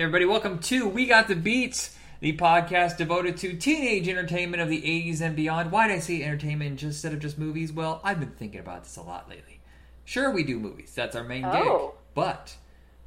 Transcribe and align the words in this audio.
Hey, 0.00 0.04
everybody, 0.04 0.24
welcome 0.24 0.60
to 0.60 0.88
We 0.88 1.04
Got 1.04 1.28
the 1.28 1.36
Beats, 1.36 1.94
the 2.20 2.34
podcast 2.34 2.96
devoted 2.96 3.36
to 3.36 3.52
teenage 3.52 4.08
entertainment 4.08 4.62
of 4.62 4.70
the 4.70 4.80
80s 4.80 5.20
and 5.20 5.36
beyond. 5.36 5.70
Why 5.70 5.88
did 5.88 5.96
I 5.96 5.98
say 5.98 6.22
entertainment 6.22 6.78
just, 6.78 7.04
instead 7.04 7.12
of 7.12 7.18
just 7.18 7.38
movies? 7.38 7.70
Well, 7.70 8.00
I've 8.02 8.18
been 8.18 8.30
thinking 8.30 8.60
about 8.60 8.84
this 8.84 8.96
a 8.96 9.02
lot 9.02 9.28
lately. 9.28 9.60
Sure, 10.06 10.30
we 10.30 10.42
do 10.42 10.58
movies, 10.58 10.94
that's 10.94 11.14
our 11.14 11.22
main 11.22 11.42
gig. 11.42 11.52
Oh. 11.52 11.96
But, 12.14 12.56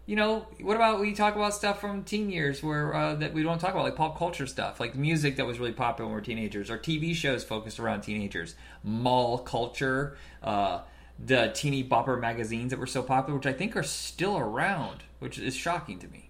you 0.06 0.16
know, 0.16 0.46
what 0.62 0.76
about 0.76 1.00
we 1.00 1.14
talk 1.14 1.36
about 1.36 1.56
stuff 1.56 1.82
from 1.82 2.04
teen 2.04 2.30
years 2.30 2.62
where 2.62 2.94
uh, 2.94 3.16
that 3.16 3.34
we 3.34 3.42
don't 3.42 3.58
talk 3.58 3.72
about, 3.72 3.86
like 3.86 3.96
pop 3.96 4.16
culture 4.16 4.46
stuff, 4.46 4.80
like 4.80 4.94
music 4.94 5.38
that 5.38 5.48
was 5.48 5.58
really 5.58 5.72
popular 5.72 6.06
when 6.06 6.14
we 6.14 6.22
were 6.22 6.24
teenagers, 6.24 6.70
or 6.70 6.78
TV 6.78 7.16
shows 7.16 7.44
focused 7.44 7.80
around 7.80 8.02
teenagers, 8.02 8.54
mall 8.84 9.40
culture, 9.40 10.16
uh, 10.44 10.82
the 11.18 11.52
teeny 11.56 11.84
bopper 11.84 12.22
magazines 12.22 12.70
that 12.70 12.78
were 12.78 12.86
so 12.86 13.02
popular, 13.02 13.36
which 13.40 13.48
I 13.48 13.54
think 13.54 13.76
are 13.76 13.82
still 13.82 14.38
around, 14.38 15.02
which 15.18 15.40
is 15.40 15.56
shocking 15.56 15.98
to 15.98 16.08
me. 16.10 16.23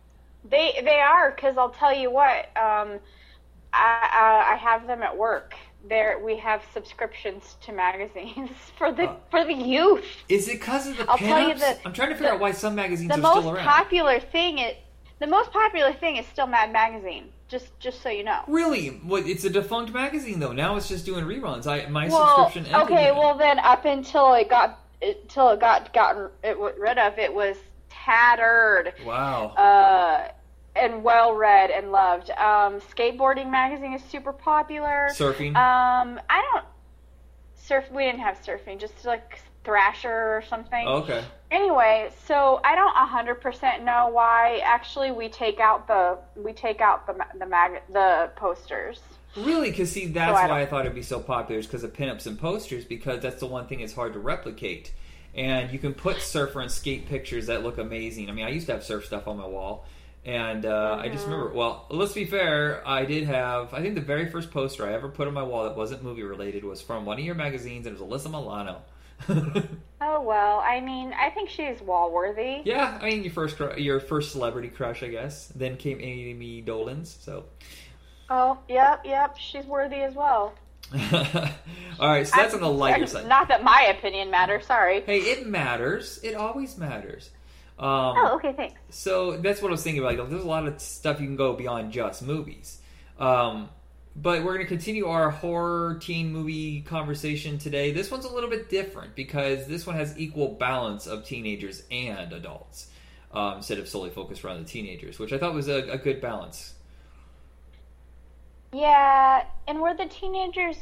They 0.50 0.80
they 0.84 1.00
are 1.00 1.32
because 1.32 1.58
I'll 1.58 1.70
tell 1.70 1.94
you 1.96 2.12
what. 2.12 2.46
Um, 2.58 3.00
I 3.74 4.46
uh, 4.48 4.54
I 4.54 4.56
have 4.58 4.88
them 4.88 5.02
at 5.02 5.18
work. 5.18 5.56
There 5.90 6.20
we 6.24 6.38
have 6.38 6.62
subscriptions 6.74 7.58
to 7.62 7.72
magazines 7.74 8.52
for 8.78 8.92
the 8.92 9.10
Uh, 9.10 9.16
for 9.32 9.44
the 9.46 9.54
youth. 9.54 10.06
Is 10.30 10.48
it 10.48 10.60
because 10.60 10.88
of 10.88 10.98
the 10.98 11.10
I'll 11.10 11.18
tell 11.18 11.48
you 11.48 11.56
the- 11.56 11.78
I'm 11.86 11.94
trying 11.94 12.10
to 12.10 12.16
figure 12.16 12.30
the- 12.30 12.36
out 12.36 12.40
why 12.40 12.52
some 12.52 12.76
magazines 12.76 13.10
The 13.10 13.16
are 13.16 13.22
most 13.22 13.40
still 13.40 13.52
around. 13.56 13.66
popular 13.66 14.20
thing 14.20 14.60
is 14.60 14.76
the 15.20 15.28
most 15.28 15.52
popular 15.52 15.94
thing 15.94 16.18
is 16.18 16.26
still 16.28 16.48
Mad 16.48 16.72
Magazine. 16.72 17.30
Just 17.50 17.78
just 17.80 18.02
so 18.02 18.10
you 18.10 18.23
know. 18.23 18.42
really? 18.48 18.88
What? 19.04 19.28
It's 19.28 19.44
a 19.44 19.50
defunct 19.50 19.94
magazine 19.94 20.40
though. 20.40 20.54
Now 20.54 20.76
it's 20.78 20.88
just 20.88 21.06
doing 21.06 21.23
reruns. 21.26 21.68
I 21.68 21.86
my 21.90 22.08
Well, 22.08 22.46
subscription. 22.46 22.73
ended 22.73 22.92
okay. 22.92 23.12
Well, 23.12 23.38
then 23.38 23.60
up 23.60 23.86
until 23.86 24.34
it 24.34 24.50
got 24.50 24.80
until 25.02 25.50
it 25.50 25.60
got 25.60 25.94
gotten 25.94 26.30
it, 26.44 26.58
rid 26.58 26.98
of, 26.98 27.20
it 27.20 27.34
was 27.34 27.58
tattered. 27.90 28.94
wow. 29.06 29.48
uh, 29.58 30.30
and 30.76 31.04
well 31.04 31.34
read 31.34 31.70
and 31.70 31.92
loved. 31.92 32.30
Um, 32.32 32.80
skateboarding 32.80 33.50
magazine 33.50 33.94
is 33.94 34.04
super 34.04 34.34
popular. 34.34 35.10
Surfing. 35.12 35.50
Um, 35.50 36.20
I 36.30 36.42
don't 36.52 36.66
surf. 37.56 37.86
We 37.92 38.04
didn't 38.04 38.22
have 38.22 38.40
surfing, 38.46 38.80
just 38.80 39.06
like 39.06 39.40
Thrasher 39.64 40.10
or 40.10 40.44
something. 40.48 40.86
Oh, 40.88 40.98
okay. 40.98 41.24
Anyway, 41.52 42.10
so 42.26 42.60
I 42.64 42.76
don't 42.76 42.94
hundred 42.96 43.36
percent 43.36 43.84
know 43.84 44.10
why. 44.12 44.62
Actually, 44.64 45.12
we 45.12 45.30
take 45.30 45.60
out 45.60 45.88
the 45.88 46.18
we 46.36 46.54
take 46.54 46.82
out 46.82 47.08
the 47.08 47.16
the 47.38 47.46
mag 47.46 47.82
the 47.92 48.32
posters. 48.36 49.00
Really? 49.38 49.72
Because 49.72 49.92
see, 49.92 50.08
that's 50.08 50.38
So 50.38 50.44
I 50.44 50.48
why 50.48 50.62
I 50.62 50.66
thought 50.66 50.82
it'd 50.82 50.94
be 50.94 51.02
so 51.02 51.20
popular 51.20 51.60
is 51.60 51.66
because 51.66 51.84
of 51.84 51.94
pinups 51.94 52.28
and 52.28 52.40
posters. 52.40 52.86
Because 52.86 53.22
that's 53.22 53.40
the 53.40 53.48
one 53.48 53.68
thing 53.68 53.80
it's 53.80 53.94
hard 53.94 54.14
to 54.14 54.20
replicate. 54.20 54.94
And 55.36 55.72
you 55.72 55.80
can 55.80 55.94
put 55.94 56.22
surfer 56.22 56.62
and 56.62 56.70
skate 56.70 57.08
pictures 57.08 57.48
that 57.48 57.64
look 57.64 57.80
amazing. 57.80 58.30
I 58.30 58.34
mean, 58.34 58.46
I 58.46 58.50
used 58.50 58.68
to 58.68 58.74
have 58.74 58.84
surf 58.84 59.06
stuff 59.06 59.28
on 59.28 59.38
my 59.38 59.48
wall, 59.48 59.86
and 60.26 60.66
uh, 60.66 60.98
I 61.00 61.06
Mm-hmm. 61.06 61.14
just 61.14 61.26
remember. 61.26 61.54
Well, 61.54 61.86
let's 61.90 62.14
be 62.14 62.26
fair. 62.26 62.82
I 62.88 63.06
did 63.06 63.26
have. 63.26 63.74
I 63.74 63.82
think 63.82 63.96
the 63.96 64.02
very 64.02 64.30
first 64.30 64.52
poster 64.52 64.88
I 64.88 64.94
ever 64.94 65.10
put 65.10 65.28
on 65.28 65.34
my 65.34 65.44
wall 65.44 65.64
that 65.66 65.76
wasn't 65.76 66.04
movie 66.04 66.24
related 66.24 66.64
was 66.64 66.82
from 66.82 67.06
one 67.06 67.20
of 67.20 67.26
your 67.26 67.36
magazines, 67.36 67.86
and 67.88 67.96
it 67.98 68.02
was 68.02 68.22
Alyssa 68.24 68.30
Milano. 68.32 68.82
Oh 70.06 70.22
well, 70.22 70.60
I 70.60 70.82
mean, 70.82 71.14
I 71.14 71.30
think 71.30 71.50
she's 71.50 71.80
wall 71.80 72.12
worthy. 72.12 72.62
Yeah, 72.66 73.00
I 73.02 73.06
mean 73.06 73.24
your 73.24 73.32
first 73.32 73.58
your 73.78 74.02
first 74.02 74.34
celebrity 74.34 74.68
crush, 74.68 75.02
I 75.02 75.08
guess. 75.08 75.48
Then 75.48 75.78
came 75.78 76.02
Amy 76.02 76.62
Dolenz. 76.62 77.08
So, 77.24 77.46
Oh, 78.30 78.58
yep, 78.68 79.04
yep, 79.06 79.38
she's 79.38 79.66
worthy 79.66 80.02
as 80.02 80.14
well. 80.14 80.54
all 80.94 82.10
right. 82.10 82.28
So 82.28 82.36
that's 82.36 82.54
on 82.54 82.60
the 82.60 82.70
lighter 82.70 83.08
side. 83.08 83.28
Not 83.30 83.48
that 83.48 83.64
my 83.64 83.94
opinion 83.98 84.30
matters. 84.30 84.66
Sorry. 84.66 85.02
Hey, 85.02 85.20
it 85.20 85.48
matters. 85.48 86.20
It 86.22 86.36
always 86.36 86.78
matters. 86.78 87.30
Um, 87.84 88.16
Oh, 88.17 88.36
okay, 88.36 88.53
thanks. 88.53 88.80
So 88.92 89.38
that's 89.38 89.62
what 89.62 89.67
I 89.67 89.72
was 89.72 89.84
thinking. 89.84 90.03
Like, 90.03 90.17
there's 90.17 90.44
a 90.44 90.48
lot 90.48 90.66
of 90.67 90.80
stuff 90.80 91.20
you 91.20 91.28
can 91.28 91.36
go 91.36 91.53
beyond 91.53 91.92
just 91.92 92.23
movies. 92.23 92.80
Um, 93.20 93.70
but 94.16 94.44
we're 94.44 94.54
going 94.54 94.66
to 94.66 94.70
continue 94.70 95.08
our 95.08 95.30
horror 95.30 95.99
teen 95.99 96.32
movie 96.32 96.82
conversation 96.82 97.58
today. 97.58 97.92
This 97.92 98.10
one's 98.10 98.23
a 98.26 98.33
little 98.33 98.49
bit 98.49 98.70
different 98.70 99.16
because 99.16 99.67
this 99.67 99.86
one 99.86 99.98
has 99.98 100.17
equal 100.17 100.49
balance 100.54 101.08
of 101.08 101.26
teenagers 101.26 101.83
and 101.92 102.32
adults 102.32 102.88
um, 103.33 103.58
instead 103.58 103.80
of 103.80 103.89
solely 103.89 104.11
focused 104.11 104.45
around 104.45 104.60
the 104.60 104.70
teenagers, 104.70 105.20
which 105.20 105.33
I 105.33 105.38
thought 105.38 105.54
was 105.54 105.67
a, 105.67 105.89
a 105.89 105.98
good 105.98 106.21
balance. 106.21 106.76
Yeah, 108.71 109.44
and 109.67 109.82
were 109.82 109.94
the 109.94 110.05
teenagers 110.05 110.77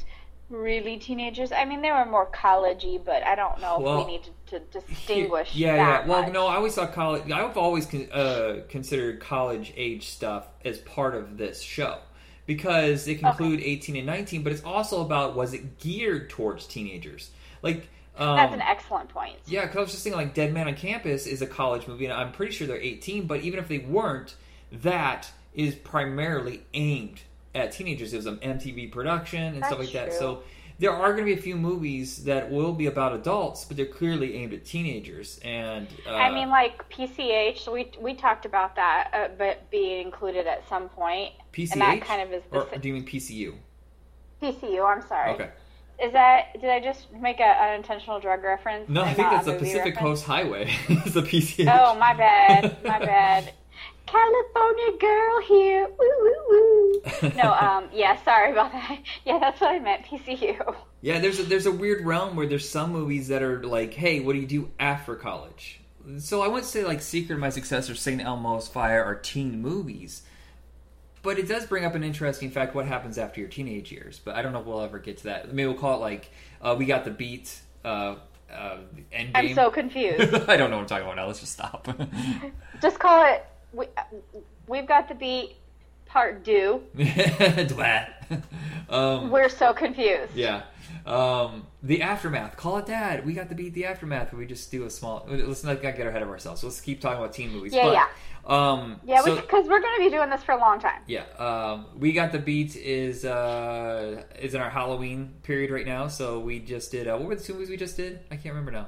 really 0.52 0.98
teenagers? 0.98 1.52
I 1.52 1.66
mean, 1.66 1.82
they 1.82 1.92
were 1.92 2.06
more 2.06 2.28
collegey, 2.28 3.04
but 3.04 3.24
I 3.24 3.36
don't 3.36 3.60
know 3.62 3.80
Well, 3.80 4.02
if 4.02 4.08
we 4.08 4.12
need 4.14 4.24
to, 4.48 4.60
to 4.60 4.82
distinguish. 4.88 5.56
Yeah, 5.56 5.76
that 5.78 6.02
yeah. 6.06 6.08
Well, 6.08 6.24
much. 6.24 6.34
no, 6.34 6.48
I 6.48 6.56
always 6.56 6.76
thought 6.76 6.94
college. 6.94 7.30
I've 7.32 7.58
always 7.58 7.86
con- 7.86 8.12
uh, 8.12 8.62
considered 8.70 9.20
college 9.20 9.74
age 9.76 10.10
stuff 10.10 10.48
as 10.64 10.78
part 10.80 11.16
of 11.16 11.38
this 11.38 11.62
show 11.62 12.00
because 12.46 13.08
it 13.08 13.16
can 13.20 13.28
Okay. 13.30 13.44
include 13.44 13.62
eighteen 13.62 13.96
and 13.96 14.06
nineteen, 14.06 14.44
but 14.44 14.52
it's 14.52 14.64
also 14.64 15.02
about 15.02 15.36
was 15.36 15.54
it 15.54 15.80
geared 15.80 16.30
towards 16.30 16.68
teenagers? 16.68 17.32
Like, 17.62 17.88
um, 18.18 18.36
That's 18.36 18.54
an 18.54 18.62
excellent 18.62 19.10
point. 19.10 19.38
yeah, 19.46 19.62
because 19.62 19.78
I 19.78 19.80
was 19.82 19.92
just 19.92 20.04
thinking 20.04 20.20
like 20.22 20.34
Dead 20.34 20.54
Man 20.54 20.68
on 20.68 20.76
Campus 20.76 21.26
is 21.28 21.42
a 21.42 21.48
college 21.48 21.88
movie, 21.88 22.06
and 22.06 22.14
I'm 22.14 22.32
pretty 22.32 22.52
sure 22.52 22.68
they're 22.68 22.78
18. 22.82 23.26
But 23.28 23.42
even 23.42 23.60
if 23.60 23.68
they 23.68 23.80
weren't, 23.80 24.36
that 24.72 25.32
is 25.54 25.76
primarily 25.76 26.64
aimed 26.74 27.22
at 27.54 27.72
teenagers. 27.72 28.14
It 28.14 28.18
was 28.18 28.26
an 28.26 28.38
MTV 28.38 28.92
production 28.92 29.54
and 29.56 29.66
stuff 29.66 29.80
like 29.80 29.92
That's 29.92 30.14
that. 30.14 30.20
So 30.20 30.44
there 30.82 30.92
are 30.92 31.14
going 31.14 31.26
to 31.26 31.36
be 31.36 31.40
a 31.40 31.42
few 31.42 31.56
movies 31.56 32.24
that 32.24 32.50
will 32.50 32.74
be 32.74 32.88
about 32.88 33.14
adults, 33.14 33.66
but 33.66 33.78
they're 33.78 33.86
clearly 33.86 34.36
aimed 34.36 34.54
at 34.54 34.66
teenagers. 34.66 35.40
And 35.46 35.88
uh, 36.08 36.14
I 36.14 36.32
mean, 36.32 36.50
like 36.50 36.90
PCH, 36.90 37.72
we 37.72 37.92
we 38.00 38.16
talked 38.16 38.46
about 38.46 38.76
that, 38.76 39.12
uh, 39.14 39.28
but 39.38 39.70
being 39.70 40.06
included 40.06 40.48
at 40.48 40.68
some 40.68 40.90
point, 40.90 41.34
PCH, 41.54 41.74
and 41.74 41.82
that 41.82 42.02
kind 42.02 42.22
of 42.24 42.34
is 42.34 42.44
or 42.52 42.68
si- 42.72 42.80
do 42.80 42.88
you 42.88 42.94
mean 42.96 43.06
PCU? 43.06 43.54
PCU. 44.42 44.84
I'm 44.84 45.08
sorry. 45.08 45.32
Okay. 45.34 45.50
Is 46.04 46.14
that? 46.14 46.60
Did 46.60 46.72
I 46.72 46.80
just 46.80 47.12
make 47.14 47.40
an 47.40 47.76
intentional 47.76 48.20
drug 48.20 48.44
reference? 48.44 48.90
No, 48.90 49.04
I 49.04 49.14
think 49.14 49.30
that's 49.30 49.46
the 49.46 49.54
Pacific 49.54 49.96
reference? 49.96 50.00
Coast 50.00 50.24
Highway. 50.24 50.74
it's 50.90 51.14
the 51.14 51.22
PCH. 51.22 51.72
Oh, 51.72 51.94
my 52.00 52.16
bad. 52.16 52.84
My 52.84 52.98
bad. 52.98 53.54
California 54.12 54.98
girl 55.00 55.42
here. 55.42 55.88
Woo, 55.88 56.12
woo, 56.22 56.34
woo. 56.50 57.32
No, 57.36 57.54
um, 57.60 57.90
yeah, 57.94 58.22
sorry 58.24 58.52
about 58.52 58.72
that. 58.74 59.00
Yeah, 59.26 59.40
that's 59.40 59.62
what 59.62 59.72
I 59.72 59.80
meant. 59.80 60.04
PCU. 60.04 60.76
Yeah, 61.02 61.20
there's 61.20 61.40
a, 61.40 61.44
there's 61.44 61.66
a 61.66 61.72
weird 61.72 62.06
realm 62.06 62.36
where 62.36 62.48
there's 62.48 62.68
some 62.68 62.92
movies 62.92 63.30
that 63.30 63.42
are 63.42 63.64
like, 63.64 63.94
hey, 63.94 64.20
what 64.20 64.34
do 64.34 64.40
you 64.40 64.48
do 64.48 64.72
after 64.80 65.16
college? 65.16 65.80
So 66.18 66.42
I 66.42 66.48
wouldn't 66.48 66.66
say 66.66 66.84
like 66.84 67.02
Secret, 67.02 67.36
of 67.36 67.42
My 67.42 67.50
Successor, 67.50 67.96
St. 67.96 68.22
Elmo's 68.22 68.68
Fire 68.68 69.04
are 69.04 69.16
teen 69.16 69.62
movies, 69.62 70.24
but 71.22 71.38
it 71.38 71.48
does 71.48 71.66
bring 71.68 71.86
up 71.86 71.94
an 71.94 72.04
interesting 72.04 72.50
fact: 72.50 72.74
what 72.74 72.88
happens 72.88 73.20
after 73.20 73.40
your 73.40 73.50
teenage 73.50 73.92
years? 73.92 74.20
But 74.20 74.36
I 74.36 74.42
don't 74.42 74.52
know 74.52 74.62
if 74.62 74.66
we'll 74.66 74.82
ever 74.82 74.98
get 74.98 75.20
to 75.20 75.24
that. 75.26 75.54
Maybe 75.54 75.68
we'll 75.68 75.78
call 75.78 75.98
it 75.98 76.02
like 76.02 76.32
uh, 76.62 76.76
we 76.78 76.86
got 76.86 77.06
the 77.06 77.12
beat. 77.12 77.60
Uh, 77.86 78.16
uh, 78.52 78.78
Endgame. 79.14 79.32
I'm 79.36 79.54
so 79.54 79.70
confused. 79.70 80.34
I 80.50 80.58
don't 80.58 80.72
know 80.72 80.78
what 80.78 80.82
I'm 80.82 80.88
talking 80.88 81.06
about 81.06 81.16
now. 81.18 81.28
Let's 81.28 81.40
just 81.40 81.54
stop. 81.54 81.88
Just 82.82 83.00
call 83.00 83.32
it. 83.32 83.46
We, 83.74 83.86
we've 84.68 84.88
got 84.88 85.08
the 85.08 85.16
beat 85.16 85.56
part 86.06 86.44
due. 86.44 86.82
Um, 88.90 89.30
We're 89.32 89.50
so 89.50 89.74
confused. 89.74 90.36
Yeah. 90.36 90.64
Um, 91.06 91.66
the 91.82 92.02
aftermath. 92.02 92.58
Call 92.58 92.78
it 92.78 92.86
that. 92.88 93.26
We 93.26 93.34
got 93.34 93.48
to 93.50 93.56
beat 93.56 93.74
the 93.74 93.86
aftermath. 93.86 94.34
We 94.34 94.46
just 94.46 94.70
do 94.72 94.84
a 94.86 94.90
small. 94.90 95.26
Let's 95.30 95.64
not 95.64 95.82
get 95.82 95.98
ahead 96.00 96.22
of 96.22 96.30
ourselves. 96.30 96.64
Let's 96.64 96.82
keep 96.82 97.00
talking 97.02 97.20
about 97.20 97.34
teen 97.34 97.52
movies. 97.52 97.74
Yeah, 97.74 97.84
but, 97.86 97.94
yeah. 97.94 98.08
Um, 98.46 99.00
Yeah, 99.06 99.22
so- 99.22 99.36
because 99.36 99.68
we're 99.68 99.80
going 99.82 99.96
to 99.98 100.04
be 100.04 100.10
doing 100.10 100.30
this 100.30 100.44
for 100.44 100.52
a 100.54 100.58
long 100.60 100.80
time. 100.80 101.02
yeah. 101.08 101.24
Um, 101.40 101.86
we 101.98 102.12
got 102.12 102.32
the 102.34 102.40
beat 102.40 102.76
is 102.76 103.24
uh, 103.24 104.24
is 104.40 104.54
in 104.54 104.62
our 104.62 104.70
Halloween 104.70 105.34
period 105.44 105.72
right 105.72 105.86
now. 105.86 106.08
So 106.08 106.40
we 106.40 106.60
just 106.60 106.92
did. 106.92 107.08
Uh, 107.08 107.18
what 107.18 107.28
were 107.30 107.36
the 107.36 107.44
two 107.44 107.54
movies 107.54 107.70
we 107.70 107.78
just 107.78 107.96
did? 107.98 108.20
I 108.30 108.36
can't 108.36 108.54
remember 108.56 108.72
now. 108.72 108.88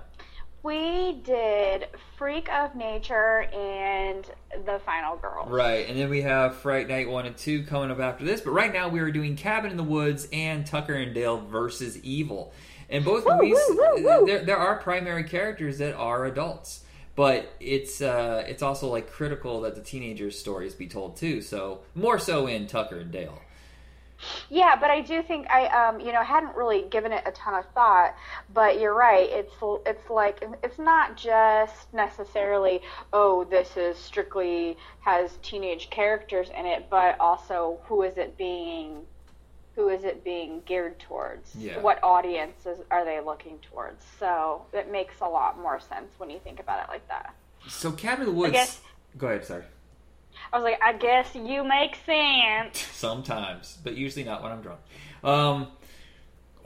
We 0.64 1.20
did 1.26 1.88
Freak 2.18 2.50
of 2.50 2.74
Nature 2.74 3.42
and 3.54 4.26
The 4.66 4.80
Final 4.86 5.18
Girl. 5.18 5.46
Right, 5.46 5.90
and 5.90 6.00
then 6.00 6.10
we 6.10 6.22
have 6.22 6.56
Fright 6.56 6.88
Night 6.88 7.10
one 7.10 7.26
and 7.26 7.36
two 7.36 7.64
coming 7.64 7.92
up 7.92 8.00
after 8.00 8.24
this. 8.24 8.40
But 8.40 8.52
right 8.52 8.72
now 8.72 8.88
we 8.88 9.02
are 9.02 9.12
doing 9.12 9.36
Cabin 9.36 9.72
in 9.72 9.78
the 9.78 9.84
Woods 9.84 10.26
and 10.32 10.66
Tucker 10.66 10.94
and 10.94 11.14
Dale 11.14 11.42
versus 11.42 12.02
Evil. 12.02 12.54
And 12.90 13.04
both 13.04 13.26
Woo, 13.26 13.36
movies, 13.36 13.58
woo, 13.70 14.04
woo. 14.04 14.26
there 14.26 14.46
there 14.46 14.58
are 14.58 14.78
primary 14.78 15.26
characters 15.26 15.80
that 15.80 15.96
are 15.96 16.26
adults, 16.26 16.84
but 17.18 17.52
it's 17.60 18.02
uh, 18.02 18.46
it's 18.48 18.64
also 18.64 18.88
like 18.88 19.10
critical 19.12 19.62
that 19.62 19.76
the 19.76 19.82
teenagers' 19.82 20.40
stories 20.40 20.76
be 20.76 20.88
told 20.88 21.18
too. 21.18 21.42
So 21.42 21.82
more 21.94 22.20
so 22.20 22.48
in 22.48 22.68
Tucker 22.68 23.00
and 23.00 23.12
Dale. 23.12 23.42
Yeah, 24.50 24.76
but 24.80 24.90
I 24.90 25.02
do 25.02 25.22
think 25.24 25.50
I, 25.50 25.68
um, 25.68 26.00
you 26.00 26.12
know, 26.14 26.24
hadn't 26.24 26.56
really 26.56 26.84
given 26.90 27.12
it 27.12 27.24
a 27.26 27.32
ton 27.32 27.56
of 27.56 27.66
thought. 27.74 28.16
But 28.54 28.80
you're 28.80 28.94
right. 28.94 29.28
It's 29.30 29.54
it's 29.86 30.10
like 30.10 30.44
it's 30.64 30.80
not 30.80 31.18
just 31.18 31.94
necessarily 31.94 32.82
oh, 33.14 33.44
this 33.46 33.76
is 33.78 33.98
strictly 33.98 34.78
has 35.02 35.38
teenage 35.44 35.90
characters 35.90 36.50
in 36.58 36.66
it, 36.66 36.88
but 36.90 37.20
also 37.20 37.80
who 37.86 38.04
is 38.04 38.18
it 38.18 38.38
being, 38.38 39.02
who 39.76 39.90
is 39.90 40.04
it 40.04 40.24
being 40.24 40.62
geared 40.66 41.00
towards? 41.00 41.56
Yeah. 41.56 41.80
What 41.80 42.00
audiences 42.04 42.80
are 42.92 43.04
they 43.06 43.20
looking 43.20 43.60
towards? 43.72 44.04
So 44.20 44.64
it 44.74 44.92
makes 44.92 45.16
a 45.22 45.28
lot 45.28 45.60
more 45.60 45.80
sense 45.80 46.12
when 46.18 46.30
you 46.30 46.40
think 46.40 46.60
about 46.60 46.84
it 46.84 46.90
like 46.90 47.08
that. 47.10 47.34
So 47.68 47.92
Cabin 47.92 48.28
in 48.28 48.34
the 48.34 48.38
Woods. 48.40 48.54
guess- 48.54 48.82
Go 49.18 49.28
ahead. 49.28 49.46
Sorry. 49.46 49.64
I 50.54 50.58
was 50.58 50.64
like, 50.64 50.80
I 50.84 50.94
guess 50.94 51.34
you 51.36 51.64
make 51.64 51.98
sense. 52.06 52.78
Sometimes, 52.94 53.78
but 53.84 53.96
usually 53.98 54.24
not 54.24 54.44
when 54.44 54.52
I'm 54.52 54.62
drunk. 54.62 54.80
Um, 55.24 55.68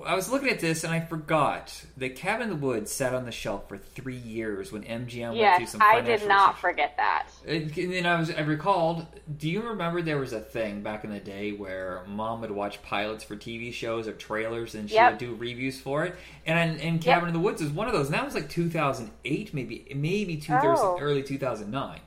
I 0.05 0.13
was 0.13 0.29
looking 0.29 0.49
at 0.49 0.59
this 0.59 0.83
and 0.83 0.93
I 0.93 0.99
forgot 0.99 1.85
that 1.97 2.15
Cabin 2.15 2.43
in 2.43 2.59
the 2.59 2.65
Woods 2.67 2.91
sat 2.91 3.15
on 3.15 3.25
the 3.25 3.31
shelf 3.31 3.67
for 3.67 3.77
three 3.79 4.15
years 4.17 4.71
when 4.71 4.83
MGM 4.83 4.89
went 4.89 5.07
through 5.07 5.39
Yes, 5.39 5.71
some 5.71 5.81
I 5.81 6.01
did 6.01 6.27
not 6.27 6.53
restructuring. 6.55 6.59
forget 6.59 6.97
that. 6.97 7.29
And 7.47 7.71
then 7.71 8.05
I 8.05 8.19
was 8.19 8.29
I 8.29 8.41
recalled. 8.41 9.07
Do 9.39 9.49
you 9.49 9.61
remember 9.63 10.03
there 10.03 10.19
was 10.19 10.33
a 10.33 10.39
thing 10.39 10.81
back 10.83 11.03
in 11.03 11.09
the 11.09 11.19
day 11.19 11.51
where 11.53 12.03
mom 12.07 12.41
would 12.41 12.51
watch 12.51 12.79
pilots 12.83 13.23
for 13.23 13.35
TV 13.35 13.73
shows 13.73 14.07
or 14.07 14.13
trailers, 14.13 14.75
and 14.75 14.87
she 14.87 14.95
Yep. 14.95 15.11
would 15.13 15.19
do 15.19 15.33
reviews 15.33 15.79
for 15.81 16.05
it. 16.05 16.15
And 16.45 16.79
and 16.79 17.01
Cabin 17.01 17.29
in 17.29 17.33
the 17.33 17.39
Woods 17.39 17.63
was 17.63 17.71
one 17.71 17.87
of 17.87 17.93
those. 17.93 18.05
And 18.07 18.13
that 18.13 18.23
was 18.25 18.35
like 18.35 18.49
2008, 18.49 19.53
maybe 19.55 19.87
maybe 19.95 20.37
2000, 20.37 20.85
Oh. 20.85 20.97
early 20.99 21.23
2009. 21.23 22.01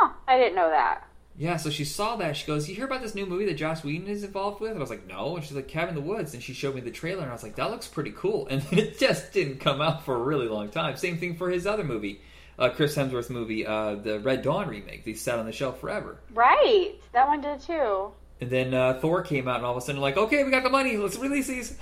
Huh, 0.00 0.12
I 0.26 0.38
didn't 0.38 0.54
know 0.54 0.70
that. 0.70 1.06
Yeah, 1.36 1.58
so 1.58 1.68
she 1.68 1.84
saw 1.84 2.16
that. 2.16 2.38
She 2.38 2.46
goes, 2.46 2.68
"You 2.68 2.74
hear 2.74 2.86
about 2.86 3.02
this 3.02 3.14
new 3.14 3.26
movie 3.26 3.44
that 3.46 3.54
Joss 3.54 3.84
Whedon 3.84 4.08
is 4.08 4.24
involved 4.24 4.60
with?" 4.60 4.70
And 4.70 4.78
I 4.78 4.80
was 4.80 4.88
like, 4.88 5.06
"No." 5.06 5.36
And 5.36 5.44
she's 5.44 5.54
like, 5.54 5.68
"Cabin 5.68 5.90
in 5.90 5.94
the 5.94 6.08
Woods." 6.08 6.32
And 6.32 6.42
she 6.42 6.54
showed 6.54 6.74
me 6.74 6.80
the 6.80 6.90
trailer, 6.90 7.20
and 7.20 7.30
I 7.30 7.34
was 7.34 7.42
like, 7.42 7.56
"That 7.56 7.70
looks 7.70 7.86
pretty 7.86 8.12
cool." 8.16 8.46
And 8.50 8.64
it 8.72 8.98
just 8.98 9.32
didn't 9.34 9.58
come 9.58 9.82
out 9.82 10.06
for 10.06 10.14
a 10.14 10.18
really 10.18 10.48
long 10.48 10.70
time. 10.70 10.96
Same 10.96 11.18
thing 11.18 11.36
for 11.36 11.50
his 11.50 11.66
other 11.66 11.84
movie, 11.84 12.22
uh, 12.58 12.70
Chris 12.70 12.96
Hemsworth 12.96 13.28
movie, 13.28 13.66
uh, 13.66 13.96
the 13.96 14.20
Red 14.20 14.40
Dawn 14.40 14.68
remake. 14.68 15.04
They 15.04 15.12
sat 15.12 15.38
on 15.38 15.44
the 15.44 15.52
shelf 15.52 15.80
forever. 15.80 16.18
Right, 16.32 16.94
that 17.12 17.26
one 17.26 17.42
did 17.42 17.60
too. 17.60 18.12
And 18.40 18.48
then 18.48 18.72
uh, 18.72 18.98
Thor 19.00 19.22
came 19.22 19.48
out, 19.48 19.56
and 19.56 19.66
all 19.66 19.72
of 19.72 19.82
a 19.82 19.82
sudden, 19.82 20.00
like, 20.00 20.16
okay, 20.16 20.44
we 20.44 20.50
got 20.50 20.62
the 20.62 20.70
money. 20.70 20.96
Let's 20.96 21.18
release 21.18 21.46
these. 21.46 21.76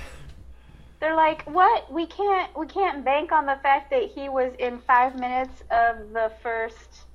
They're 1.01 1.15
like, 1.15 1.43
what? 1.45 1.93
We 1.93 2.07
can't 2.07 2.57
we 2.59 2.67
can't 2.67 3.05
bank 3.05 3.31
on 3.31 3.47
the 3.47 3.59
fact 3.63 3.91
that 3.91 4.11
he 4.11 4.29
was 4.29 4.53
in 4.59 4.79
five 4.79 5.19
minutes 5.19 5.63
of 5.71 6.13
the 6.13 6.33
first 6.43 7.07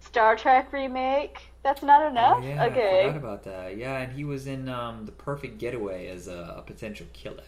Star 0.00 0.36
Trek 0.36 0.72
remake. 0.72 1.38
That's 1.62 1.82
not 1.82 2.10
enough. 2.10 2.38
Oh, 2.42 2.46
yeah, 2.46 2.62
I 2.62 2.66
okay. 2.68 3.02
forgot 3.06 3.16
about 3.16 3.42
that. 3.44 3.76
Yeah, 3.76 3.98
and 3.98 4.12
he 4.12 4.24
was 4.24 4.46
in 4.46 4.68
um, 4.68 5.04
the 5.06 5.12
Perfect 5.12 5.58
Getaway 5.58 6.08
as 6.08 6.26
a, 6.26 6.54
a 6.58 6.62
potential 6.62 7.06
killer. 7.12 7.42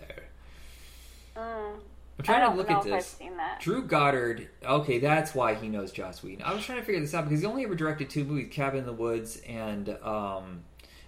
Mm. 1.37 1.75
I'm 1.75 1.81
I 2.21 2.23
trying 2.25 2.51
to 2.51 2.57
look 2.57 2.69
know 2.69 2.77
at 2.79 2.85
this. 2.85 3.07
seen 3.07 3.37
that. 3.39 3.61
Drew 3.61 3.83
Goddard. 3.83 4.49
Okay, 4.63 4.99
that's 4.99 5.35
why 5.35 5.55
he 5.55 5.69
knows 5.69 5.93
Joss 5.93 6.23
Whedon. 6.23 6.43
I 6.45 6.53
was 6.53 6.63
trying 6.65 6.79
to 6.79 6.85
figure 6.85 7.01
this 7.01 7.15
out 7.15 7.25
because 7.25 7.41
he 7.41 7.47
only 7.47 7.65
ever 7.65 7.75
directed 7.75 8.11
two 8.11 8.25
movies: 8.25 8.49
Cabin 8.53 8.81
in 8.81 8.87
the 8.87 8.93
Woods 8.93 9.41
and 9.49 9.89
um, 10.03 10.63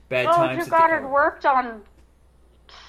Bad 0.09 0.27
Oh, 0.27 0.33
Times. 0.33 0.67
Drew 0.67 0.71
Goddard 0.71 1.07
worked 1.09 1.45
on 1.45 1.83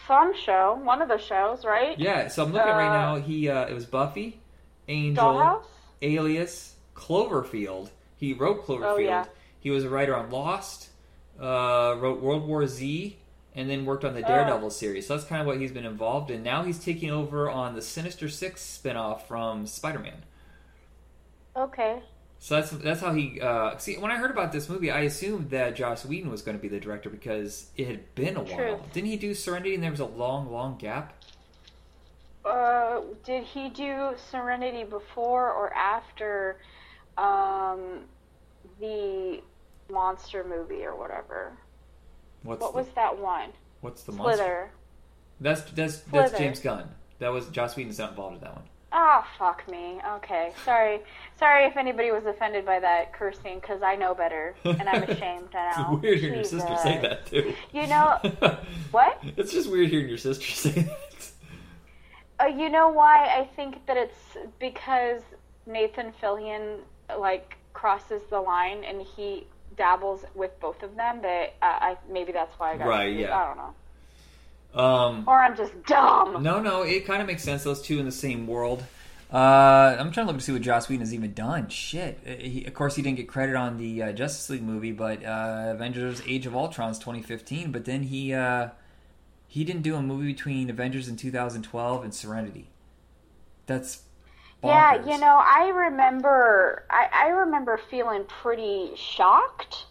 some 0.07 0.33
show, 0.33 0.79
one 0.81 1.01
of 1.01 1.09
the 1.09 1.17
shows, 1.17 1.65
right? 1.65 1.99
Yeah, 1.99 2.29
so 2.29 2.43
I'm 2.45 2.53
looking 2.53 2.69
right 2.69 2.87
Uh, 2.87 3.15
now. 3.17 3.21
He 3.21 3.49
uh, 3.49 3.65
it 3.65 3.73
was 3.73 3.85
Buffy, 3.85 4.39
Angel, 4.87 5.23
Dollhouse. 5.25 5.65
Alias, 6.01 6.75
Cloverfield. 6.95 7.89
He 8.17 8.33
wrote 8.33 8.65
Cloverfield. 8.65 8.85
Oh, 8.85 8.97
yeah. 8.97 9.25
He 9.59 9.69
was 9.71 9.83
a 9.83 9.89
writer 9.89 10.15
on 10.15 10.29
Lost. 10.29 10.89
Uh, 11.39 11.97
wrote 11.99 12.21
World 12.21 12.47
War 12.47 12.65
Z, 12.65 13.17
and 13.55 13.69
then 13.69 13.85
worked 13.85 14.05
on 14.05 14.13
the 14.13 14.21
Daredevil 14.21 14.69
series. 14.69 15.05
So 15.05 15.17
that's 15.17 15.27
kind 15.27 15.41
of 15.41 15.47
what 15.47 15.59
he's 15.59 15.73
been 15.73 15.85
involved 15.85 16.31
in. 16.31 16.43
Now 16.43 16.63
he's 16.63 16.79
taking 16.79 17.11
over 17.11 17.49
on 17.49 17.75
the 17.75 17.81
Sinister 17.81 18.29
Six 18.29 18.79
spinoff 18.81 19.23
from 19.23 19.67
Spider-Man. 19.67 20.23
Okay. 21.57 22.01
So 22.39 22.55
that's 22.55 22.69
that's 22.71 23.01
how 23.01 23.13
he. 23.13 23.41
Uh, 23.41 23.75
see, 23.77 23.97
when 23.97 24.11
I 24.11 24.15
heard 24.15 24.31
about 24.31 24.53
this 24.53 24.69
movie, 24.69 24.91
I 24.91 25.01
assumed 25.01 25.49
that 25.49 25.75
Joss 25.75 26.05
Whedon 26.05 26.31
was 26.31 26.41
going 26.41 26.57
to 26.57 26.61
be 26.61 26.69
the 26.69 26.79
director 26.79 27.09
because 27.09 27.67
it 27.75 27.87
had 27.87 28.15
been 28.15 28.37
a 28.37 28.43
while. 28.43 28.85
Didn't 28.93 29.09
he 29.09 29.17
do 29.17 29.33
Serenity? 29.33 29.73
And 29.73 29.83
there 29.83 29.91
was 29.91 29.99
a 29.99 30.05
long, 30.05 30.49
long 30.49 30.77
gap. 30.77 31.21
Uh, 32.45 33.01
did 33.25 33.43
he 33.43 33.67
do 33.67 34.11
Serenity 34.31 34.85
before 34.85 35.51
or 35.51 35.73
after 35.73 36.59
um, 37.17 38.01
the 38.79 39.41
monster 39.91 40.43
movie 40.43 40.83
or 40.83 40.95
whatever? 40.95 41.53
What's 42.43 42.61
What 42.61 42.71
the, 42.73 42.77
was 42.79 42.87
that 42.95 43.17
one? 43.17 43.49
what's 43.81 44.03
the 44.03 44.11
monster? 44.11 44.35
Slither. 44.37 44.71
That's 45.41 45.61
that's 45.71 45.99
that's 45.99 46.31
Slither. 46.31 46.37
James 46.37 46.59
Gunn. 46.59 46.89
That 47.19 47.29
was 47.31 47.47
Joss 47.47 47.75
Whedon's 47.75 47.99
not 47.99 48.11
involved 48.11 48.35
in 48.37 48.41
that 48.41 48.55
one. 48.55 48.63
Ah, 48.97 49.27
fuck 49.37 49.69
me. 49.69 49.99
Okay, 50.17 50.53
sorry. 50.63 51.01
Sorry 51.37 51.65
if 51.65 51.75
anybody 51.75 52.11
was 52.11 52.25
offended 52.25 52.65
by 52.65 52.79
that 52.79 53.11
cursing, 53.13 53.59
because 53.59 53.81
I 53.81 53.95
know 53.95 54.13
better, 54.13 54.55
and 54.63 54.87
I'm 54.87 55.03
ashamed 55.03 55.49
now. 55.53 55.89
It's 55.95 56.01
weird 56.01 56.19
hearing 56.19 56.35
your 56.35 56.43
sister 56.45 56.77
say 56.81 56.99
that 57.01 57.25
too. 57.25 57.53
You 57.73 57.87
know 57.87 58.19
what? 58.91 59.21
It's 59.35 59.51
just 59.51 59.69
weird 59.69 59.89
hearing 59.89 60.07
your 60.07 60.17
sister 60.17 60.45
say 60.49 60.71
that. 60.83 61.29
Uh, 62.39 62.45
you 62.47 62.69
know 62.69 62.87
why 62.89 63.25
I 63.25 63.49
think 63.55 63.85
that 63.87 63.97
it's 63.97 64.37
because 64.59 65.21
Nathan 65.65 66.13
Fillion 66.21 66.79
like 67.19 67.57
crosses 67.73 68.21
the 68.29 68.39
line 68.39 68.83
and 68.83 69.01
he 69.01 69.47
dabbles 69.77 70.23
with 70.33 70.57
both 70.59 70.81
of 70.83 70.95
them. 70.95 71.21
That 71.21 71.53
uh, 71.61 71.65
I 71.65 71.97
maybe 72.09 72.31
that's 72.31 72.57
why 72.59 72.73
I 72.73 72.77
got 72.77 72.87
Right, 72.87 73.05
confused. 73.07 73.29
yeah. 73.29 73.37
I 73.37 73.45
don't 73.47 73.57
know. 73.57 73.73
Um, 74.83 75.23
Or 75.27 75.39
I'm 75.39 75.55
just 75.55 75.71
dumb. 75.85 76.43
no, 76.43 76.59
no, 76.61 76.83
it 76.83 77.05
kind 77.05 77.21
of 77.21 77.27
makes 77.27 77.43
sense. 77.43 77.63
Those 77.63 77.81
two 77.81 77.99
in 77.99 78.05
the 78.05 78.11
same 78.11 78.45
world. 78.47 78.83
Uh, 79.33 79.95
I'm 79.99 80.11
trying 80.11 80.27
to 80.27 80.31
look 80.31 80.37
to 80.39 80.45
see 80.45 80.51
what 80.51 80.61
Joss 80.61 80.87
Whedon 80.87 80.99
has 81.01 81.13
even 81.13 81.33
done. 81.33 81.67
Shit. 81.69 82.19
Uh, 82.25 82.31
He, 82.31 82.65
of 82.65 82.73
course, 82.73 82.95
he 82.95 83.01
didn't 83.01 83.17
get 83.17 83.27
credit 83.27 83.55
on 83.55 83.77
the 83.77 84.03
uh, 84.03 84.11
Justice 84.11 84.49
League 84.49 84.61
movie, 84.63 84.91
but 84.91 85.23
uh, 85.25 85.71
Avengers: 85.73 86.21
Age 86.27 86.45
of 86.45 86.55
Ultron's 86.55 86.99
2015. 86.99 87.71
But 87.71 87.85
then 87.85 88.03
he 88.03 88.33
uh, 88.33 88.69
he 89.47 89.63
didn't 89.63 89.81
do 89.81 89.95
a 89.95 90.01
movie 90.01 90.27
between 90.31 90.69
Avengers 90.69 91.07
in 91.07 91.15
2012 91.17 92.03
and 92.03 92.13
Serenity. 92.13 92.69
That's 93.65 94.03
Yeah, 94.67 95.05
you 95.05 95.17
know, 95.19 95.41
I 95.43 95.69
remember 95.69 96.83
I, 96.89 97.07
I 97.11 97.27
remember 97.29 97.79
feeling 97.89 98.23
pretty 98.25 98.91
shocked 98.95 99.85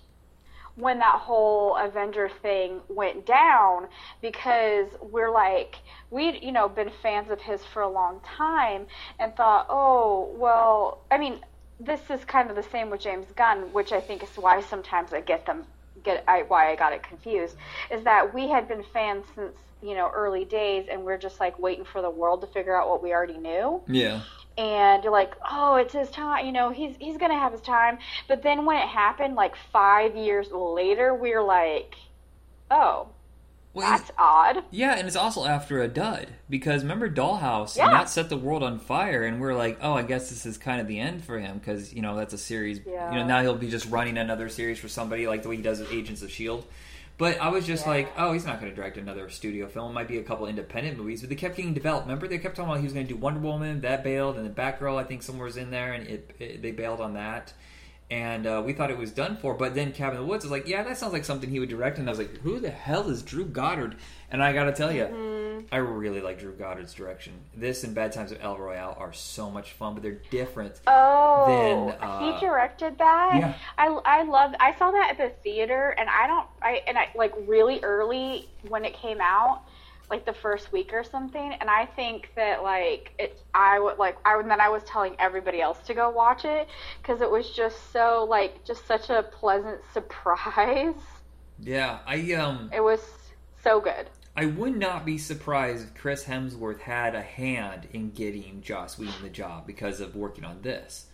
when 0.76 0.98
that 0.98 1.20
whole 1.20 1.76
Avenger 1.76 2.28
thing 2.42 2.80
went 2.88 3.24
down 3.26 3.86
because 4.20 4.88
we're 5.00 5.30
like 5.30 5.76
we'd, 6.10 6.42
you 6.42 6.52
know, 6.52 6.68
been 6.68 6.90
fans 7.02 7.30
of 7.30 7.40
his 7.40 7.64
for 7.64 7.82
a 7.82 7.88
long 7.88 8.20
time 8.24 8.86
and 9.18 9.34
thought, 9.36 9.66
"Oh, 9.68 10.34
well, 10.36 11.02
I 11.10 11.18
mean, 11.18 11.40
this 11.80 12.00
is 12.10 12.24
kind 12.24 12.50
of 12.50 12.56
the 12.56 12.62
same 12.62 12.90
with 12.90 13.00
James 13.00 13.26
Gunn, 13.36 13.72
which 13.72 13.92
I 13.92 14.00
think 14.00 14.22
is 14.22 14.36
why 14.36 14.60
sometimes 14.62 15.12
I 15.12 15.20
get 15.20 15.46
them 15.46 15.64
get 16.02 16.24
I, 16.28 16.42
why 16.42 16.70
I 16.70 16.76
got 16.76 16.92
it 16.92 17.02
confused 17.02 17.56
is 17.90 18.04
that 18.04 18.34
we 18.34 18.48
had 18.48 18.68
been 18.68 18.84
fans 18.92 19.24
since 19.34 19.54
you 19.82 19.94
know 19.94 20.10
early 20.14 20.44
days 20.44 20.86
and 20.90 21.04
we're 21.04 21.18
just 21.18 21.40
like 21.40 21.58
waiting 21.58 21.84
for 21.84 22.02
the 22.02 22.10
world 22.10 22.40
to 22.40 22.46
figure 22.48 22.76
out 22.76 22.88
what 22.88 23.02
we 23.02 23.12
already 23.12 23.38
knew 23.38 23.80
Yeah. 23.86 24.22
And 24.56 25.02
you're 25.02 25.12
like, 25.12 25.34
oh, 25.50 25.76
it's 25.76 25.92
his 25.92 26.10
time. 26.10 26.46
You 26.46 26.52
know, 26.52 26.70
he's 26.70 26.94
he's 26.98 27.16
gonna 27.18 27.38
have 27.38 27.52
his 27.52 27.60
time. 27.60 27.98
But 28.28 28.42
then 28.42 28.64
when 28.64 28.76
it 28.76 28.88
happened, 28.88 29.34
like 29.34 29.54
five 29.72 30.16
years 30.16 30.50
later, 30.52 31.14
we 31.14 31.32
are 31.32 31.42
like, 31.42 31.94
oh, 32.70 33.08
Well, 33.72 33.88
that's 33.90 34.12
odd. 34.16 34.62
Yeah, 34.70 34.94
and 34.96 35.06
it's 35.08 35.16
also 35.16 35.44
after 35.44 35.82
a 35.82 35.88
dud 35.88 36.28
because 36.48 36.82
remember 36.82 37.10
Dollhouse 37.10 37.76
Yeah. 37.76 37.86
and 37.86 37.94
that 37.94 38.08
set 38.08 38.28
the 38.28 38.36
world 38.36 38.62
on 38.62 38.78
fire, 38.78 39.24
and 39.24 39.40
we're 39.40 39.54
like, 39.54 39.78
oh, 39.82 39.94
I 39.94 40.02
guess 40.02 40.30
this 40.30 40.46
is 40.46 40.56
kind 40.58 40.80
of 40.80 40.86
the 40.86 41.00
end 41.00 41.24
for 41.24 41.38
him 41.40 41.58
because 41.58 41.92
you 41.92 42.00
know 42.02 42.14
that's 42.16 42.32
a 42.34 42.38
series. 42.38 42.80
Yeah. 42.86 43.10
You 43.12 43.18
know 43.18 43.26
now 43.26 43.42
he'll 43.42 43.56
be 43.56 43.70
just 43.70 43.86
running 43.90 44.16
another 44.18 44.48
series 44.48 44.78
for 44.78 44.88
somebody 44.88 45.26
like 45.26 45.42
the 45.42 45.48
way 45.48 45.56
he 45.56 45.62
does 45.62 45.80
with 45.80 45.92
Agents 45.92 46.22
of 46.22 46.30
Shield. 46.30 46.64
But 47.16 47.40
I 47.40 47.48
was 47.48 47.64
just 47.66 47.84
Yeah. 47.84 47.90
like, 47.92 48.12
oh, 48.18 48.32
he's 48.32 48.44
not 48.44 48.60
going 48.60 48.72
to 48.72 48.76
direct 48.76 48.96
another 48.96 49.28
studio 49.30 49.68
film. 49.68 49.92
It 49.92 49.94
might 49.94 50.08
be 50.08 50.18
a 50.18 50.22
couple 50.24 50.46
independent 50.46 50.98
movies, 50.98 51.20
but 51.20 51.30
they 51.30 51.36
kept 51.36 51.56
getting 51.56 51.72
developed. 51.72 52.06
Remember, 52.06 52.26
they 52.26 52.38
kept 52.38 52.56
talking 52.56 52.70
about 52.70 52.78
he 52.78 52.84
was 52.84 52.92
going 52.92 53.06
to 53.06 53.12
do 53.12 53.18
Wonder 53.18 53.38
Woman, 53.40 53.80
that 53.82 54.02
bailed, 54.02 54.36
and 54.36 54.44
then 54.44 54.54
Batgirl, 54.54 54.96
I 54.98 55.04
think 55.04 55.22
somewhere 55.22 55.44
was 55.46 55.56
in 55.56 55.70
there, 55.70 55.92
and 55.92 56.06
it, 56.08 56.30
it 56.40 56.62
they 56.62 56.72
bailed 56.72 57.00
on 57.00 57.14
that. 57.14 57.52
And 58.10 58.46
uh, 58.46 58.62
we 58.64 58.74
thought 58.74 58.90
it 58.90 58.98
was 58.98 59.10
done 59.10 59.36
for, 59.38 59.54
but 59.54 59.74
then 59.74 59.90
Cabin 59.92 60.16
in 60.18 60.22
the 60.22 60.28
Woods 60.28 60.44
was 60.44 60.50
like, 60.52 60.68
yeah, 60.68 60.82
that 60.82 60.98
sounds 60.98 61.12
like 61.14 61.24
something 61.24 61.48
he 61.50 61.58
would 61.58 61.70
direct. 61.70 61.98
And 61.98 62.06
I 62.06 62.10
was 62.12 62.18
like, 62.18 62.38
who 62.42 62.60
the 62.60 62.70
hell 62.70 63.08
is 63.08 63.22
Drew 63.22 63.46
Goddard? 63.46 63.96
And 64.30 64.42
I 64.42 64.52
got 64.52 64.64
to 64.64 64.72
tell 64.72 64.92
you, 64.92 65.04
Mm-hmm. 65.04 65.44
I 65.72 65.78
really 65.78 66.20
like 66.20 66.40
Drew 66.40 66.52
Goddard's 66.52 66.92
direction. 66.92 67.32
This 67.56 67.84
and 67.84 67.94
Bad 67.94 68.12
Times 68.12 68.32
at 68.32 68.42
El 68.42 68.58
Royale 68.58 68.94
are 68.98 69.12
so 69.14 69.50
much 69.50 69.72
fun, 69.72 69.94
but 69.94 70.02
they're 70.02 70.20
different. 70.30 70.80
Oh, 70.86 71.86
Then, 71.88 71.96
uh, 72.00 72.34
he 72.34 72.40
directed 72.44 72.98
that. 72.98 73.30
yeah. 73.36 73.54
I 73.78 73.86
I 74.04 74.22
loved. 74.24 74.56
I 74.60 74.74
saw 74.78 74.90
that 74.90 75.10
at 75.12 75.16
the 75.16 75.30
theater, 75.42 75.94
and 75.96 76.10
I 76.10 76.26
don't. 76.26 76.46
I 76.60 76.82
and 76.86 76.98
I 76.98 77.08
like 77.14 77.32
really 77.46 77.80
early 77.82 78.48
when 78.68 78.84
it 78.84 78.94
came 78.94 79.20
out, 79.22 79.62
like 80.10 80.26
the 80.26 80.32
first 80.32 80.72
week 80.72 80.92
or 80.92 81.04
something. 81.04 81.54
And 81.60 81.70
I 81.70 81.86
think 81.86 82.30
that 82.36 82.62
like 82.62 83.12
it. 83.18 83.40
I 83.54 83.78
would 83.78 83.98
like. 83.98 84.16
I 84.24 84.36
would. 84.36 84.48
Then 84.48 84.60
I 84.60 84.68
was 84.68 84.82
telling 84.84 85.16
everybody 85.18 85.60
else 85.60 85.78
to 85.86 85.94
go 85.94 86.10
watch 86.10 86.44
it 86.44 86.68
because 87.02 87.20
it 87.20 87.30
was 87.30 87.50
just 87.50 87.92
so 87.92 88.26
like 88.28 88.64
just 88.64 88.86
such 88.86 89.10
a 89.10 89.22
pleasant 89.22 89.80
surprise. 89.92 90.94
Yeah, 91.60 92.00
I 92.06 92.32
um, 92.34 92.70
It 92.72 92.82
was 92.82 93.00
so 93.62 93.80
good. 93.80 94.08
I 94.36 94.46
would 94.46 94.76
not 94.76 95.06
be 95.06 95.16
surprised 95.16 95.84
if 95.84 95.94
Chris 95.94 96.24
Hemsworth 96.24 96.80
had 96.80 97.14
a 97.14 97.22
hand 97.22 97.86
in 97.92 98.10
getting 98.10 98.62
Joss 98.62 98.98
Whedon 98.98 99.22
the 99.22 99.28
job 99.28 99.64
because 99.64 100.00
of 100.00 100.16
working 100.16 100.44
on 100.44 100.62
this. 100.62 101.06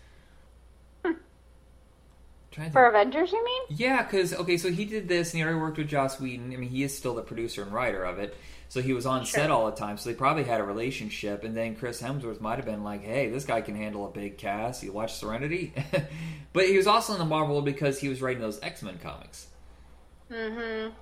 Trying 2.50 2.68
to 2.68 2.72
For 2.72 2.86
Avengers, 2.86 3.30
you 3.30 3.44
mean? 3.44 3.62
Yeah, 3.68 4.02
because 4.02 4.34
okay, 4.34 4.56
so 4.56 4.70
he 4.72 4.84
did 4.84 5.08
this, 5.08 5.32
and 5.32 5.38
he 5.38 5.44
already 5.44 5.60
worked 5.60 5.78
with 5.78 5.88
Joss 5.88 6.18
Whedon. 6.18 6.52
I 6.52 6.56
mean, 6.56 6.68
he 6.70 6.82
is 6.82 6.96
still 6.96 7.14
the 7.14 7.22
producer 7.22 7.62
and 7.62 7.72
writer 7.72 8.02
of 8.04 8.18
it, 8.18 8.36
so 8.68 8.82
he 8.82 8.92
was 8.92 9.06
on 9.06 9.24
Sure. 9.24 9.40
set 9.42 9.50
all 9.52 9.66
the 9.66 9.76
time. 9.76 9.96
So 9.96 10.10
they 10.10 10.16
probably 10.16 10.42
had 10.42 10.60
a 10.60 10.64
relationship. 10.64 11.44
And 11.44 11.56
then 11.56 11.76
Chris 11.76 12.02
Hemsworth 12.02 12.40
might 12.40 12.56
have 12.56 12.64
been 12.66 12.82
like, 12.82 13.04
"Hey, 13.04 13.28
this 13.30 13.44
guy 13.44 13.60
can 13.60 13.76
handle 13.76 14.04
a 14.04 14.10
big 14.10 14.36
cast. 14.36 14.82
You 14.82 14.92
watch 14.92 15.14
Serenity," 15.14 15.72
but 16.52 16.66
he 16.66 16.76
was 16.76 16.88
also 16.88 17.12
in 17.12 17.20
the 17.20 17.24
Marvel 17.24 17.54
world 17.54 17.64
because 17.64 18.00
he 18.00 18.08
was 18.08 18.20
writing 18.20 18.42
those 18.42 18.60
X 18.62 18.82
Men 18.82 18.98
comics. 18.98 19.46
Mm-hmm. 20.30 20.92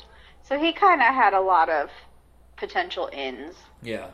So 0.43 0.59
he 0.59 0.73
kind 0.73 1.01
of 1.01 1.09
had 1.15 1.35
a 1.35 1.41
lot 1.41 1.69
of 1.69 1.91
potential 2.57 3.09
ins. 3.13 3.55
Yeah. 3.83 4.09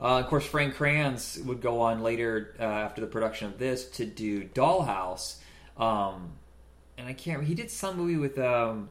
Uh, 0.00 0.18
of 0.20 0.26
course, 0.26 0.44
Fran 0.44 0.72
Kranz 0.72 1.38
would 1.44 1.60
go 1.62 1.80
on 1.80 2.02
later 2.02 2.54
uh, 2.60 2.62
after 2.62 3.00
the 3.00 3.06
production 3.06 3.48
of 3.48 3.58
this 3.58 3.88
to 3.92 4.04
do 4.04 4.44
Dollhouse, 4.44 5.36
um, 5.78 6.32
and 6.98 7.06
I 7.06 7.12
can't. 7.12 7.42
He 7.44 7.54
did 7.54 7.70
some 7.70 7.96
movie 7.96 8.16
with 8.16 8.38
um, 8.38 8.88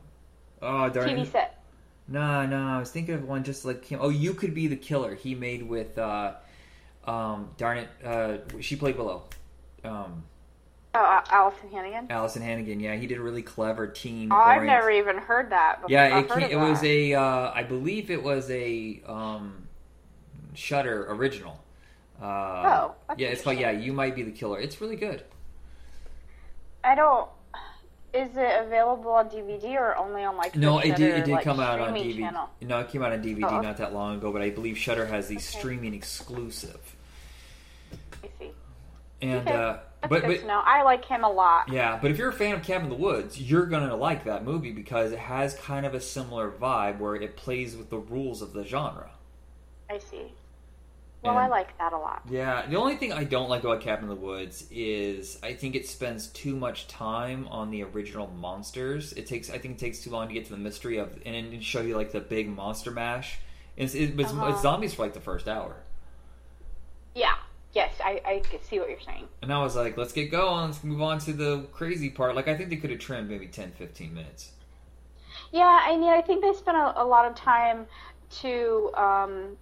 oh 0.61 0.89
darn 0.89 1.09
TV 1.09 1.31
set. 1.31 1.63
No, 2.07 2.45
no, 2.45 2.67
I 2.67 2.79
was 2.79 2.91
thinking 2.91 3.15
of 3.15 3.27
one 3.27 3.43
just 3.43 3.65
like 3.65 3.83
him. 3.85 3.99
Oh, 4.01 4.09
you 4.09 4.33
could 4.33 4.53
be 4.53 4.67
the 4.67 4.75
killer. 4.75 5.15
He 5.15 5.33
made 5.33 5.63
with, 5.67 5.97
uh, 5.97 6.33
um, 7.05 7.49
darn 7.57 7.79
it, 7.79 7.89
uh, 8.03 8.37
she 8.61 8.75
played 8.75 8.95
below. 8.95 9.23
Um, 9.83 10.23
Oh, 10.97 11.21
Alyson 11.29 11.69
Hannigan. 11.71 12.07
Alyson 12.07 12.41
Hannigan. 12.41 12.79
Yeah, 12.79 12.95
he 12.95 13.05
did 13.05 13.17
a 13.17 13.21
really 13.21 13.41
clever 13.41 13.85
teen. 13.85 14.31
Oh, 14.31 14.35
I've 14.37 14.63
never 14.63 14.89
even 14.89 15.17
heard 15.17 15.49
that. 15.49 15.81
Before. 15.81 15.91
Yeah, 15.91 16.19
it, 16.19 16.51
it 16.51 16.55
was 16.55 16.81
a. 16.85 17.13
Uh, 17.13 17.51
I 17.53 17.63
believe 17.63 18.09
it 18.09 18.23
was 18.23 18.49
a 18.49 19.01
um, 19.05 19.67
Shudder 20.53 21.11
original. 21.11 21.59
Uh, 22.21 22.25
Oh, 22.65 22.95
yeah, 23.17 23.27
it's 23.27 23.41
called 23.41 23.57
Yeah, 23.57 23.71
you 23.71 23.91
might 23.91 24.15
be 24.15 24.23
the 24.23 24.31
killer. 24.31 24.57
It's 24.57 24.79
really 24.79 24.95
good. 24.95 25.23
I 26.85 26.95
don't. 26.95 27.29
Is 28.13 28.29
it 28.37 28.65
available 28.65 29.11
on 29.11 29.29
DVD 29.29 29.75
or 29.75 29.97
only 29.97 30.23
on 30.23 30.37
like? 30.37 30.55
No, 30.55 30.79
it 30.79 30.95
did. 30.95 31.01
It 31.17 31.25
did 31.25 31.31
like, 31.33 31.43
come 31.43 31.59
out 31.59 31.81
on 31.81 31.93
DVD. 31.93 32.19
Channel? 32.19 32.49
No, 32.61 32.79
it 32.79 32.87
came 32.89 33.03
out 33.03 33.11
on 33.11 33.21
DVD 33.21 33.43
Oh, 33.43 33.47
okay. 33.57 33.65
not 33.67 33.77
that 33.77 33.93
long 33.93 34.15
ago, 34.17 34.31
but 34.31 34.41
I 34.41 34.51
believe 34.51 34.77
Shudder 34.77 35.05
has 35.05 35.27
the 35.27 35.35
Okay. 35.35 35.43
streaming 35.43 35.93
exclusive. 35.93 36.95
I 38.23 38.29
see. 38.39 38.51
And 39.21 39.41
Okay. 39.49 39.53
uh, 39.53 39.77
That's 40.01 40.09
but 40.09 40.21
good 40.23 40.41
but 40.41 40.47
know. 40.47 40.61
I 40.63 40.83
like 40.83 41.03
him 41.03 41.25
a 41.25 41.29
lot. 41.29 41.67
Yeah, 41.67 41.99
but 42.01 42.09
if 42.11 42.17
you're 42.17 42.29
a 42.29 42.33
fan 42.33 42.55
of 42.55 42.63
Cabin 42.63 42.85
in 42.85 42.89
the 42.89 43.03
Woods, 43.03 43.41
you're 43.41 43.65
gonna 43.65 43.95
like 43.95 44.23
that 44.25 44.45
movie 44.45 44.71
because 44.71 45.11
it 45.11 45.19
has 45.19 45.55
kind 45.55 45.85
of 45.85 45.93
a 45.93 45.99
similar 45.99 46.49
vibe 46.51 46.99
where 46.99 47.15
it 47.15 47.35
plays 47.35 47.75
with 47.75 47.89
the 47.89 47.97
rules 47.97 48.41
of 48.41 48.53
the 48.53 48.63
genre. 48.63 49.09
I 49.89 49.97
see. 49.97 50.31
Well, 51.25 51.37
I 51.37 51.47
like 51.47 51.77
that 51.77 51.93
a 51.93 51.97
lot. 51.97 52.21
Yeah, 52.29 52.65
the 52.67 52.75
only 52.77 52.95
thing 52.95 53.11
I 53.13 53.23
don't 53.23 53.49
like 53.49 53.63
about 53.63 53.81
Cabin 53.81 54.05
in 54.05 54.09
the 54.09 54.15
Woods 54.15 54.65
is 54.71 55.37
I 55.43 55.53
think 55.53 55.75
it 55.75 55.87
spends 55.87 56.27
too 56.27 56.55
much 56.55 56.87
time 56.87 57.47
on 57.49 57.71
the 57.71 57.83
original 57.83 58.27
monsters. 58.27 59.13
It 59.13 59.27
takes 59.27 59.49
I 59.49 59.57
think 59.57 59.75
it 59.75 59.79
takes 59.79 59.99
too 60.03 60.09
long 60.11 60.27
to 60.27 60.33
get 60.33 60.45
to 60.45 60.51
the 60.51 60.57
mystery 60.57 60.97
of 60.97 61.17
and 61.25 61.63
show 61.63 61.81
you 61.81 61.95
like 61.95 62.11
the 62.11 62.21
big 62.21 62.47
monster 62.49 62.91
mash. 62.91 63.39
It's, 63.77 63.93
it, 63.93 64.19
it's, 64.19 64.31
Uh-huh. 64.31 64.47
it's 64.47 64.61
zombies 64.61 64.93
for 64.93 65.03
like 65.03 65.13
the 65.13 65.19
first 65.19 65.47
hour, 65.47 65.75
Yeah. 67.13 67.35
Yes, 67.73 67.93
I, 68.01 68.21
I 68.25 68.41
see 68.63 68.79
what 68.79 68.89
you're 68.89 69.01
saying. 69.01 69.27
and 69.41 69.51
I 69.51 69.61
was 69.61 69.75
like, 69.75 69.97
let's 69.97 70.13
get 70.13 70.31
going. 70.31 70.67
Let's 70.67 70.81
move 70.81 71.01
on 71.01 71.19
to 71.19 71.33
the 71.33 71.63
crazy 71.73 72.09
part. 72.09 72.33
Like 72.33 72.47
I 72.47 72.55
think 72.55 72.69
they 72.69 72.77
could 72.77 72.89
have 72.89 72.99
trimmed 72.99 73.29
maybe 73.29 73.47
10, 73.47 73.73
15 73.73 74.13
minutes. 74.13 74.51
Yeah, 75.51 75.81
I 75.83 75.97
mean, 75.97 76.09
I 76.09 76.21
think 76.21 76.41
they 76.41 76.53
spent 76.53 76.77
a, 76.77 77.01
a 77.01 77.03
lot 77.03 77.25
of 77.29 77.35
time 77.35 77.85
to, 78.41 78.91
um, 78.95 79.57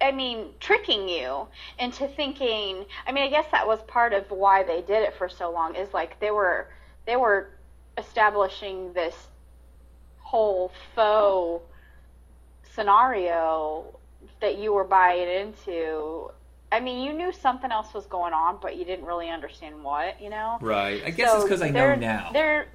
I 0.00 0.12
mean, 0.12 0.48
tricking 0.60 1.08
you 1.08 1.46
into 1.78 2.08
thinking. 2.08 2.86
I 3.06 3.12
mean, 3.12 3.24
I 3.24 3.28
guess 3.28 3.46
that 3.52 3.66
was 3.66 3.82
part 3.82 4.12
of 4.12 4.30
why 4.30 4.62
they 4.62 4.80
did 4.82 5.02
it 5.02 5.14
for 5.14 5.28
so 5.28 5.50
long. 5.50 5.74
Is 5.74 5.92
like 5.92 6.18
they 6.20 6.30
were 6.30 6.68
they 7.06 7.16
were 7.16 7.50
establishing 7.98 8.92
this 8.92 9.14
whole 10.18 10.72
faux 10.94 11.64
scenario 12.74 13.98
that 14.40 14.58
you 14.58 14.72
were 14.72 14.84
buying 14.84 15.28
into. 15.28 16.30
I 16.72 16.78
mean, 16.78 17.02
you 17.04 17.12
knew 17.12 17.32
something 17.32 17.72
else 17.72 17.92
was 17.92 18.06
going 18.06 18.32
on, 18.32 18.58
but 18.62 18.76
you 18.76 18.84
didn't 18.84 19.04
really 19.04 19.28
understand 19.28 19.82
what. 19.82 20.20
You 20.20 20.30
know. 20.30 20.58
Right. 20.60 21.02
I 21.04 21.10
guess 21.10 21.30
So 21.30 21.36
it's 21.36 21.44
because 21.44 21.62
I 21.62 21.70
know 21.70 21.94
now. 21.94 22.30
They're 22.32 22.68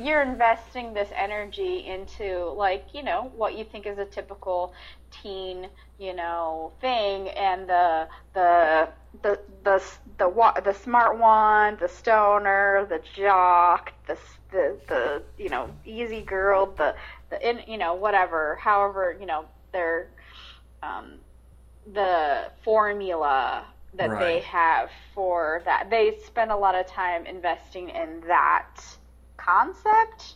you're 0.00 0.22
investing 0.22 0.92
this 0.92 1.08
energy 1.14 1.86
into 1.86 2.50
like 2.50 2.86
you 2.92 3.02
know 3.02 3.30
what 3.36 3.56
you 3.56 3.64
think 3.64 3.86
is 3.86 3.98
a 3.98 4.04
typical 4.04 4.74
teen 5.10 5.68
you 5.98 6.14
know 6.14 6.72
thing, 6.80 7.28
and 7.30 7.68
the 7.68 8.08
the 8.34 8.88
the 9.22 9.38
the 9.64 9.82
the 10.18 10.60
the 10.64 10.72
smart 10.74 11.18
one, 11.18 11.76
the 11.80 11.88
stoner, 11.88 12.86
the 12.88 13.00
jock, 13.14 13.92
the 14.06 14.18
the 14.50 14.76
the 14.88 15.22
you 15.38 15.48
know 15.48 15.68
easy 15.84 16.22
girl, 16.22 16.66
the 16.76 16.94
the 17.30 17.48
in 17.48 17.60
you 17.66 17.78
know 17.78 17.94
whatever, 17.94 18.56
however 18.60 19.16
you 19.18 19.26
know 19.26 19.44
they're 19.72 20.08
um, 20.82 21.14
the 21.92 22.50
formula 22.62 23.64
that 23.94 24.10
they 24.20 24.40
have 24.40 24.90
for 25.14 25.62
that. 25.64 25.88
They 25.90 26.16
spend 26.26 26.50
a 26.50 26.56
lot 26.56 26.74
of 26.74 26.86
time 26.86 27.26
investing 27.26 27.90
in 27.90 28.20
that 28.26 28.80
concept 29.36 30.34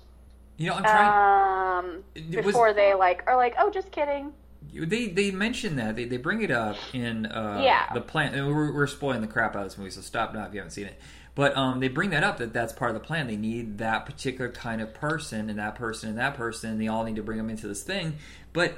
You 0.56 0.68
know, 0.70 0.74
I'm 0.76 0.82
trying. 0.84 1.78
um, 1.96 2.04
It 2.14 2.36
was- 2.36 2.46
before 2.46 2.72
they 2.72 2.94
like 2.94 3.24
are 3.26 3.36
like, 3.36 3.54
oh, 3.58 3.70
just 3.70 3.90
kidding. 3.90 4.32
They 4.75 5.08
they 5.08 5.30
mention 5.30 5.76
that 5.76 5.96
they, 5.96 6.04
they 6.04 6.16
bring 6.18 6.42
it 6.42 6.50
up 6.50 6.76
in 6.92 7.26
uh, 7.26 7.60
Yeah. 7.64 7.92
the 7.94 8.00
plan. 8.00 8.34
and 8.34 8.46
We're, 8.46 8.72
we're 8.72 8.87
spoiling 8.87 9.20
the 9.20 9.26
crap 9.26 9.56
out 9.56 9.62
of 9.62 9.70
this 9.70 9.78
movie, 9.78 9.90
so 9.90 10.00
stop 10.00 10.34
now 10.34 10.46
if 10.46 10.52
you 10.52 10.60
haven't 10.60 10.72
seen 10.72 10.87
it. 10.87 11.00
But 11.34 11.56
um, 11.56 11.78
they 11.80 11.88
bring 11.88 12.10
that 12.10 12.25
up 12.25 12.38
that 12.38 12.52
that's 12.52 12.72
part 12.72 12.90
of 12.94 13.00
the 13.00 13.06
plan. 13.06 13.28
They 13.28 13.37
need 13.37 13.78
that 13.78 14.06
particular 14.06 14.50
kind 14.50 14.80
of 14.80 14.92
person, 14.92 15.48
and 15.48 15.58
that 15.58 15.75
person, 15.76 16.08
and 16.10 16.18
that 16.18 16.34
person. 16.34 16.70
And 16.72 16.80
they 16.80 16.88
all 16.88 17.04
need 17.04 17.16
to 17.16 17.22
bring 17.22 17.38
them 17.38 17.48
into 17.48 17.68
this 17.68 17.82
thing. 17.82 18.16
But 18.52 18.75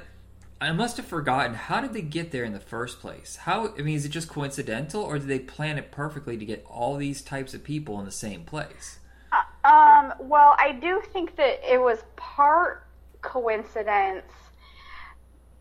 I 0.61 0.71
must 0.71 0.97
have 0.97 1.07
forgotten 1.07 1.55
how 1.55 1.81
did 1.81 1.93
they 1.93 2.03
get 2.03 2.31
there 2.31 2.43
in 2.43 2.53
the 2.53 2.59
first 2.59 2.99
place? 2.99 3.35
How 3.37 3.73
I 3.77 3.81
mean, 3.81 3.95
is 3.95 4.05
it 4.05 4.09
just 4.09 4.27
coincidental, 4.29 5.01
or 5.01 5.17
did 5.17 5.27
they 5.27 5.39
plan 5.39 5.77
it 5.79 5.91
perfectly 5.91 6.37
to 6.37 6.45
get 6.45 6.63
all 6.69 6.97
these 6.97 7.21
types 7.23 7.53
of 7.55 7.63
people 7.63 7.99
in 7.99 8.05
the 8.05 8.11
same 8.11 8.43
place? 8.43 8.99
Um, 9.63 10.13
well, 10.19 10.55
I 10.59 10.77
do 10.79 11.01
think 11.13 11.35
that 11.37 11.59
it 11.63 11.79
was 11.79 12.03
part 12.15 12.85
coincidence 13.21 14.25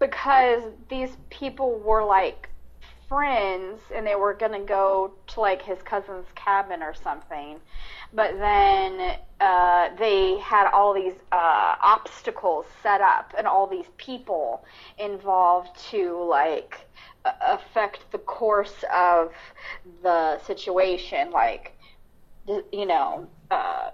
because 0.00 0.62
these 0.88 1.16
people 1.28 1.78
were 1.78 2.02
like 2.02 2.48
friends 3.08 3.80
and 3.94 4.06
they 4.06 4.14
were 4.14 4.32
going 4.32 4.52
to 4.52 4.66
go 4.66 5.12
to 5.26 5.40
like 5.40 5.60
his 5.60 5.82
cousin's 5.82 6.26
cabin 6.34 6.82
or 6.82 6.94
something. 6.94 7.58
But 8.12 8.38
then 8.38 9.18
uh, 9.40 9.90
they 9.98 10.38
had 10.38 10.70
all 10.70 10.94
these 10.94 11.14
uh, 11.32 11.74
obstacles 11.82 12.66
set 12.82 13.00
up 13.00 13.34
and 13.36 13.46
all 13.46 13.66
these 13.66 13.88
people 13.96 14.64
involved 14.98 15.76
to 15.90 16.22
like 16.22 16.86
affect 17.42 18.10
the 18.12 18.18
course 18.18 18.84
of 18.94 19.32
the 20.02 20.38
situation. 20.38 21.30
Like, 21.30 21.76
you 22.72 22.86
know, 22.86 23.28
uh, 23.50 23.90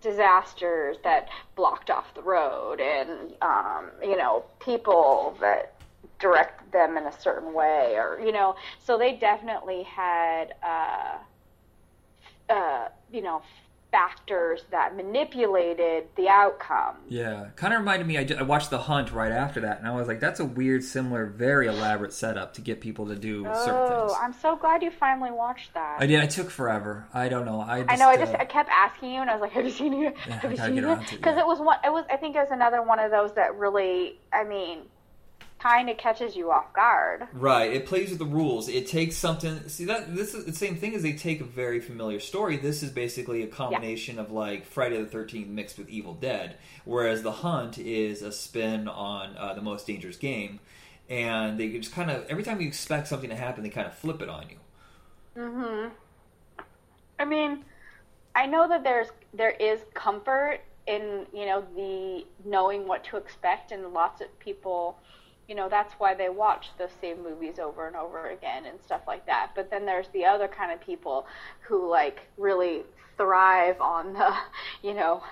disasters 0.00 0.96
that 1.04 1.28
blocked 1.56 1.90
off 1.90 2.14
the 2.14 2.22
road 2.22 2.80
and, 2.80 3.34
um, 3.42 3.90
you 4.02 4.16
know, 4.16 4.44
people 4.58 5.36
that 5.40 5.74
direct 6.18 6.70
them 6.72 6.96
in 6.96 7.06
a 7.06 7.20
certain 7.20 7.52
way 7.52 7.94
or, 7.96 8.20
you 8.24 8.32
know, 8.32 8.54
so 8.78 8.98
they 8.98 9.14
definitely 9.14 9.82
had, 9.82 10.54
uh, 10.62 11.18
uh, 12.50 12.88
you 13.12 13.22
know, 13.22 13.42
factors 13.90 14.64
that 14.70 14.96
manipulated 14.96 16.04
the 16.16 16.28
outcome. 16.28 16.96
Yeah, 17.08 17.48
kind 17.56 17.72
of 17.74 17.80
reminded 17.80 18.06
me. 18.06 18.18
I, 18.18 18.24
ju- 18.24 18.36
I 18.38 18.42
watched 18.42 18.70
The 18.70 18.78
Hunt 18.78 19.12
right 19.12 19.32
after 19.32 19.60
that, 19.60 19.78
and 19.78 19.86
I 19.86 19.92
was 19.92 20.08
like, 20.08 20.20
"That's 20.20 20.40
a 20.40 20.44
weird, 20.44 20.82
similar, 20.84 21.26
very 21.26 21.66
elaborate 21.66 22.12
setup 22.12 22.54
to 22.54 22.60
get 22.60 22.80
people 22.80 23.06
to 23.08 23.16
do 23.16 23.44
certain 23.44 23.74
Oh, 23.74 24.06
things." 24.08 24.18
I'm 24.22 24.32
so 24.32 24.56
glad 24.56 24.82
you 24.82 24.90
finally 24.90 25.30
watched 25.30 25.74
that. 25.74 25.96
I 26.00 26.06
did. 26.06 26.22
It 26.22 26.30
took 26.30 26.50
forever. 26.50 27.06
I 27.12 27.28
don't 27.28 27.44
know. 27.44 27.60
I, 27.60 27.80
just, 27.82 27.92
I 27.92 27.96
know. 27.96 28.08
I 28.08 28.16
just 28.16 28.34
uh, 28.34 28.38
I 28.40 28.44
kept 28.44 28.70
asking 28.70 29.12
you, 29.12 29.20
and 29.20 29.30
I 29.30 29.34
was 29.34 29.42
like, 29.42 29.52
"Have 29.52 29.64
you 29.64 29.70
seen 29.70 29.92
it? 30.04 30.16
Have 30.18 30.44
I 30.44 30.50
you 30.50 30.56
seen 30.56 30.74
get 30.76 30.84
it?" 30.84 30.86
around 30.86 31.02
it, 31.02 31.10
Because 31.10 31.36
yeah. 31.36 31.40
it 31.42 31.46
was 31.46 31.58
one. 31.60 31.78
It 31.84 31.92
was. 31.92 32.04
I 32.10 32.16
think 32.16 32.36
it 32.36 32.40
was 32.40 32.50
another 32.50 32.82
one 32.82 32.98
of 32.98 33.10
those 33.10 33.34
that 33.34 33.56
really. 33.56 34.18
I 34.32 34.44
mean, 34.44 34.80
kind 35.62 35.90
of 35.90 35.96
catches 35.98 36.36
you 36.36 36.50
off 36.50 36.72
guard. 36.72 37.26
Right. 37.32 37.72
It 37.72 37.86
plays 37.86 38.10
with 38.10 38.18
the 38.18 38.24
rules. 38.24 38.68
It 38.68 38.86
takes 38.86 39.16
something. 39.16 39.68
See 39.68 39.84
that 39.84 40.14
this 40.14 40.34
is 40.34 40.44
the 40.44 40.52
same 40.52 40.76
thing 40.76 40.94
as 40.94 41.02
they 41.02 41.12
take 41.12 41.40
a 41.40 41.44
very 41.44 41.80
familiar 41.80 42.20
story. 42.20 42.56
This 42.56 42.82
is 42.82 42.90
basically 42.90 43.42
a 43.42 43.46
combination 43.46 44.18
of 44.18 44.30
like 44.30 44.64
Friday 44.64 44.98
the 45.00 45.06
Thirteenth 45.06 45.48
mixed 45.48 45.78
with 45.78 45.88
Evil 45.88 46.14
Dead, 46.14 46.56
whereas 46.84 47.22
The 47.22 47.32
Hunt 47.32 47.78
is 47.78 48.22
a 48.22 48.32
spin 48.32 48.88
on 48.88 49.36
uh, 49.36 49.54
the 49.54 49.62
Most 49.62 49.86
Dangerous 49.86 50.16
Game, 50.16 50.60
and 51.08 51.58
they 51.58 51.68
just 51.68 51.92
kind 51.92 52.10
of 52.10 52.26
every 52.28 52.42
time 52.42 52.60
you 52.60 52.68
expect 52.68 53.08
something 53.08 53.30
to 53.30 53.36
happen, 53.36 53.62
they 53.62 53.70
kind 53.70 53.86
of 53.86 53.94
flip 53.94 54.22
it 54.22 54.28
on 54.28 54.46
you. 54.48 54.56
hmm 55.42 55.88
I 57.18 57.24
mean, 57.26 57.64
I 58.34 58.46
know 58.46 58.66
that 58.68 58.82
there's 58.82 59.08
there 59.34 59.50
is 59.50 59.80
comfort 59.92 60.60
in 60.86 61.26
you 61.34 61.46
know 61.46 61.64
the 61.76 62.24
knowing 62.44 62.88
what 62.88 63.04
to 63.04 63.16
expect, 63.16 63.72
and 63.72 63.92
lots 63.92 64.20
of 64.20 64.38
people, 64.38 64.98
you 65.50 65.56
know 65.56 65.68
that's 65.68 65.92
why 65.94 66.14
they 66.14 66.28
watch 66.28 66.68
the 66.78 66.88
same 67.00 67.22
movies 67.24 67.58
over 67.58 67.88
and 67.88 67.96
over 67.96 68.30
again 68.30 68.64
and 68.66 68.78
stuff 68.80 69.00
like 69.08 69.26
that 69.26 69.50
but 69.56 69.68
then 69.68 69.84
there's 69.84 70.06
the 70.14 70.24
other 70.24 70.46
kind 70.46 70.70
of 70.70 70.80
people 70.80 71.26
who 71.62 71.90
like 71.90 72.20
really 72.38 72.82
thrive 73.16 73.78
on 73.80 74.12
the 74.12 74.32
you 74.88 74.94
know 74.94 75.22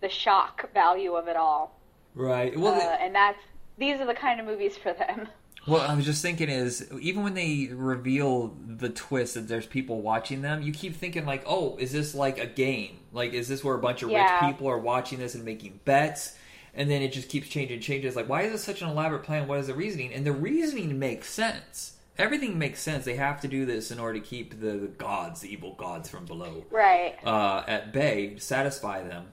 the 0.00 0.08
shock 0.08 0.72
value 0.72 1.14
of 1.14 1.26
it 1.26 1.36
all 1.36 1.78
right 2.14 2.58
well 2.58 2.72
uh, 2.74 2.96
and 3.02 3.14
that's 3.14 3.40
these 3.76 4.00
are 4.00 4.06
the 4.06 4.14
kind 4.14 4.38
of 4.38 4.46
movies 4.46 4.76
for 4.76 4.94
them 4.94 5.28
Well, 5.66 5.80
I 5.80 5.94
was 5.94 6.04
just 6.04 6.20
thinking 6.20 6.50
is 6.50 6.86
even 7.00 7.22
when 7.22 7.32
they 7.32 7.70
reveal 7.72 8.54
the 8.66 8.90
twist 8.90 9.32
that 9.32 9.48
there's 9.48 9.64
people 9.64 10.02
watching 10.02 10.42
them, 10.42 10.60
you 10.60 10.72
keep 10.72 10.94
thinking 10.94 11.24
like, 11.24 11.42
oh, 11.46 11.78
is 11.78 11.90
this 11.90 12.14
like 12.14 12.38
a 12.38 12.44
game? 12.44 12.98
Like, 13.12 13.32
is 13.32 13.48
this 13.48 13.64
where 13.64 13.74
a 13.74 13.78
bunch 13.78 14.02
of 14.02 14.10
Yeah. 14.10 14.40
rich 14.40 14.50
people 14.50 14.68
are 14.68 14.78
watching 14.78 15.20
this 15.20 15.34
and 15.34 15.42
making 15.42 15.80
bets? 15.86 16.36
And 16.76 16.90
then 16.90 17.02
it 17.02 17.12
just 17.12 17.28
keeps 17.28 17.48
changing, 17.48 17.80
changes. 17.80 18.16
Like, 18.16 18.28
why 18.28 18.42
is 18.42 18.52
this 18.52 18.64
such 18.64 18.82
an 18.82 18.88
elaborate 18.88 19.22
plan? 19.22 19.46
What 19.46 19.58
is 19.58 19.68
the 19.68 19.74
reasoning? 19.74 20.12
And 20.12 20.26
the 20.26 20.32
reasoning 20.32 20.98
makes 20.98 21.28
sense. 21.30 21.92
Everything 22.16 22.58
makes 22.58 22.80
sense. 22.80 23.04
They 23.04 23.16
have 23.16 23.40
to 23.40 23.48
do 23.48 23.66
this 23.66 23.90
in 23.90 23.98
order 23.98 24.18
to 24.18 24.24
keep 24.24 24.60
the, 24.60 24.72
the 24.72 24.86
gods, 24.86 25.40
the 25.40 25.52
evil 25.52 25.74
gods 25.74 26.08
from 26.08 26.26
below, 26.26 26.64
right 26.70 27.16
uh, 27.24 27.64
at 27.66 27.92
bay, 27.92 28.36
satisfy 28.38 29.02
them. 29.02 29.26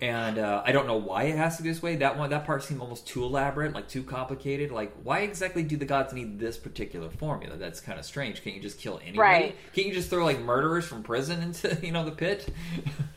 And 0.00 0.38
uh, 0.38 0.62
I 0.66 0.72
don't 0.72 0.88
know 0.88 0.96
why 0.96 1.24
it 1.24 1.36
has 1.36 1.56
to 1.58 1.62
be 1.62 1.68
this 1.68 1.80
way. 1.80 1.96
That 1.96 2.18
one, 2.18 2.30
that 2.30 2.44
part 2.44 2.64
seemed 2.64 2.80
almost 2.80 3.06
too 3.06 3.22
elaborate, 3.22 3.72
like 3.72 3.88
too 3.88 4.02
complicated. 4.02 4.72
Like, 4.72 4.92
why 5.04 5.20
exactly 5.20 5.62
do 5.62 5.76
the 5.76 5.84
gods 5.84 6.12
need 6.12 6.40
this 6.40 6.56
particular 6.58 7.08
formula? 7.08 7.56
That's 7.56 7.80
kind 7.80 7.98
of 8.00 8.04
strange. 8.04 8.42
Can't 8.42 8.56
you 8.56 8.62
just 8.62 8.78
kill 8.78 8.98
anybody? 8.98 9.18
Right. 9.18 9.56
Can't 9.72 9.86
you 9.86 9.94
just 9.94 10.10
throw 10.10 10.24
like 10.24 10.40
murderers 10.40 10.84
from 10.84 11.04
prison 11.04 11.40
into 11.40 11.78
you 11.86 11.92
know 11.92 12.04
the 12.04 12.10
pit? 12.10 12.48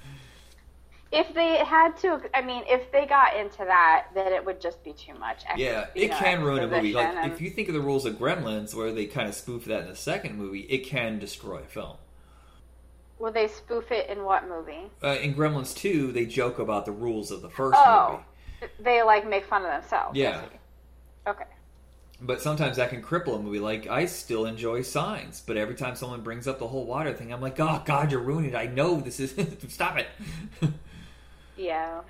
if 1.11 1.33
they 1.33 1.57
had 1.63 1.95
to 1.97 2.19
i 2.33 2.41
mean 2.41 2.63
if 2.67 2.91
they 2.91 3.05
got 3.05 3.35
into 3.37 3.59
that 3.59 4.07
then 4.13 4.33
it 4.33 4.43
would 4.45 4.59
just 4.59 4.83
be 4.83 4.91
too 4.93 5.13
much 5.19 5.43
ex- 5.47 5.57
yeah, 5.59 5.85
it 5.95 6.09
know, 6.11 6.17
can 6.17 6.41
ruin 6.43 6.63
a 6.63 6.67
movie. 6.67 6.93
Like, 6.93 7.07
and- 7.15 7.31
if 7.31 7.39
you 7.39 7.49
think 7.49 7.67
of 7.69 7.73
the 7.73 7.79
rules 7.81 8.05
of 8.05 8.15
Gremlins, 8.15 8.73
where 8.75 8.91
they 8.91 9.05
kind 9.05 9.27
of 9.29 9.33
spoof 9.35 9.65
that 9.65 9.83
in 9.83 9.87
the 9.87 9.95
second 9.95 10.37
movie, 10.37 10.61
it 10.61 10.85
can 10.85 11.17
destroy 11.19 11.57
a 11.59 11.63
film. 11.63 11.95
will 13.19 13.31
they 13.31 13.47
spoof 13.47 13.91
it 13.91 14.09
in 14.09 14.23
what 14.23 14.47
movie 14.47 14.91
Uh, 15.03 15.17
in 15.21 15.33
Gremlins 15.33 15.75
2, 15.75 16.11
they 16.11 16.25
joke 16.25 16.59
about 16.59 16.85
the 16.85 16.91
rules 16.91 17.31
of 17.31 17.41
the 17.41 17.49
first 17.49 17.79
Oh. 17.79 18.19
movie. 18.61 18.73
they 18.79 19.01
like 19.03 19.27
make 19.27 19.45
fun 19.45 19.63
of 19.63 19.71
themselves 19.71 20.17
Yeah. 20.17 20.41
okay 21.25 21.45
But 22.19 22.41
sometimes 22.41 22.77
that 22.77 22.89
can 22.89 23.01
cripple 23.03 23.35
a 23.35 23.39
movie. 23.39 23.59
Like 23.59 23.85
I 23.87 24.07
still 24.07 24.45
enjoy 24.47 24.81
Signs, 24.81 25.41
but 25.45 25.55
every 25.57 25.75
time 25.75 25.95
someone 25.95 26.21
brings 26.21 26.47
up 26.47 26.57
the 26.59 26.67
whole 26.67 26.85
water 26.85 27.13
thing, 27.13 27.31
I'm 27.31 27.41
like, 27.41 27.59
oh 27.59 27.81
God, 27.85 28.11
you're 28.11 28.19
ruining 28.21 28.51
it. 28.51 28.55
I 28.55 28.65
know 28.65 28.99
this 28.99 29.19
is 29.19 29.33
stop 29.69 29.97
it. 29.99 30.07
yeah 31.57 32.01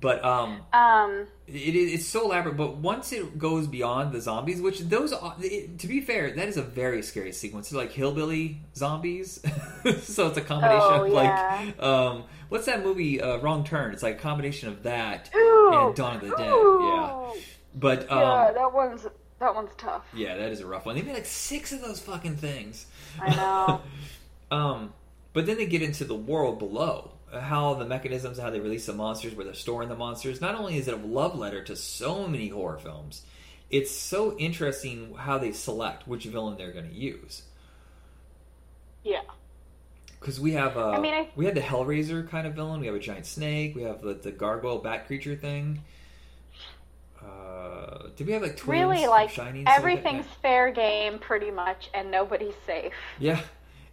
but 0.00 0.24
um, 0.24 0.60
um 0.72 1.26
it 1.46 1.74
is 1.76 1.92
it's 1.94 2.06
so 2.06 2.24
elaborate. 2.24 2.56
But 2.56 2.78
once 2.78 3.12
it 3.12 3.38
goes 3.38 3.68
beyond 3.68 4.12
the 4.12 4.20
zombies, 4.20 4.60
which 4.60 4.80
those 4.80 5.12
are, 5.12 5.36
it, 5.38 5.78
to 5.78 5.86
be 5.86 6.00
fair, 6.00 6.32
that 6.32 6.48
is 6.48 6.56
a 6.56 6.62
very 6.62 7.00
scary 7.02 7.30
sequence. 7.32 7.68
It's 7.68 7.76
like 7.76 7.92
hillbilly 7.92 8.60
zombies, 8.74 9.40
so 10.02 10.26
it's 10.26 10.36
a 10.36 10.40
combination 10.40 10.80
Oh, 10.82 11.04
of 11.04 11.12
yeah. 11.12 11.72
like 11.76 11.82
um, 11.82 12.24
what's 12.48 12.66
that 12.66 12.82
movie? 12.82 13.20
Uh, 13.22 13.38
Wrong 13.38 13.62
Turn. 13.62 13.92
It's 13.92 14.02
like 14.02 14.16
a 14.16 14.20
combination 14.20 14.68
of 14.68 14.82
that 14.82 15.30
and 15.32 15.94
Dawn 15.94 16.16
of 16.16 16.22
the 16.22 16.34
Dead. 16.36 16.50
Ooh. 16.50 16.80
Yeah, 16.82 17.40
but 17.76 18.10
um, 18.10 18.18
yeah 18.18 18.52
that 18.52 18.72
one's 18.74 19.06
that 19.38 19.54
one's 19.54 19.70
tough 19.78 20.04
yeah, 20.12 20.36
that 20.36 20.50
is 20.50 20.60
a 20.60 20.66
rough 20.66 20.86
one. 20.86 20.96
They 20.96 21.02
made 21.02 21.14
like 21.14 21.24
six 21.26 21.70
of 21.72 21.80
those 21.80 22.00
fucking 22.00 22.36
things. 22.36 22.86
i 23.22 23.34
know 23.34 23.80
Um, 24.50 24.92
but 25.32 25.46
then 25.46 25.56
they 25.56 25.66
get 25.66 25.82
into 25.82 26.04
the 26.04 26.14
world 26.16 26.58
below, 26.58 27.12
how 27.40 27.74
the 27.74 27.84
mechanisms, 27.84 28.38
how 28.38 28.50
they 28.50 28.60
release 28.60 28.86
the 28.86 28.92
monsters, 28.92 29.34
where 29.34 29.44
they're 29.44 29.54
storing 29.54 29.88
the 29.88 29.96
monsters. 29.96 30.40
Not 30.40 30.54
only 30.54 30.76
is 30.78 30.88
it 30.88 30.94
a 30.94 30.98
love 30.98 31.36
letter 31.38 31.62
to 31.64 31.76
so 31.76 32.26
many 32.28 32.48
horror 32.48 32.78
films, 32.78 33.22
it's 33.70 33.90
so 33.90 34.36
interesting 34.38 35.14
how 35.16 35.38
they 35.38 35.52
select 35.52 36.06
which 36.06 36.24
villain 36.24 36.56
they're 36.56 36.72
going 36.72 36.88
to 36.88 36.94
use. 36.94 37.42
yeah 39.02 39.20
Because 40.20 40.38
we 40.40 40.52
have, 40.52 40.76
uh, 40.76 40.90
I 40.90 41.00
mean, 41.00 41.14
I- 41.14 41.28
we 41.36 41.46
have 41.46 41.54
the 41.54 41.60
Hellraiser 41.60 42.28
kind 42.28 42.46
of 42.46 42.54
villain. 42.54 42.80
We 42.80 42.86
have 42.86 42.94
a 42.96 43.00
giant 43.00 43.26
snake. 43.26 43.74
We 43.74 43.82
have 43.82 44.00
the, 44.02 44.14
the 44.14 44.32
gargoyle 44.32 44.78
bat 44.78 45.06
creature 45.06 45.36
thing. 45.36 45.80
Uh, 47.22 48.08
did 48.16 48.26
we 48.26 48.34
have 48.34 48.42
like 48.42 48.56
twins 48.56 48.80
really 48.82 49.06
like 49.06 49.30
everything's 49.66 50.26
fair 50.42 50.70
game 50.70 51.18
pretty 51.18 51.50
much 51.50 51.88
and 51.94 52.10
nobody's 52.10 52.54
safe 52.66 52.92
Yeah. 53.18 53.40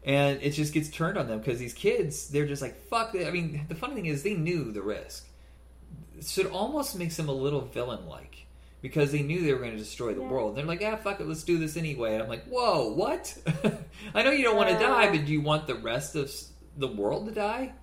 And 0.03 0.41
it 0.41 0.51
just 0.51 0.74
gets 0.74 0.89
turned 0.89 1.17
on 1.17 1.27
them 1.27 1.39
because 1.39 1.60
these 1.60 1.74
kids, 1.74 2.29
they're 2.29 2.48
just 2.48 2.62
like, 2.62 2.75
fuck. 2.89 3.15
I 3.15 3.29
mean, 3.29 3.65
the 3.67 3.75
funny 3.75 3.93
thing 3.96 4.08
is, 4.08 4.24
they 4.24 4.33
knew 4.33 4.72
the 4.72 4.81
risk. 4.81 5.27
So 6.22 6.42
it 6.42 6.51
almost 6.51 6.98
makes 6.98 7.18
them 7.18 7.29
a 7.29 7.33
little 7.33 7.61
villain 7.61 8.07
like 8.07 8.46
because 8.81 9.11
they 9.11 9.22
knew 9.22 9.44
they 9.44 9.53
were 9.53 9.59
going 9.59 9.72
to 9.74 9.77
destroy 9.77 10.14
the 10.14 10.22
Yeah. 10.22 10.27
world. 10.27 10.55
They're 10.55 10.66
like, 10.66 10.81
ah, 10.83 10.96
fuck 10.96 11.20
it, 11.20 11.27
let's 11.27 11.44
do 11.44 11.59
this 11.59 11.77
anyway. 11.77 12.14
And 12.16 12.24
I'm 12.24 12.29
like, 12.29 12.46
whoa, 12.46 12.92
what? 12.94 13.35
I 14.16 14.24
know 14.24 14.31
you 14.31 14.44
don't 14.44 14.57
want 14.57 14.70
to 14.70 14.79
die, 14.79 15.11
but 15.16 15.25
do 15.25 15.31
you 15.31 15.42
want 15.42 15.68
the 15.68 15.75
rest 15.75 16.16
of 16.16 16.31
the 16.77 16.87
world 16.87 17.27
to 17.27 17.31
die? 17.31 17.74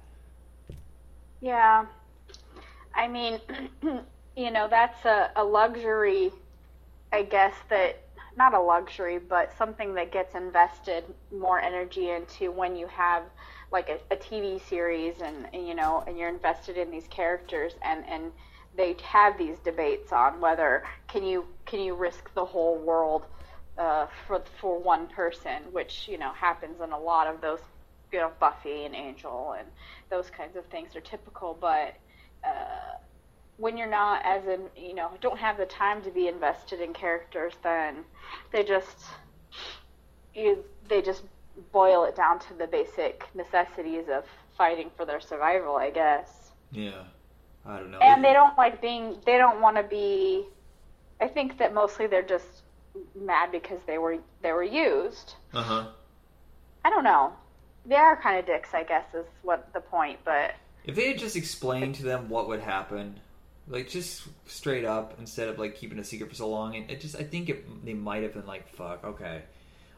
Yeah. 1.41 1.87
I 2.95 3.07
mean, 3.07 3.41
you 4.37 4.51
know, 4.51 4.67
that's 4.69 5.05
a, 5.05 5.31
a 5.37 5.45
luxury, 5.45 6.33
I 7.13 7.23
guess, 7.23 7.55
that 7.71 8.03
not 8.39 8.55
a 8.55 8.61
luxury, 8.61 9.19
but 9.19 9.53
something 9.59 9.95
that 9.95 10.13
gets 10.13 10.35
invested 10.35 11.05
more 11.33 11.61
energy 11.61 12.11
into 12.11 12.53
when 12.53 12.77
you 12.77 12.87
have 12.89 13.25
like 13.73 13.91
a, 13.91 14.15
a 14.15 14.17
TV 14.17 14.61
series 14.61 15.17
and, 15.23 15.47
and, 15.53 15.69
you 15.69 15.75
know, 15.75 16.05
and 16.07 16.19
you're 16.19 16.31
invested 16.31 16.79
in 16.79 16.91
these 16.91 17.09
characters 17.09 17.75
and, 17.85 18.05
and 18.09 18.33
they 18.77 18.97
have 19.05 19.37
these 19.39 19.59
debates 19.59 20.13
on 20.13 20.41
whether 20.41 20.85
can 21.09 21.25
you 21.25 21.45
can 21.67 21.81
you 21.81 21.95
risk 21.97 22.33
the 22.35 22.45
whole 22.45 22.79
world 22.79 23.25
uh, 23.79 24.07
for 24.27 24.43
for 24.61 24.81
one 24.83 25.09
person, 25.09 25.63
which 25.73 26.07
you 26.09 26.19
know 26.19 26.33
happens 26.33 26.81
in 26.83 26.93
a 26.93 26.99
lot 26.99 27.27
of 27.27 27.41
those, 27.41 27.61
you 28.13 28.21
know, 28.21 28.31
Buffy 28.41 28.85
and 28.85 28.95
Angel 28.95 29.57
and 29.59 29.69
those 30.11 30.31
kinds 30.31 30.57
of 30.57 30.65
things 30.67 30.95
are 30.97 31.01
typical. 31.01 31.57
But 31.61 31.95
uh, 32.47 32.99
when 33.59 33.77
you're 33.77 33.91
not 33.91 34.23
as 34.25 34.47
in, 34.47 34.61
you 34.77 34.95
know, 34.95 35.11
don't 35.21 35.39
have 35.39 35.57
the 35.59 35.67
time 35.67 36.01
to 36.03 36.11
be 36.11 36.29
invested 36.29 36.81
in 36.81 36.93
characters, 36.95 37.53
then 37.63 38.05
they 38.53 38.65
just 38.65 39.05
you 40.35 40.65
they 40.89 41.03
just 41.03 41.23
boil 41.73 42.05
it 42.05 42.15
down 42.17 42.39
to 42.39 42.55
the 42.55 42.67
basic 42.67 43.25
necessities 43.35 44.05
of 44.13 44.25
fighting 44.57 44.91
for 44.97 45.05
their 45.05 45.21
survival, 45.21 45.77
I 45.77 45.91
guess 45.91 46.53
Yeah. 46.73 47.03
I 47.67 47.79
don't 47.79 47.91
know. 47.91 47.99
and 47.99 48.25
they 48.25 48.33
don't 48.33 48.57
like 48.57 48.81
being 48.81 49.17
they 49.27 49.37
don't 49.37 49.61
want 49.61 49.77
to 49.77 49.83
be 49.83 50.45
i 51.21 51.27
think 51.29 51.59
that 51.59 51.75
mostly 51.75 52.07
they're 52.07 52.23
just 52.23 52.63
mad 53.21 53.51
because 53.53 53.79
they 53.87 53.99
were 53.99 54.17
they 54.43 54.53
were 54.53 54.63
used 54.63 55.35
Uh 55.53 55.63
huh. 55.63 55.87
i 56.85 56.89
don't 56.91 57.05
know 57.05 57.33
they 57.85 57.97
are 57.97 58.17
kind 58.17 58.39
of 58.39 58.47
dicks 58.47 58.73
i 58.73 58.85
guess 58.85 59.05
is 59.13 59.27
what 59.43 59.71
the 59.75 59.81
point 59.81 60.19
but 60.25 60.55
If 60.85 60.95
they 60.95 61.09
had 61.09 61.19
just 61.19 61.37
explained 61.37 61.97
to 61.97 62.05
them 62.05 62.29
what 62.31 62.49
would 62.49 62.61
happen, 62.61 63.21
like 63.69 63.89
just 63.89 64.25
straight 64.47 64.85
up 64.85 65.15
instead 65.19 65.49
of 65.49 65.59
like 65.59 65.77
keeping 65.77 65.99
a 65.99 66.05
secret 66.05 66.31
for 66.31 66.37
so 66.37 66.49
long, 66.49 66.77
and 66.77 66.91
it 66.91 67.01
just 67.01 67.17
I 67.17 67.23
think 67.25 67.49
it, 67.49 67.85
they 67.85 67.95
might 67.95 68.23
have 68.23 68.35
been 68.35 68.47
like, 68.47 68.69
"Fuck, 68.69 69.05
okay, 69.05 69.43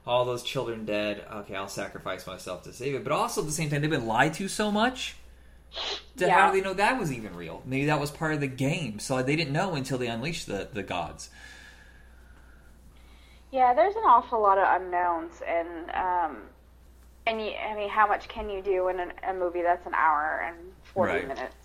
all 0.07 0.25
those 0.25 0.43
children 0.43 0.85
dead. 0.85 1.25
Okay, 1.33 1.55
I'll 1.57 1.69
sacrifice 1.69 2.27
myself 2.27 2.63
to 2.65 2.73
save 2.73 2.95
it." 2.95 3.05
But 3.05 3.13
also 3.13 3.41
at 3.43 3.47
the 3.47 3.53
same 3.53 3.71
time, 3.71 3.83
they've 3.83 3.91
been 3.91 4.07
lied 4.07 4.35
to 4.35 4.49
so 4.49 4.71
much. 4.71 5.17
That 6.17 6.29
Yeah. 6.29 6.35
How 6.35 6.51
do 6.51 6.53
they 6.53 6.61
know 6.63 6.75
that 6.75 6.99
was 6.99 7.13
even 7.13 7.35
real? 7.35 7.63
Maybe 7.65 7.87
that 7.87 8.01
was 8.01 8.11
part 8.11 8.35
of 8.35 8.41
the 8.41 8.47
game, 8.49 8.99
so 8.99 9.23
they 9.23 9.37
didn't 9.37 9.53
know 9.53 9.75
until 9.75 9.99
they 9.99 10.09
unleashed 10.09 10.47
the 10.47 10.69
the 10.73 10.83
gods. 10.83 11.31
yeah 13.51 13.75
there's 13.75 13.97
an 13.97 14.03
awful 14.05 14.41
lot 14.41 14.59
of 14.59 14.81
unknowns 14.81 15.43
and 15.47 15.91
um 15.91 16.37
and 17.27 17.41
you, 17.41 17.53
i 17.53 17.75
mean 17.75 17.89
how 17.89 18.07
much 18.07 18.29
can 18.29 18.49
you 18.49 18.63
do 18.63 18.89
in 18.89 19.01
an, 19.01 19.13
a 19.29 19.35
movie 19.35 19.63
that's 19.63 19.87
an 19.87 19.95
hour 19.95 20.43
and 20.47 20.57
40 20.95 21.13
Right. 21.13 21.27
minutes 21.27 21.60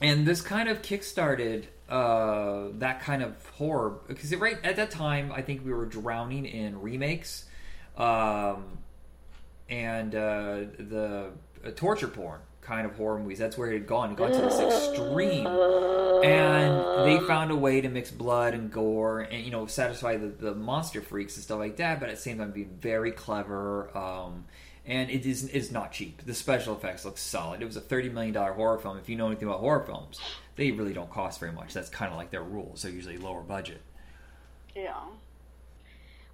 and 0.00 0.26
this 0.26 0.40
kind 0.40 0.68
of 0.68 0.82
kickstarted 0.82 1.64
uh, 1.88 2.68
that 2.74 3.00
kind 3.00 3.22
of 3.22 3.34
horror 3.50 3.98
because 4.06 4.34
right 4.36 4.58
at 4.62 4.76
that 4.76 4.90
time 4.90 5.32
I 5.32 5.42
think 5.42 5.64
we 5.64 5.72
were 5.72 5.86
drowning 5.86 6.44
in 6.44 6.80
remakes 6.80 7.46
um, 7.96 8.78
and 9.68 10.14
uh, 10.14 10.60
the 10.78 11.30
uh, 11.64 11.70
torture 11.74 12.08
porn 12.08 12.40
kind 12.68 12.86
of 12.86 12.94
horror 12.96 13.18
movies. 13.18 13.38
That's 13.38 13.56
where 13.56 13.70
it 13.70 13.74
had 13.74 13.86
gone, 13.86 14.14
gone 14.14 14.30
to 14.30 14.38
this 14.38 14.60
extreme, 14.60 15.46
and 15.46 17.06
they 17.06 17.18
found 17.26 17.50
a 17.50 17.56
way 17.56 17.80
to 17.80 17.88
mix 17.88 18.10
blood 18.10 18.52
and 18.52 18.70
gore 18.70 19.20
and 19.20 19.44
you 19.44 19.50
know 19.50 19.66
satisfy 19.66 20.16
the, 20.16 20.28
the 20.28 20.54
monster 20.54 21.00
freaks 21.00 21.36
and 21.36 21.44
stuff 21.44 21.58
like 21.58 21.76
that, 21.78 21.98
but 21.98 22.10
at 22.10 22.16
the 22.16 22.20
same 22.20 22.38
time 22.38 22.52
being 22.52 22.76
very 22.80 23.10
clever. 23.10 23.96
Um, 23.96 24.44
and 24.88 25.10
it 25.10 25.26
is 25.26 25.48
is 25.50 25.70
not 25.70 25.92
cheap. 25.92 26.24
The 26.24 26.34
special 26.34 26.74
effects 26.74 27.04
look 27.04 27.18
solid. 27.18 27.60
It 27.60 27.66
was 27.66 27.76
a 27.76 27.80
thirty 27.80 28.08
million 28.08 28.32
dollar 28.32 28.54
horror 28.54 28.78
film. 28.78 28.96
If 28.96 29.08
you 29.08 29.16
know 29.16 29.26
anything 29.26 29.46
about 29.46 29.60
horror 29.60 29.84
films, 29.84 30.18
they 30.56 30.72
really 30.72 30.94
don't 30.94 31.10
cost 31.10 31.38
very 31.38 31.52
much. 31.52 31.74
That's 31.74 31.90
kind 31.90 32.10
of 32.10 32.16
like 32.16 32.30
their 32.30 32.42
rules. 32.42 32.82
They're 32.82 32.90
usually 32.90 33.18
lower 33.18 33.42
budget. 33.42 33.82
Yeah. 34.74 34.94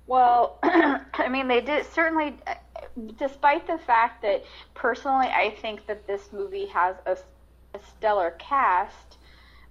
Well, 0.07 0.59
I 0.63 1.29
mean, 1.29 1.49
they 1.49 1.61
did 1.61 1.85
certainly, 1.93 2.37
despite 3.19 3.67
the 3.67 3.79
fact 3.79 4.23
that 4.23 4.45
personally, 4.75 5.27
I 5.27 5.57
think 5.61 5.87
that 5.87 6.07
this 6.07 6.29
movie 6.33 6.67
has 6.67 6.95
a, 7.07 7.17
a 7.75 7.81
stellar 7.97 8.37
cast. 8.39 9.19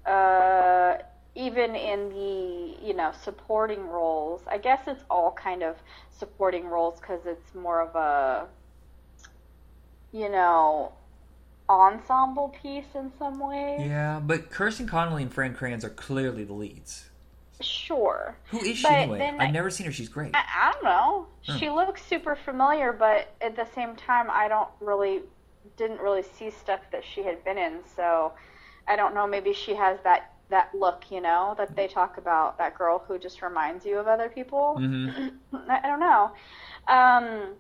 Uh, 0.06 0.98
even 1.36 1.74
in 1.76 2.10
the 2.10 2.86
you 2.86 2.94
know 2.94 3.14
supporting 3.24 3.88
roles, 3.88 4.42
I 4.46 4.58
guess 4.58 4.82
it's 4.88 5.04
all 5.10 5.32
kind 5.32 5.64
of 5.64 5.78
supporting 6.12 6.66
roles 6.68 7.00
because 7.00 7.22
it's 7.26 7.56
more 7.56 7.82
of 7.82 7.96
a 7.96 8.48
you 10.14 10.30
know 10.30 10.94
ensemble 11.70 12.56
piece 12.62 12.86
in 12.96 13.12
some 13.18 13.40
ways. 13.40 13.82
Yeah, 13.88 14.20
but 14.24 14.50
Kristen 14.52 14.88
Connolly 14.88 15.24
and 15.24 15.34
Fran 15.34 15.54
Kranz 15.56 15.84
are 15.84 15.90
clearly 15.90 16.44
the 16.44 16.54
leads. 16.54 17.10
Sure. 17.62 18.36
Who 18.50 18.60
is 18.60 18.78
she 18.78 18.84
But 18.84 18.92
anyway? 18.94 19.22
I've 19.40 19.40
I- 19.50 19.52
never 19.52 19.70
seen 19.70 19.86
her. 19.86 19.92
She's 19.92 20.10
great. 20.10 20.36
I, 20.36 20.44
I 20.70 20.72
don't 20.74 20.84
know. 20.84 21.28
She 21.58 21.70
looks 21.70 22.04
super 22.06 22.36
familiar, 22.36 22.92
but 22.94 23.34
at 23.42 23.56
the 23.56 23.66
same 23.76 23.96
time, 23.96 24.28
I 24.30 24.48
don't 24.48 24.70
really 24.80 25.22
didn't 25.78 26.00
really 26.02 26.24
see 26.24 26.50
stuff 26.52 26.82
that 26.92 27.04
she 27.06 27.24
had 27.24 27.44
been 27.46 27.58
in. 27.58 27.80
So 27.96 28.34
I 28.88 28.96
don't 28.96 29.16
know. 29.16 29.26
Maybe 29.28 29.54
she 29.54 29.74
has 29.76 29.98
that 30.04 30.32
that 30.50 30.70
look, 30.76 31.06
you 31.10 31.22
know, 31.22 31.56
that 31.58 31.76
they 31.76 31.88
talk 31.88 32.18
about. 32.18 32.58
That 32.58 32.78
girl 32.78 33.04
who 33.08 33.18
just 33.18 33.42
reminds 33.42 33.86
you 33.86 33.98
of 33.98 34.08
other 34.08 34.30
people. 34.30 34.76
hmm 34.78 35.10
I, 35.70 35.80
I 35.84 35.88
don't 35.88 36.00
know. 36.02 36.32
Um, 36.88 37.54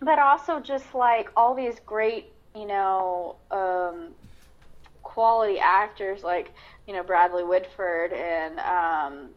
but 0.00 0.18
also 0.18 0.60
just 0.60 0.94
like 0.94 1.30
all 1.36 1.54
these 1.54 1.80
great, 1.86 2.32
you 2.54 2.66
know, 2.66 3.36
um, 3.50 4.14
quality 5.02 5.60
actors 5.60 6.24
like 6.24 6.52
you 6.88 6.92
know 6.92 7.02
Bradley 7.02 7.44
Whitford 7.44 8.12
and 8.12 8.58
um, 8.58 9.28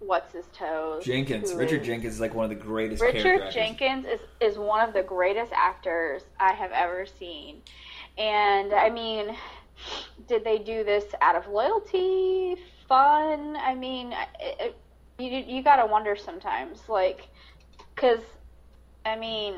what's 0.00 0.32
his 0.32 0.44
toes 0.52 1.04
Jenkins, 1.04 1.50
who 1.50 1.58
Richard 1.58 1.82
Jenkins 1.82 2.14
is 2.14 2.20
like 2.20 2.34
one 2.34 2.44
of 2.44 2.50
the 2.50 2.62
greatest. 2.62 3.02
Richard. 3.02 3.50
Jenkins 3.50 4.04
is, 4.06 4.20
is 4.40 4.58
one 4.58 4.86
of 4.86 4.92
the 4.92 5.02
greatest 5.02 5.52
actors 5.54 6.22
I 6.38 6.52
have 6.52 6.72
ever 6.72 7.06
seen. 7.06 7.62
And 8.18 8.72
I 8.72 8.90
mean, 8.90 9.34
did 10.28 10.44
they 10.44 10.58
do 10.58 10.84
this 10.84 11.04
out 11.20 11.36
of 11.36 11.48
loyalty, 11.48 12.56
fun? 12.86 13.56
I 13.56 13.74
mean, 13.74 14.12
it, 14.40 14.56
it, 14.60 14.76
you 15.18 15.56
you 15.56 15.62
got 15.62 15.76
to 15.76 15.86
wonder 15.86 16.16
sometimes, 16.16 16.88
like, 16.88 17.28
because 17.94 18.20
I 19.06 19.16
mean, 19.16 19.54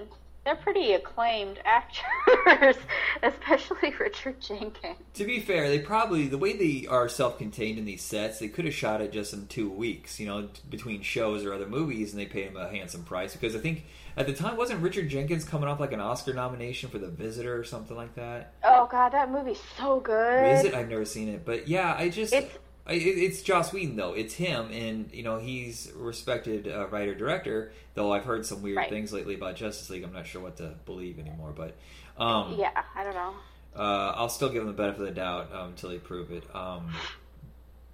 they're 0.47 0.55
pretty 0.55 0.93
acclaimed 0.93 1.59
actors, 1.65 2.77
especially 3.23 3.93
Richard 3.99 4.41
Jenkins. 4.41 4.97
To 5.15 5.25
be 5.25 5.41
fair, 5.41 5.69
they 5.69 5.81
probably 5.81 6.29
the 6.29 6.39
way 6.39 6.57
they 6.57 6.87
are 6.87 7.09
self-contained 7.09 7.79
in 7.79 7.85
these 7.85 8.03
sets, 8.03 8.39
they 8.39 8.47
could 8.49 8.65
have 8.65 8.73
shot 8.73 9.01
it 9.01 9.13
just 9.13 9.35
in 9.35 9.49
two 9.49 9.69
weeks, 9.69 10.21
you 10.21 10.27
know, 10.27 10.49
between 10.71 11.03
shows 11.03 11.45
or 11.45 11.53
other 11.53 11.67
movies, 11.67 12.13
and 12.13 12.21
they 12.21 12.27
paid 12.27 12.47
him 12.47 12.57
a 12.57 12.69
handsome 12.69 13.03
price 13.03 13.33
because 13.35 13.57
I 13.57 13.59
think 13.59 13.85
at 14.17 14.27
the 14.27 14.33
time 14.33 14.57
wasn't 14.57 14.81
Richard 14.83 15.09
Jenkins 15.09 15.45
coming 15.45 15.69
off 15.69 15.81
like 15.81 15.93
an 15.93 16.01
Oscar 16.01 16.33
nomination 16.33 16.89
for 16.91 16.99
The 16.99 17.09
Visitor 17.09 17.59
or 17.59 17.65
something 17.65 17.97
like 17.97 18.15
that. 18.15 18.55
Oh 18.63 18.89
God, 18.91 19.11
that 19.11 19.31
movie's 19.31 19.61
so 19.77 19.99
good. 19.99 20.59
Is 20.59 20.65
it? 20.65 20.75
I've 20.75 20.89
never 20.89 21.05
seen 21.05 21.29
it, 21.29 21.45
but 21.45 21.67
yeah, 21.67 21.95
I 21.99 22.09
just 22.09 22.33
It's- 22.33 22.57
it's 22.89 23.43
Joss 23.43 23.73
Whedon 23.73 23.97
though. 23.97 24.13
It's 24.13 24.35
him, 24.35 24.71
and 24.71 25.11
you 25.13 25.23
know 25.23 25.39
he's 25.39 25.91
respected 25.97 26.69
uh, 26.69 26.87
writer 26.89 27.15
director. 27.15 27.73
Though 27.95 28.13
I've 28.13 28.25
heard 28.25 28.45
some 28.47 28.63
weird 28.63 28.77
Right. 28.77 28.91
things 28.91 29.13
lately 29.13 29.35
about 29.35 29.57
Justice 29.57 29.89
League. 29.91 30.05
I'm 30.05 30.13
not 30.13 30.27
sure 30.27 30.43
what 30.43 30.57
to 30.59 30.75
believe 30.85 31.19
anymore, 31.19 31.53
but 31.57 31.75
um, 32.23 32.57
Yeah, 32.59 32.71
I 32.95 33.05
don't 33.05 33.15
know. 33.15 33.33
uh, 33.77 34.13
I'll 34.17 34.29
still 34.29 34.49
give 34.51 34.63
him 34.63 34.69
the 34.69 34.75
benefit 34.75 35.01
of 35.01 35.07
the 35.07 35.13
doubt 35.15 35.53
um, 35.53 35.69
until 35.71 35.91
they 35.91 35.99
prove 35.99 36.31
it. 36.31 36.45
Um, 36.55 36.91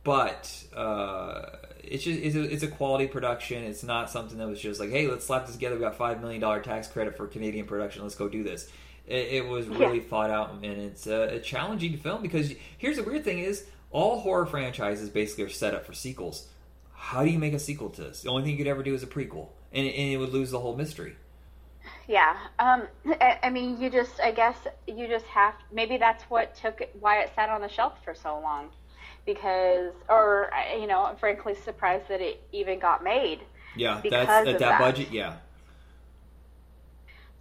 but 0.04 0.52
uh, 0.76 1.42
it's 1.84 2.02
just 2.04 2.20
it's 2.20 2.34
a, 2.34 2.42
it's 2.42 2.62
a 2.64 2.68
quality 2.68 3.06
production. 3.06 3.62
It's 3.64 3.84
not 3.84 4.10
something 4.10 4.38
that 4.38 4.48
was 4.48 4.60
just 4.60 4.80
like, 4.80 4.90
hey, 4.90 5.06
let's 5.06 5.24
slap 5.26 5.46
this 5.46 5.54
together. 5.54 5.76
We 5.76 5.80
got 5.80 5.96
five 5.96 6.20
million 6.20 6.40
dollar 6.40 6.60
tax 6.60 6.88
credit 6.88 7.16
for 7.16 7.26
Canadian 7.26 7.66
production. 7.66 8.02
Let's 8.02 8.16
go 8.16 8.28
do 8.28 8.42
this. 8.42 8.68
It, 9.06 9.28
it 9.32 9.48
was 9.48 9.66
really 9.68 10.00
thought 10.00 10.30
out, 10.30 10.50
and 10.52 10.64
it's 10.64 11.06
a, 11.06 11.36
a 11.36 11.40
challenging 11.40 11.96
film 11.98 12.22
because 12.22 12.52
here's 12.78 12.96
the 12.96 13.04
weird 13.04 13.24
thing: 13.24 13.38
is 13.38 13.64
all 13.92 14.20
horror 14.20 14.46
franchises 14.46 15.08
basically 15.08 15.44
are 15.44 15.50
set 15.50 15.74
up 15.74 15.86
for 15.86 15.92
sequels. 15.92 16.48
How 16.94 17.24
do 17.24 17.30
you 17.30 17.38
make 17.38 17.52
a 17.52 17.58
sequel 17.58 17.90
to 17.90 18.02
this? 18.02 18.22
The 18.22 18.30
only 18.30 18.42
thing 18.42 18.52
you 18.52 18.58
could 18.58 18.66
ever 18.66 18.82
do 18.82 18.94
is 18.94 19.02
a 19.02 19.06
prequel, 19.06 19.48
and, 19.72 19.86
and 19.86 20.12
it 20.12 20.16
would 20.16 20.32
lose 20.32 20.50
the 20.50 20.60
whole 20.60 20.76
mystery. 20.76 21.16
Yeah. 22.08 22.36
Um, 22.58 22.82
I, 23.20 23.38
I 23.44 23.50
mean, 23.50 23.80
you 23.80 23.90
just, 23.90 24.20
I 24.20 24.32
guess 24.32 24.56
you 24.86 25.06
just 25.08 25.26
have, 25.26 25.54
maybe 25.72 25.96
that's 25.96 26.24
what 26.24 26.54
took 26.54 26.82
why 27.00 27.20
it 27.20 27.30
sat 27.34 27.48
on 27.48 27.60
the 27.60 27.68
shelf 27.68 27.94
for 28.04 28.14
so 28.14 28.40
long. 28.40 28.70
Because, 29.24 29.92
or, 30.08 30.50
you 30.78 30.86
know, 30.88 31.04
I'm 31.04 31.16
frankly 31.16 31.54
surprised 31.54 32.08
that 32.08 32.20
it 32.20 32.42
even 32.50 32.80
got 32.80 33.04
made. 33.04 33.40
Yeah, 33.76 34.00
that's 34.02 34.28
at 34.28 34.44
that, 34.46 34.58
that. 34.58 34.80
budget. 34.80 35.12
Yeah, 35.12 35.36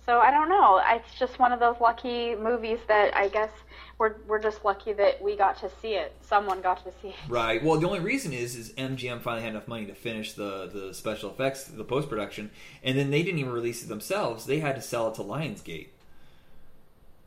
So 0.05 0.19
I 0.19 0.31
don't 0.31 0.49
know. 0.49 0.81
It's 0.83 1.19
just 1.19 1.37
one 1.37 1.51
of 1.51 1.59
those 1.59 1.79
lucky 1.79 2.35
movies 2.35 2.79
that 2.87 3.15
I 3.15 3.27
guess 3.27 3.51
we're, 3.99 4.15
we're 4.27 4.41
just 4.41 4.65
lucky 4.65 4.93
that 4.93 5.21
we 5.21 5.35
got 5.35 5.59
to 5.59 5.69
see 5.81 5.93
it. 5.93 6.15
Someone 6.21 6.61
got 6.61 6.83
to 6.85 6.91
see 7.01 7.09
it. 7.09 7.15
Right. 7.29 7.63
Well, 7.63 7.79
the 7.79 7.87
only 7.87 7.99
reason 7.99 8.33
is 8.33 8.55
is 8.55 8.73
MGM 8.73 9.21
finally 9.21 9.43
had 9.43 9.51
enough 9.51 9.67
money 9.67 9.85
to 9.85 9.93
finish 9.93 10.33
the 10.33 10.67
the 10.67 10.93
special 10.93 11.29
effects, 11.29 11.65
the 11.65 11.83
post 11.83 12.09
production, 12.09 12.49
and 12.83 12.97
then 12.97 13.11
they 13.11 13.21
didn't 13.21 13.39
even 13.39 13.51
release 13.51 13.83
it 13.83 13.89
themselves. 13.89 14.45
They 14.45 14.59
had 14.59 14.75
to 14.75 14.81
sell 14.81 15.07
it 15.09 15.15
to 15.15 15.21
Lionsgate. 15.21 15.89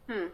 Hmm. 0.08 0.26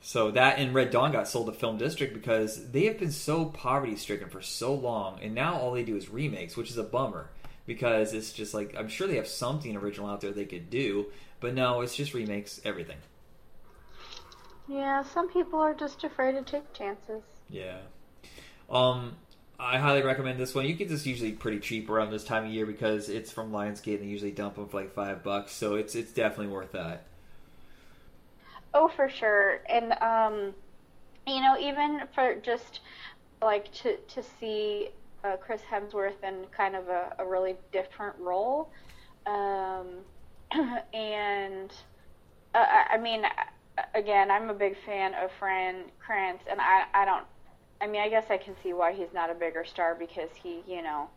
So 0.00 0.30
that 0.30 0.58
and 0.58 0.72
Red 0.72 0.90
Dawn 0.90 1.10
got 1.10 1.26
sold 1.26 1.46
to 1.46 1.52
Film 1.52 1.76
District 1.78 2.14
because 2.14 2.70
they 2.70 2.84
have 2.84 3.00
been 3.00 3.10
so 3.10 3.46
poverty 3.46 3.96
stricken 3.96 4.28
for 4.28 4.40
so 4.40 4.72
long, 4.72 5.18
and 5.20 5.34
now 5.34 5.58
all 5.58 5.72
they 5.72 5.82
do 5.82 5.96
is 5.96 6.08
remakes, 6.08 6.56
which 6.56 6.70
is 6.70 6.78
a 6.78 6.84
bummer 6.84 7.30
because 7.68 8.14
it's 8.14 8.32
just 8.32 8.54
like 8.54 8.74
I'm 8.76 8.88
sure 8.88 9.06
they 9.06 9.16
have 9.16 9.28
something 9.28 9.76
original 9.76 10.08
out 10.08 10.22
there 10.22 10.32
they 10.32 10.46
could 10.46 10.70
do, 10.70 11.06
but 11.38 11.54
no, 11.54 11.82
it's 11.82 11.94
just 11.94 12.14
remakes 12.14 12.60
everything. 12.64 12.96
Yeah, 14.66 15.04
some 15.04 15.28
people 15.28 15.60
are 15.60 15.74
just 15.74 16.02
afraid 16.02 16.32
to 16.32 16.42
take 16.42 16.72
chances. 16.72 17.22
Yeah. 17.48 17.76
Um, 18.70 19.16
I 19.60 19.78
highly 19.78 20.02
recommend 20.02 20.40
this 20.40 20.54
one. 20.54 20.64
You 20.64 20.74
get 20.74 20.88
this 20.88 21.06
usually 21.06 21.32
pretty 21.32 21.60
cheap 21.60 21.90
around 21.90 22.10
this 22.10 22.24
time 22.24 22.46
of 22.46 22.50
year 22.50 22.64
because 22.64 23.10
it's 23.10 23.30
from 23.30 23.52
Lionsgate 23.52 23.94
and 23.96 24.04
they 24.04 24.06
usually 24.06 24.30
dump 24.30 24.56
them 24.56 24.66
for 24.66 24.78
like 24.78 24.94
five 24.94 25.22
bucks. 25.22 25.52
So 25.52 25.74
it's 25.74 25.94
it's 25.94 26.12
definitely 26.12 26.52
worth 26.52 26.72
that. 26.72 27.04
Oh, 28.72 28.88
for 28.88 29.10
sure. 29.10 29.60
And 29.68 29.92
um, 30.00 30.54
you 31.26 31.42
know, 31.42 31.56
even 31.60 32.02
for 32.14 32.34
just 32.36 32.80
like 33.42 33.70
to 33.72 33.96
to 33.96 34.22
see 34.40 34.88
uh, 35.24 35.36
Chris 35.36 35.62
Hemsworth 35.70 36.22
in 36.22 36.46
kind 36.56 36.76
of 36.76 36.88
a, 36.88 37.14
a 37.18 37.26
really 37.26 37.56
different 37.72 38.16
role, 38.18 38.70
um, 39.26 39.86
and 40.94 41.72
uh, 42.54 42.58
I 42.58 42.86
I 42.94 42.98
mean, 42.98 43.22
again, 43.94 44.30
I'm 44.30 44.50
a 44.50 44.54
big 44.54 44.76
fan 44.86 45.14
of 45.14 45.30
Fran 45.38 45.84
Kranz, 46.04 46.40
and 46.50 46.60
I 46.60 46.84
I 46.94 47.04
don't. 47.04 47.24
I 47.80 47.86
mean, 47.86 48.00
I 48.00 48.08
guess 48.08 48.24
I 48.30 48.38
can 48.38 48.56
see 48.62 48.72
why 48.72 48.92
he's 48.92 49.12
not 49.14 49.30
a 49.30 49.34
bigger 49.34 49.64
star 49.64 49.94
because 49.94 50.30
he, 50.42 50.62
you 50.66 50.82
know, 50.82 51.08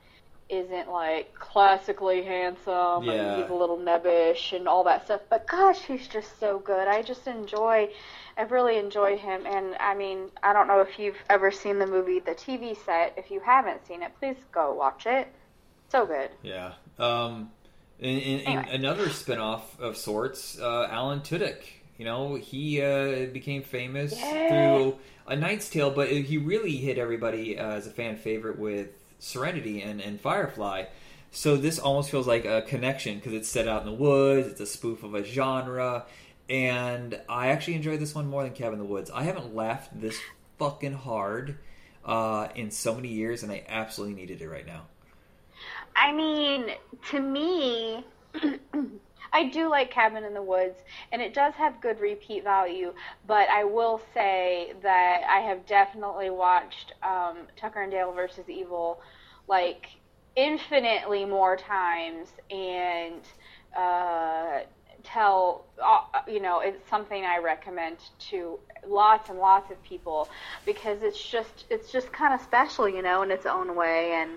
isn't 0.50 0.90
like 0.90 1.34
classically 1.34 2.24
handsome 2.24 3.06
Yeah. 3.06 3.14
and 3.14 3.42
he's 3.42 3.50
a 3.50 3.54
little 3.56 3.78
nebbish 3.78 4.54
and 4.56 4.68
all 4.68 4.84
that 4.84 5.06
stuff. 5.06 5.22
But 5.30 5.48
gosh, 5.48 5.82
he's 5.82 6.08
just 6.08 6.40
so 6.40 6.60
good. 6.60 6.88
I 6.88 7.02
just 7.02 7.26
enjoy, 7.26 7.90
I 8.38 8.44
really 8.44 8.78
enjoy 8.78 9.17
him. 9.17 9.46
And 9.46 9.76
I 9.80 9.94
mean, 9.96 10.30
I 10.44 10.54
don't 10.54 10.67
know 10.67 10.82
if 10.82 10.98
you've 11.00 11.17
ever 11.30 11.52
seen 11.52 11.80
the 11.80 11.88
movie 11.88 12.20
The 12.20 12.32
TV 12.32 12.76
Set. 12.86 13.13
If 13.17 13.30
you 13.32 13.39
haven't 13.39 13.86
seen 13.88 14.02
it, 14.04 14.12
please 14.20 14.38
go 14.52 14.74
watch 14.74 15.06
it. 15.06 15.28
So 15.89 16.06
good. 16.06 16.30
Yeah. 16.41 16.74
Um, 16.98 17.52
in, 18.00 18.17
in 18.17 18.39
Anyway. 18.48 18.65
another 18.72 19.10
spin-off 19.10 19.80
of 19.80 19.98
sorts, 19.98 20.60
uh, 20.60 20.88
Alan 20.89 21.20
Tudyk. 21.22 21.62
You 21.98 22.06
know, 22.06 22.36
he 22.36 22.82
uh, 22.82 23.28
became 23.28 23.62
famous 23.62 24.17
Yeah. 24.17 24.48
through 24.48 24.98
A 25.28 25.36
Knight's 25.36 25.70
Tale, 25.70 25.91
but 25.91 26.10
he 26.10 26.38
really 26.38 26.78
hit 26.78 26.98
everybody 26.98 27.60
uh, 27.60 27.74
as 27.74 27.86
a 27.86 27.91
fan 27.91 28.15
favorite 28.15 28.58
with 28.58 28.88
Serenity 29.20 29.82
and, 29.84 30.02
and 30.02 30.20
Firefly. 30.20 30.86
So 31.34 31.56
this 31.58 31.78
almost 31.80 32.10
feels 32.10 32.28
like 32.28 32.44
a 32.46 32.63
connection 32.63 33.15
because 33.15 33.34
it's 33.34 33.48
set 33.50 33.67
out 33.67 33.82
in 33.82 33.88
the 33.88 33.94
woods. 33.94 34.48
It's 34.48 34.62
a 34.62 34.65
spoof 34.65 35.04
of 35.04 35.13
a 35.13 35.24
genre, 35.24 36.06
and 36.52 37.18
I 37.30 37.48
actually 37.48 37.76
enjoyed 37.76 38.02
this 38.02 38.14
one 38.14 38.28
more 38.28 38.44
than 38.44 38.52
Cabin 38.52 38.74
in 38.74 38.80
the 38.80 38.86
Woods. 38.86 39.10
I 39.10 39.24
haven't 39.24 39.56
laughed 39.56 40.00
this 40.00 40.20
fucking 40.60 40.92
hard 40.92 41.58
uh, 42.04 42.50
in 42.56 42.72
so 42.72 42.94
many 42.94 43.08
years, 43.08 43.42
and 43.42 43.52
I 43.54 43.64
absolutely 43.70 44.16
needed 44.16 44.42
it 44.42 44.50
right 44.50 44.68
now. 44.68 44.82
I 45.96 46.12
mean, 46.12 46.72
to 47.12 47.22
me, 47.22 48.04
I 49.34 49.48
do 49.48 49.70
like 49.70 49.92
Cabin 49.92 50.26
in 50.26 50.34
the 50.34 50.44
Woods, 50.44 50.78
and 51.14 51.22
it 51.22 51.34
does 51.34 51.54
have 51.54 51.80
good 51.80 52.02
repeat 52.02 52.44
value. 52.44 52.94
But 53.28 53.48
I 53.50 53.64
will 53.64 54.02
say 54.14 54.74
that 54.84 55.22
I 55.30 55.40
have 55.40 55.66
definitely 55.66 56.32
watched 56.32 56.92
um, 57.02 57.48
Tucker 57.56 57.84
and 57.84 57.92
Dale 57.92 58.12
versus 58.12 58.50
Evil 58.50 59.00
like 59.48 59.86
infinitely 60.36 61.24
more 61.24 61.56
times, 61.56 62.28
and 62.50 63.22
uh, 63.78 64.66
tell 65.04 65.66
uh, 65.84 66.02
you 66.28 66.40
know 66.40 66.60
it's 66.60 66.88
something 66.90 67.24
I 67.26 67.38
recommend 67.40 67.98
to 68.30 68.60
lots 68.88 69.30
and 69.30 69.40
lots 69.40 69.72
of 69.72 69.82
people 69.84 70.30
because 70.66 71.04
it's 71.04 71.22
just 71.24 71.66
it's 71.70 71.92
just 71.92 72.12
kind 72.12 72.34
of 72.34 72.42
special, 72.42 72.88
you 72.90 73.02
know, 73.02 73.22
in 73.24 73.32
its 73.32 73.46
own 73.46 73.76
way, 73.76 74.14
and 74.14 74.32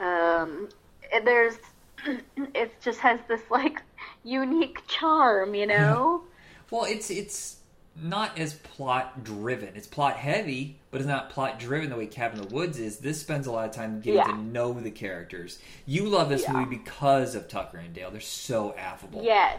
um, 0.00 0.68
it- 1.12 1.24
there's 1.24 1.56
it 2.54 2.72
just 2.80 3.00
has 3.00 3.20
this 3.28 3.42
like 3.50 3.82
unique 4.24 4.80
charm, 4.86 5.54
you 5.54 5.66
know. 5.66 6.22
Well, 6.70 6.84
it's 6.84 7.10
it's 7.10 7.56
not 8.00 8.38
as 8.38 8.54
plot 8.54 9.24
driven. 9.24 9.74
It's 9.74 9.88
plot 9.88 10.14
heavy, 10.16 10.78
but 10.92 11.00
it's 11.00 11.08
not 11.08 11.30
plot 11.30 11.58
driven 11.58 11.90
the 11.90 11.96
way 11.96 12.06
Cabin 12.06 12.38
in 12.40 12.46
the 12.46 12.54
Woods 12.54 12.78
is. 12.78 12.98
This 12.98 13.20
spends 13.20 13.48
a 13.48 13.50
lot 13.50 13.68
of 13.68 13.74
time 13.74 14.00
getting 14.00 14.18
Yeah. 14.18 14.26
to 14.28 14.36
know 14.38 14.72
the 14.74 14.92
characters. 14.92 15.58
You 15.84 16.08
love 16.08 16.28
this 16.28 16.44
Yeah. 16.44 16.52
movie 16.52 16.76
because 16.76 17.34
of 17.34 17.48
Tucker 17.48 17.78
and 17.78 17.92
Dale. 17.92 18.12
They're 18.12 18.20
so 18.20 18.72
affable. 18.78 19.24
Yes. 19.24 19.58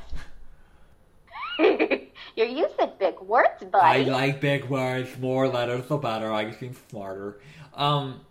You're 2.35 2.47
using 2.47 2.91
big 2.99 3.19
words, 3.19 3.63
but 3.71 3.83
I 3.83 3.97
like 4.03 4.39
big 4.41 4.65
words. 4.65 5.09
More 5.19 5.47
letters, 5.47 5.85
the 5.87 5.97
better. 5.97 6.31
I 6.31 6.51
seem 6.51 6.75
smarter. 6.89 7.39
Um, 7.73 8.21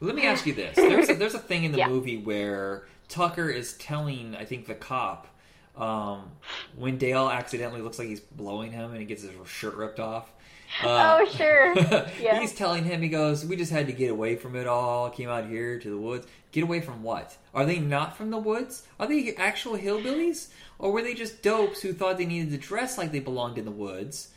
let 0.00 0.14
me 0.14 0.26
ask 0.26 0.46
you 0.46 0.54
this: 0.54 0.76
there's 0.76 1.08
a, 1.10 1.14
there's 1.14 1.34
a 1.34 1.38
thing 1.40 1.64
in 1.64 1.72
the 1.72 1.78
Yeah. 1.78 1.88
movie 1.88 2.18
where 2.18 2.86
Tucker 3.08 3.48
is 3.48 3.74
telling, 3.74 4.36
I 4.36 4.44
think, 4.44 4.66
the 4.66 4.74
cop 4.74 5.26
um, 5.76 6.30
when 6.76 6.98
Dale 6.98 7.28
accidentally 7.28 7.80
looks 7.80 7.98
like 7.98 8.08
he's 8.08 8.20
blowing 8.20 8.72
him 8.72 8.90
and 8.92 9.00
he 9.00 9.06
gets 9.06 9.22
his 9.22 9.32
shirt 9.46 9.74
ripped 9.74 10.00
off. 10.00 10.30
Uh, 10.82 11.18
oh, 11.20 11.28
sure. 11.30 11.74
Yeah. 12.20 12.40
He's 12.40 12.54
telling 12.54 12.84
him, 12.84 13.02
he 13.02 13.08
goes, 13.08 13.44
We 13.44 13.56
just 13.56 13.72
had 13.72 13.86
to 13.86 13.92
get 13.92 14.10
away 14.10 14.36
from 14.36 14.56
it 14.56 14.66
all. 14.66 15.10
Came 15.10 15.28
out 15.28 15.46
here 15.46 15.78
to 15.78 15.90
the 15.90 15.96
woods. 15.96 16.26
Get 16.52 16.62
away 16.64 16.80
from 16.80 17.02
what? 17.02 17.36
Are 17.54 17.64
they 17.66 17.78
not 17.78 18.16
from 18.16 18.30
the 18.30 18.38
woods? 18.38 18.86
Are 18.98 19.06
they 19.06 19.34
actual 19.36 19.76
hillbillies? 19.76 20.48
Or 20.78 20.92
were 20.92 21.02
they 21.02 21.14
just 21.14 21.42
dopes 21.42 21.80
who 21.82 21.92
thought 21.92 22.18
they 22.18 22.26
needed 22.26 22.50
to 22.50 22.58
dress 22.58 22.96
like 22.98 23.12
they 23.12 23.20
belonged 23.20 23.58
in 23.58 23.64
the 23.64 23.70
woods? 23.70 24.28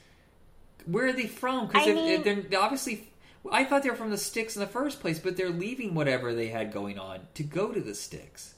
Where 0.86 1.08
are 1.08 1.14
they 1.14 1.28
from? 1.28 1.68
Because 1.68 1.84
I 1.84 1.86
they're, 1.94 1.96
mean- 1.96 2.24
they're, 2.24 2.42
they're 2.42 2.62
obviously. 2.62 3.08
I 3.52 3.64
thought 3.64 3.82
they 3.84 3.90
were 3.90 3.96
from 3.96 4.12
the 4.12 4.18
sticks 4.18 4.56
in 4.56 4.60
the 4.60 4.68
first 4.68 5.00
place, 5.00 5.18
but 5.18 5.36
they're 5.36 5.50
leaving 5.50 5.96
whatever 5.96 6.34
they 6.34 6.48
had 6.50 6.72
going 6.72 7.00
on 7.00 7.22
to 7.36 7.44
go 7.44 7.72
to 7.72 7.82
the 7.82 7.96
sticks. 7.96 8.54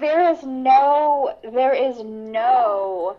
there 0.00 0.28
is 0.32 0.42
no 0.42 1.36
there 1.44 1.72
is 1.74 2.02
no 2.02 3.16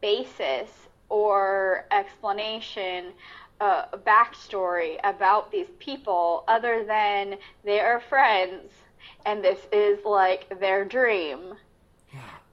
basis 0.00 0.68
or 1.12 1.84
explanation 1.90 3.12
uh, 3.60 3.84
backstory 3.98 4.96
about 5.04 5.52
these 5.52 5.66
people 5.78 6.42
other 6.48 6.84
than 6.84 7.36
they 7.64 7.80
are 7.80 8.00
friends 8.00 8.72
and 9.26 9.44
this 9.44 9.58
is 9.72 9.98
like 10.06 10.58
their 10.58 10.86
dream 10.86 11.54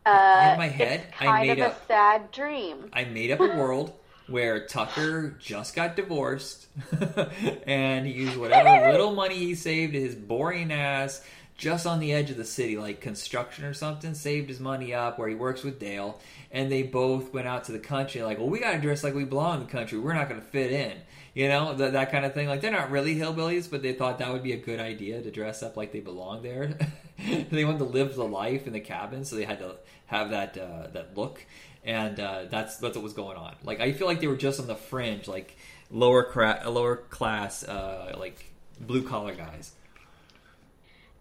uh, 0.05 0.49
in 0.53 0.57
my 0.57 0.67
head, 0.67 1.05
it's 1.07 1.21
I 1.21 1.41
made 1.41 1.59
of 1.59 1.71
up. 1.71 1.81
a 1.83 1.87
sad 1.87 2.31
dream 2.31 2.89
I 2.91 3.05
made 3.05 3.31
up 3.31 3.39
a 3.39 3.47
world 3.57 3.93
where 4.27 4.67
Tucker 4.67 5.37
just 5.39 5.73
got 5.73 5.95
divorced 5.95 6.67
and 7.65 8.05
he 8.05 8.11
used 8.11 8.35
whatever 8.37 8.91
little 8.91 9.13
money 9.13 9.35
he 9.35 9.55
saved 9.55 9.93
his 9.93 10.15
boring 10.15 10.71
ass 10.71 11.23
just 11.59 11.85
on 11.85 11.99
the 11.99 12.13
edge 12.13 12.31
of 12.31 12.37
the 12.37 12.45
city, 12.45 12.77
like 12.77 13.01
construction 13.01 13.65
or 13.65 13.73
something, 13.73 14.13
saved 14.13 14.47
his 14.47 14.61
money 14.61 14.93
up 14.93 15.19
where 15.19 15.27
he 15.27 15.35
works 15.35 15.61
with 15.61 15.77
Dale, 15.77 16.19
and 16.51 16.71
they 16.71 16.83
both 16.83 17.33
went 17.33 17.47
out 17.47 17.65
to 17.65 17.73
the 17.73 17.79
country, 17.79 18.23
like, 18.23 18.39
well, 18.39 18.49
we 18.49 18.59
got 18.59 18.71
to 18.71 18.79
dress 18.79 19.03
like 19.03 19.13
we 19.13 19.25
belong 19.25 19.59
in 19.59 19.67
the 19.67 19.71
country. 19.71 19.99
We're 19.99 20.13
not 20.13 20.29
going 20.29 20.39
to 20.39 20.47
fit 20.47 20.71
in. 20.71 20.93
You 21.35 21.49
know, 21.49 21.75
that, 21.75 21.93
that 21.93 22.11
kind 22.11 22.25
of 22.25 22.33
thing. 22.33 22.47
Like, 22.47 22.61
they're 22.61 22.71
not 22.71 22.89
really 22.89 23.15
hillbillies, 23.15 23.69
but 23.69 23.83
they 23.83 23.93
thought 23.93 24.19
that 24.19 24.31
would 24.31 24.41
be 24.41 24.53
a 24.53 24.57
good 24.57 24.79
idea 24.79 25.21
to 25.21 25.29
dress 25.29 25.61
up 25.61 25.77
like 25.77 25.91
they 25.91 25.99
belong 25.99 26.41
there. 26.41 26.77
they 27.51 27.65
wanted 27.65 27.79
to 27.79 27.83
live 27.83 28.15
the 28.15 28.23
life 28.23 28.65
in 28.65 28.73
the 28.73 28.79
cabin, 28.79 29.25
so 29.25 29.35
they 29.35 29.43
had 29.43 29.59
to 29.59 29.75
have 30.07 30.31
that 30.31 30.57
uh, 30.57 30.87
that 30.93 31.15
look 31.15 31.45
and 31.83 32.19
uh, 32.19 32.45
that's 32.49 32.77
that's 32.77 32.95
what 32.95 33.03
was 33.03 33.13
going 33.13 33.37
on. 33.37 33.55
Like 33.63 33.79
I 33.79 33.93
feel 33.93 34.07
like 34.07 34.19
they 34.19 34.27
were 34.27 34.35
just 34.35 34.59
on 34.59 34.67
the 34.67 34.75
fringe, 34.75 35.27
like 35.27 35.55
lower 35.91 36.23
cra- 36.23 36.63
lower 36.67 36.97
class, 36.97 37.63
uh, 37.63 38.15
like 38.17 38.51
blue 38.79 39.03
collar 39.03 39.33
guys. 39.33 39.71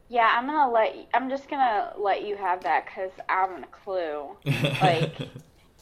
Yeah 0.09 0.35
i'm 0.37 0.47
gonna 0.47 0.71
let 0.73 0.97
you, 0.97 1.05
i'm 1.15 1.29
just 1.29 1.49
gonna 1.49 1.93
let 1.99 2.27
you 2.27 2.37
have 2.37 2.63
that 2.63 2.87
because 2.87 3.11
i'm 3.29 3.57
in 3.57 3.65
a 3.65 3.67
clue 3.69 4.37
Like, 4.81 5.15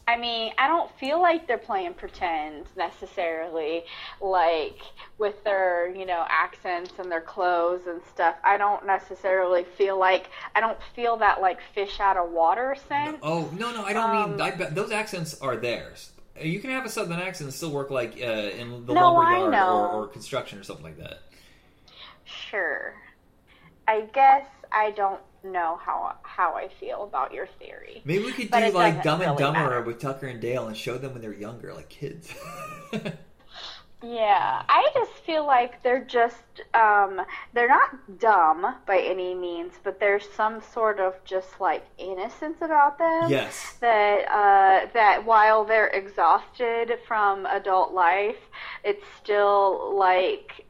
I 0.09 0.17
mean, 0.17 0.53
I 0.59 0.69
don't 0.69 0.91
feel 1.01 1.21
like 1.21 1.49
they're 1.49 1.59
playing 1.59 1.95
pretend 1.95 2.67
necessarily, 2.77 3.85
like 4.21 4.79
with 5.19 5.43
their, 5.45 5.89
you 5.97 6.07
know, 6.07 6.25
accents 6.29 6.93
and 6.99 7.11
their 7.11 7.21
clothes 7.21 7.87
and 7.89 8.01
stuff. 8.15 8.37
I 8.45 8.57
don't 8.57 8.87
necessarily 8.87 9.65
feel 9.65 9.99
like 9.99 10.31
I 10.55 10.61
don't 10.61 10.79
feel 10.95 11.17
that 11.19 11.41
like 11.41 11.59
fish 11.75 11.99
out 12.01 12.17
of 12.17 12.31
water 12.31 12.77
sense. 12.89 13.19
oh 13.23 13.51
no, 13.53 13.73
no, 13.73 13.85
I 13.85 13.93
don't 13.93 14.11
mean 14.11 14.41
Um, 14.41 14.41
I, 14.41 14.51
those 14.51 14.91
accents 14.93 15.41
are 15.41 15.57
theirs. 15.57 16.13
You 16.41 16.61
can 16.61 16.71
have 16.71 16.85
a 16.85 16.89
southern 16.91 17.19
accent 17.19 17.49
and 17.49 17.55
still 17.55 17.71
work 17.73 17.91
like 17.91 18.19
uh, 18.21 18.25
in 18.25 18.85
the 18.87 18.95
No, 18.95 19.01
lumberyard 19.13 19.59
or, 19.61 19.89
or 19.89 20.07
construction 20.09 20.59
or 20.59 20.63
something 20.63 20.85
like 20.85 20.99
that. 20.99 21.21
Sure. 22.25 22.95
I 23.89 24.03
guess 24.13 24.47
I 24.73 24.91
don't 24.93 25.21
know 25.45 25.79
how 25.83 26.17
how 26.23 26.55
I 26.55 26.69
feel 26.81 27.05
about 27.05 27.33
your 27.33 27.47
theory. 27.59 28.03
Maybe 28.05 28.25
we 28.25 28.33
could 28.33 28.51
do 28.51 28.71
like 28.71 29.03
Dumb 29.03 29.21
and 29.21 29.31
really 29.31 29.43
Dumber 29.43 29.61
matter. 29.61 29.83
with 29.83 30.01
Tucker 30.01 30.27
and 30.27 30.41
Dale 30.41 30.67
and 30.67 30.77
show 30.77 30.99
them 30.99 31.13
when 31.13 31.23
they're 31.23 31.33
younger, 31.35 31.73
like 31.73 31.89
kids. 31.89 32.33
Yeah, 34.03 34.63
I 34.69 34.91
just 34.95 35.13
feel 35.25 35.47
like 35.47 35.83
they're 35.83 36.05
just 36.05 36.61
um 36.75 37.23
they're 37.55 37.67
not 37.69 38.19
dumb 38.21 38.77
by 38.87 38.99
any 38.99 39.35
means, 39.35 39.73
but 39.83 39.99
there's 39.99 40.29
some 40.37 40.61
sort 40.61 41.01
of 41.01 41.15
just 41.25 41.61
like 41.61 41.85
innocence 41.97 42.59
about 42.61 42.99
them. 42.99 43.31
yes. 43.31 43.75
That 43.81 44.29
uh 44.31 44.89
that 44.93 45.25
while 45.25 45.65
they're 45.65 45.89
exhausted 45.89 46.99
from 47.09 47.47
adult 47.47 47.93
life, 47.95 48.37
it's 48.85 49.05
still 49.23 49.97
like 49.97 50.67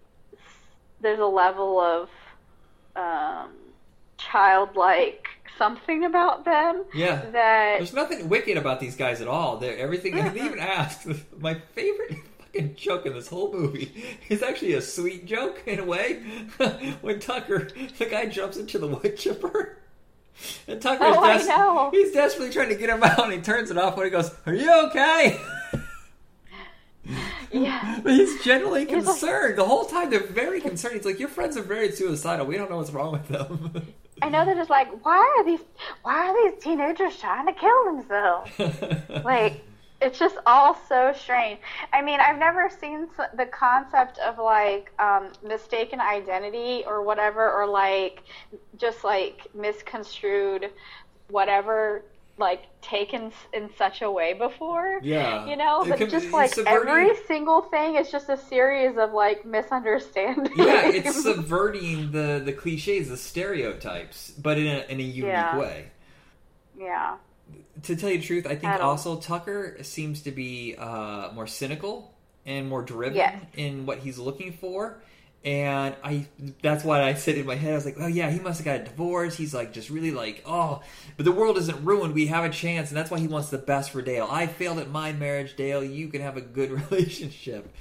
there's 1.00 1.18
a 1.18 1.26
level 1.26 1.80
of 1.80 2.08
um 2.96 3.50
childlike 4.18 5.26
something 5.58 6.04
about 6.04 6.44
them 6.44 6.84
Yeah. 6.94 7.22
that 7.32 7.78
There's 7.78 7.92
nothing 7.94 8.28
wicked 8.28 8.56
about 8.56 8.80
these 8.80 8.96
guys 8.96 9.20
at 9.20 9.28
all. 9.28 9.56
They're 9.58 9.76
everything. 9.78 10.14
They 10.16 10.42
even 10.42 10.58
asked. 10.58 11.06
My 11.38 11.54
favorite 11.74 12.16
fucking 12.38 12.74
joke 12.76 13.06
in 13.06 13.14
this 13.14 13.28
whole 13.28 13.52
movie 13.52 14.04
is 14.28 14.42
actually 14.42 14.74
a 14.74 14.82
sweet 14.82 15.26
joke 15.26 15.62
in 15.66 15.78
a 15.78 15.84
way. 15.84 16.22
when 17.00 17.20
Tucker, 17.20 17.68
the 17.98 18.06
guy 18.06 18.26
jumps 18.26 18.56
into 18.56 18.78
the 18.78 18.88
wood 18.88 19.16
chipper, 19.16 19.78
and 20.68 20.80
Tucker 20.82 21.04
Oh, 21.04 21.20
I 21.20 21.38
des- 21.38 21.46
know. 21.46 21.90
he's 21.92 22.12
desperately 22.12 22.52
trying 22.52 22.68
to 22.68 22.74
get 22.74 22.90
him 22.90 23.02
out, 23.02 23.24
and 23.24 23.32
he 23.32 23.40
turns 23.40 23.70
it 23.70 23.78
off 23.78 23.96
when 23.96 24.06
he 24.06 24.10
goes, 24.10 24.30
"Are 24.46 24.54
you 24.54 24.70
okay?" 24.88 25.40
yeah. 27.52 28.00
But 28.02 28.12
he's 28.12 28.42
generally 28.42 28.84
He's 28.86 28.94
like- 28.94 29.04
concerned 29.04 29.58
the 29.58 29.64
whole 29.64 29.84
time. 29.84 30.10
They're 30.10 30.20
very 30.26 30.60
concerned. 30.60 30.96
He's 30.96 31.04
like, 31.04 31.18
"Your 31.18 31.28
friends 31.28 31.56
are 31.56 31.62
very 31.62 31.90
suicidal. 31.92 32.46
We 32.46 32.56
don't 32.56 32.70
know 32.70 32.78
what's 32.78 32.90
wrong 32.90 33.12
with 33.12 33.28
them." 33.28 33.92
I 34.22 34.30
know 34.30 34.46
they're 34.46 34.54
just 34.54 34.70
like, 34.70 35.04
why 35.04 35.18
are 35.38 35.44
these 35.44 35.60
why 36.02 36.26
are 36.28 36.50
these 36.50 36.62
teenagers 36.62 37.18
trying 37.18 37.46
to 37.46 37.52
kill 37.52 37.84
themselves? 37.84 38.50
like 39.24 39.62
it's 40.00 40.18
just 40.18 40.36
all 40.46 40.78
so 40.88 41.12
strange. 41.16 41.58
I 41.92 42.02
mean, 42.02 42.20
I've 42.20 42.38
never 42.38 42.70
seen 42.70 43.08
the 43.36 43.46
concept 43.46 44.18
of 44.18 44.38
like 44.38 44.92
um, 44.98 45.32
mistaken 45.46 46.00
identity 46.00 46.84
or 46.86 47.02
whatever, 47.02 47.50
or 47.52 47.66
like 47.66 48.22
just 48.78 49.04
like 49.04 49.46
misconstrued 49.54 50.70
whatever, 51.28 52.02
like 52.38 52.64
taken 52.82 53.32
in 53.54 53.70
such 53.78 54.02
a 54.02 54.10
way 54.10 54.34
before. 54.34 55.00
yeah, 55.02 55.46
You 55.46 55.56
know, 55.56 55.84
but 55.88 55.98
can- 55.98 56.10
just 56.10 56.30
like 56.32 56.52
subverting- 56.52 56.88
every 56.88 57.16
single 57.26 57.62
thing 57.62 57.94
is 57.96 58.10
just 58.10 58.28
a 58.28 58.36
series 58.36 58.96
of 58.98 59.12
like 59.12 59.44
misunderstandings. 59.46 60.50
yeah, 60.56 60.86
it's 60.86 61.22
subverting 61.22 62.12
the 62.12 62.42
the 62.44 62.52
cliches, 62.52 63.08
the 63.08 63.16
stereotypes, 63.16 64.30
but 64.32 64.58
in 64.58 64.66
a 64.66 64.84
in 64.90 65.00
a 65.00 65.02
unique 65.02 65.24
Yeah. 65.32 65.58
way. 65.58 65.86
yeah. 66.78 67.16
To 67.84 67.94
tell 67.96 68.10
you 68.10 68.18
the 68.18 68.24
truth, 68.24 68.46
I 68.46 68.56
think 68.56 68.72
I 68.72 68.78
also 68.78 69.16
Tucker 69.16 69.78
seems 69.82 70.22
to 70.22 70.30
be 70.30 70.74
uh, 70.78 71.30
more 71.34 71.46
cynical 71.46 72.12
and 72.44 72.68
more 72.68 72.82
driven 72.82 73.16
Yes. 73.16 73.40
in 73.56 73.86
what 73.86 73.98
he's 73.98 74.18
looking 74.18 74.52
for. 74.52 74.98
And 75.46 75.94
I 76.02 76.26
that's 76.60 76.82
why 76.82 77.04
I 77.04 77.14
said 77.14 77.36
in 77.36 77.46
my 77.46 77.54
head, 77.54 77.70
I 77.70 77.76
was 77.76 77.84
like, 77.84 77.96
oh 78.00 78.08
yeah, 78.08 78.28
he 78.30 78.40
must 78.40 78.58
have 78.58 78.64
got 78.64 78.80
a 78.80 78.84
divorce. 78.84 79.36
He's 79.36 79.54
like 79.54 79.72
just 79.72 79.90
really 79.90 80.10
like, 80.10 80.42
oh, 80.44 80.82
but 81.16 81.24
the 81.24 81.30
world 81.30 81.56
isn't 81.56 81.84
ruined. 81.84 82.14
We 82.14 82.26
have 82.26 82.44
a 82.44 82.50
chance, 82.50 82.90
and 82.90 82.96
that's 82.96 83.12
why 83.12 83.20
he 83.20 83.28
wants 83.28 83.50
the 83.50 83.58
best 83.58 83.92
for 83.92 84.02
Dale. 84.02 84.26
I 84.28 84.48
failed 84.48 84.80
at 84.80 84.90
my 84.90 85.12
marriage, 85.12 85.54
Dale. 85.54 85.84
You 85.84 86.08
can 86.08 86.20
have 86.20 86.36
a 86.36 86.40
good 86.40 86.70
relationship. 86.90 87.72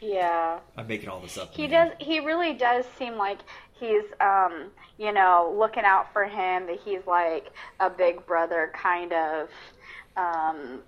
Yeah. 0.00 0.60
I'm 0.76 0.86
making 0.86 1.08
all 1.08 1.18
this 1.18 1.36
up. 1.36 1.52
He 1.52 1.66
does. 1.66 1.90
He 1.98 2.20
really 2.20 2.54
does 2.54 2.84
seem 2.96 3.16
like 3.16 3.40
he's, 3.72 4.04
um, 4.20 4.70
you 4.96 5.12
know, 5.12 5.52
looking 5.58 5.84
out 5.84 6.12
for 6.12 6.26
him. 6.26 6.66
That 6.66 6.78
he's 6.84 7.04
like 7.08 7.50
a 7.80 7.90
big 7.90 8.24
brother, 8.24 8.70
kind 8.72 9.12
of, 9.12 9.48
um, 10.16 10.78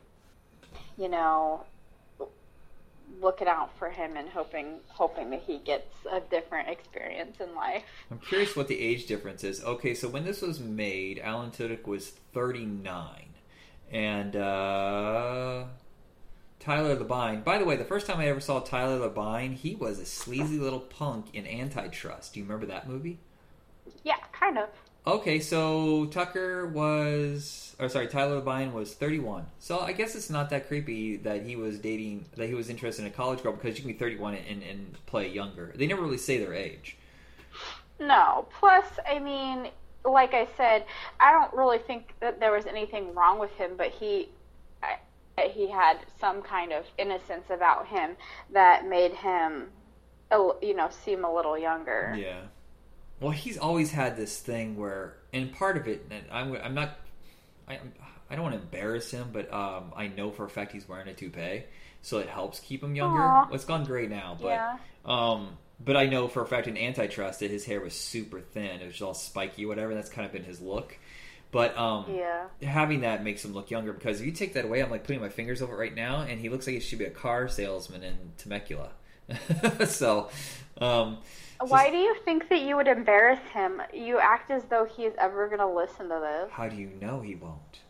you 0.96 1.08
know, 1.08 1.64
looking 3.22 3.48
out 3.48 3.70
for 3.78 3.88
him 3.88 4.16
and 4.16 4.28
hoping, 4.28 4.80
hoping 4.88 5.30
that 5.30 5.42
he 5.46 5.58
gets 5.58 5.94
a 6.10 6.20
different 6.20 6.68
experience 6.68 7.38
in 7.40 7.54
life. 7.54 7.84
I'm 8.10 8.18
curious 8.18 8.56
what 8.56 8.68
the 8.68 8.78
age 8.78 9.06
difference 9.06 9.44
is. 9.44 9.62
Okay, 9.62 9.94
so 9.94 10.08
when 10.08 10.24
this 10.24 10.42
was 10.42 10.60
made, 10.60 11.18
Alan 11.20 11.50
Tudyk 11.50 11.86
was 11.86 12.10
39, 12.32 13.26
and 13.90 14.36
uh, 14.36 15.64
Tyler 16.58 16.96
Labine. 16.96 17.44
By 17.44 17.58
the 17.58 17.64
way, 17.64 17.76
the 17.76 17.84
first 17.84 18.06
time 18.06 18.18
I 18.18 18.26
ever 18.26 18.40
saw 18.40 18.60
Tyler 18.60 19.08
Labine, 19.08 19.54
he 19.54 19.74
was 19.74 19.98
a 19.98 20.06
sleazy 20.06 20.58
little 20.58 20.80
punk 20.80 21.26
in 21.32 21.46
Antitrust. 21.46 22.34
Do 22.34 22.40
you 22.40 22.44
remember 22.44 22.66
that 22.66 22.88
movie? 22.88 23.18
Yeah, 24.04 24.16
kind 24.32 24.58
of. 24.58 24.68
Okay, 25.04 25.40
so 25.40 26.06
Tucker 26.06 26.66
was, 26.66 27.74
or 27.80 27.88
sorry, 27.88 28.06
Tyler 28.06 28.40
Labine 28.40 28.72
was 28.72 28.94
31. 28.94 29.46
So 29.58 29.80
I 29.80 29.92
guess 29.92 30.14
it's 30.14 30.30
not 30.30 30.48
that 30.50 30.68
creepy 30.68 31.16
that 31.18 31.42
he 31.42 31.56
was 31.56 31.78
dating, 31.80 32.26
that 32.36 32.48
he 32.48 32.54
was 32.54 32.70
interested 32.70 33.02
in 33.02 33.08
a 33.08 33.14
college 33.14 33.42
girl 33.42 33.52
because 33.52 33.76
you 33.76 33.82
can 33.82 33.92
be 33.92 33.98
31 33.98 34.34
and, 34.34 34.62
and 34.62 35.06
play 35.06 35.28
younger. 35.28 35.72
They 35.74 35.88
never 35.88 36.02
really 36.02 36.18
say 36.18 36.38
their 36.38 36.54
age. 36.54 36.96
No. 37.98 38.46
Plus, 38.60 38.84
I 39.08 39.18
mean, 39.18 39.70
like 40.04 40.34
I 40.34 40.46
said, 40.56 40.84
I 41.18 41.32
don't 41.32 41.52
really 41.52 41.78
think 41.78 42.14
that 42.20 42.38
there 42.38 42.52
was 42.52 42.66
anything 42.66 43.12
wrong 43.14 43.38
with 43.38 43.52
him, 43.52 43.72
but 43.76 43.88
he. 43.88 44.28
I, 44.82 44.98
he 45.48 45.70
had 45.70 45.98
some 46.20 46.42
kind 46.42 46.72
of 46.72 46.84
innocence 46.98 47.46
about 47.48 47.86
him 47.86 48.16
that 48.52 48.86
made 48.86 49.12
him, 49.12 49.68
you 50.30 50.74
know, 50.76 50.90
seem 50.90 51.24
a 51.24 51.34
little 51.34 51.58
younger. 51.58 52.14
Yeah. 52.16 52.42
Well, 53.22 53.30
he's 53.30 53.56
always 53.56 53.92
had 53.92 54.16
this 54.16 54.38
thing 54.38 54.76
where, 54.76 55.14
and 55.32 55.52
part 55.52 55.76
of 55.76 55.86
it, 55.88 56.04
and 56.10 56.24
I'm, 56.30 56.54
I'm 56.56 56.74
not, 56.74 56.98
I, 57.68 57.78
I 58.28 58.34
don't 58.34 58.42
want 58.42 58.56
to 58.56 58.60
embarrass 58.60 59.10
him, 59.10 59.28
but 59.32 59.52
um, 59.52 59.92
I 59.96 60.08
know 60.08 60.30
for 60.30 60.44
a 60.44 60.50
fact 60.50 60.72
he's 60.72 60.88
wearing 60.88 61.06
a 61.08 61.14
toupee, 61.14 61.64
so 62.02 62.18
it 62.18 62.28
helps 62.28 62.58
keep 62.60 62.82
him 62.82 62.94
younger. 62.96 63.20
Well, 63.20 63.48
it's 63.52 63.64
gone 63.64 63.84
gray 63.84 64.06
now, 64.08 64.36
but 64.40 64.48
Yeah. 64.48 64.76
um, 65.04 65.56
but 65.84 65.96
I 65.96 66.06
know 66.06 66.28
for 66.28 66.42
a 66.42 66.46
fact 66.46 66.66
in 66.68 66.76
Antitrust 66.76 67.40
that 67.40 67.50
his 67.50 67.64
hair 67.64 67.80
was 67.80 67.94
super 67.94 68.40
thin. 68.40 68.80
It 68.80 68.86
was 68.86 69.02
all 69.02 69.14
spiky, 69.14 69.66
whatever. 69.66 69.94
That's 69.94 70.10
kind 70.10 70.24
of 70.26 70.32
been 70.32 70.44
his 70.44 70.60
look. 70.60 70.96
But 71.50 71.76
um, 71.76 72.06
Yeah. 72.08 72.46
having 72.62 73.00
that 73.02 73.22
makes 73.24 73.44
him 73.44 73.52
look 73.52 73.70
younger 73.70 73.92
because 73.92 74.20
if 74.20 74.26
you 74.26 74.32
take 74.32 74.54
that 74.54 74.64
away, 74.64 74.82
I'm 74.82 74.90
like 74.90 75.04
putting 75.04 75.20
my 75.20 75.28
fingers 75.28 75.60
over 75.62 75.74
it 75.74 75.78
right 75.78 75.94
now, 75.94 76.22
and 76.22 76.40
he 76.40 76.48
looks 76.48 76.66
like 76.66 76.74
he 76.74 76.80
should 76.80 76.98
be 76.98 77.04
a 77.04 77.10
car 77.10 77.46
salesman 77.48 78.02
in 78.02 78.16
Temecula. 78.38 78.90
so, 79.86 80.28
um, 80.80 81.18
Why 81.68 81.90
do 81.90 81.96
you 81.96 82.14
think 82.24 82.48
that 82.48 82.60
you 82.62 82.76
would 82.76 82.88
embarrass 82.88 83.40
him? 83.52 83.80
You 83.92 84.18
act 84.18 84.50
as 84.50 84.64
though 84.64 84.84
he 84.84 85.04
is 85.04 85.14
ever 85.18 85.46
going 85.48 85.60
to 85.60 85.66
listen 85.68 86.08
to 86.08 86.18
this. 86.20 86.50
how 86.52 86.68
do 86.68 86.76
you 86.76 86.90
know 87.00 87.20
he 87.20 87.34
won't? 87.34 87.80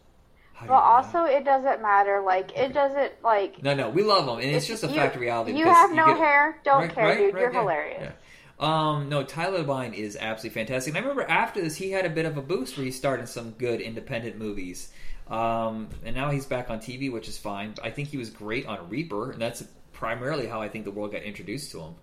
How 0.54 0.66
Well, 0.66 0.78
you 0.78 0.84
know? 0.84 0.90
also, 1.20 1.24
it 1.24 1.44
doesn't 1.44 1.80
matter. 1.82 2.20
Like, 2.24 2.56
it 2.56 2.72
doesn't, 2.72 3.12
like. 3.24 3.62
no, 3.62 3.74
no, 3.74 3.90
we 3.90 4.02
love 4.02 4.28
him, 4.28 4.44
and 4.46 4.54
it's 4.56 4.66
just 4.66 4.84
a 4.84 4.88
you- 4.88 4.94
fact 4.94 5.14
of 5.16 5.20
reality. 5.20 5.52
You 5.52 5.64
have 5.64 5.92
no 5.92 6.06
get- 6.08 6.16
hair. 6.18 6.60
Don't 6.64 6.80
Right, 6.82 6.94
care, 6.94 7.04
right, 7.06 7.18
dude. 7.18 7.34
right, 7.34 7.40
You're 7.40 7.52
yeah, 7.52 7.60
hilarious. 7.60 8.02
yeah. 8.02 8.12
Um, 8.60 9.08
no, 9.08 9.24
Tyler 9.24 9.64
Labine 9.64 9.92
is 9.94 10.16
absolutely 10.20 10.54
fantastic. 10.60 10.94
And 10.94 11.04
I 11.04 11.08
remember 11.08 11.28
after 11.28 11.60
this, 11.60 11.74
he 11.76 11.90
had 11.90 12.06
a 12.06 12.10
bit 12.10 12.26
of 12.26 12.36
a 12.36 12.42
boost 12.42 12.76
where 12.76 12.84
he 12.84 12.92
starred 12.92 13.18
in 13.18 13.26
some 13.26 13.52
good 13.52 13.80
independent 13.80 14.38
movies. 14.38 14.92
Um, 15.28 15.88
and 16.04 16.14
now 16.14 16.30
he's 16.30 16.46
back 16.46 16.70
on 16.70 16.78
TV, 16.78 17.10
which 17.10 17.26
is 17.28 17.38
fine. 17.38 17.74
I 17.82 17.90
think 17.90 18.08
he 18.08 18.18
was 18.18 18.30
great 18.30 18.66
on 18.66 18.88
Reaper, 18.88 19.32
and 19.32 19.40
that's 19.42 19.64
primarily 19.92 20.46
how 20.46 20.60
I 20.60 20.68
think 20.68 20.84
the 20.84 20.90
world 20.92 21.10
got 21.12 21.22
introduced 21.22 21.72
to 21.72 21.80
him. 21.80 21.94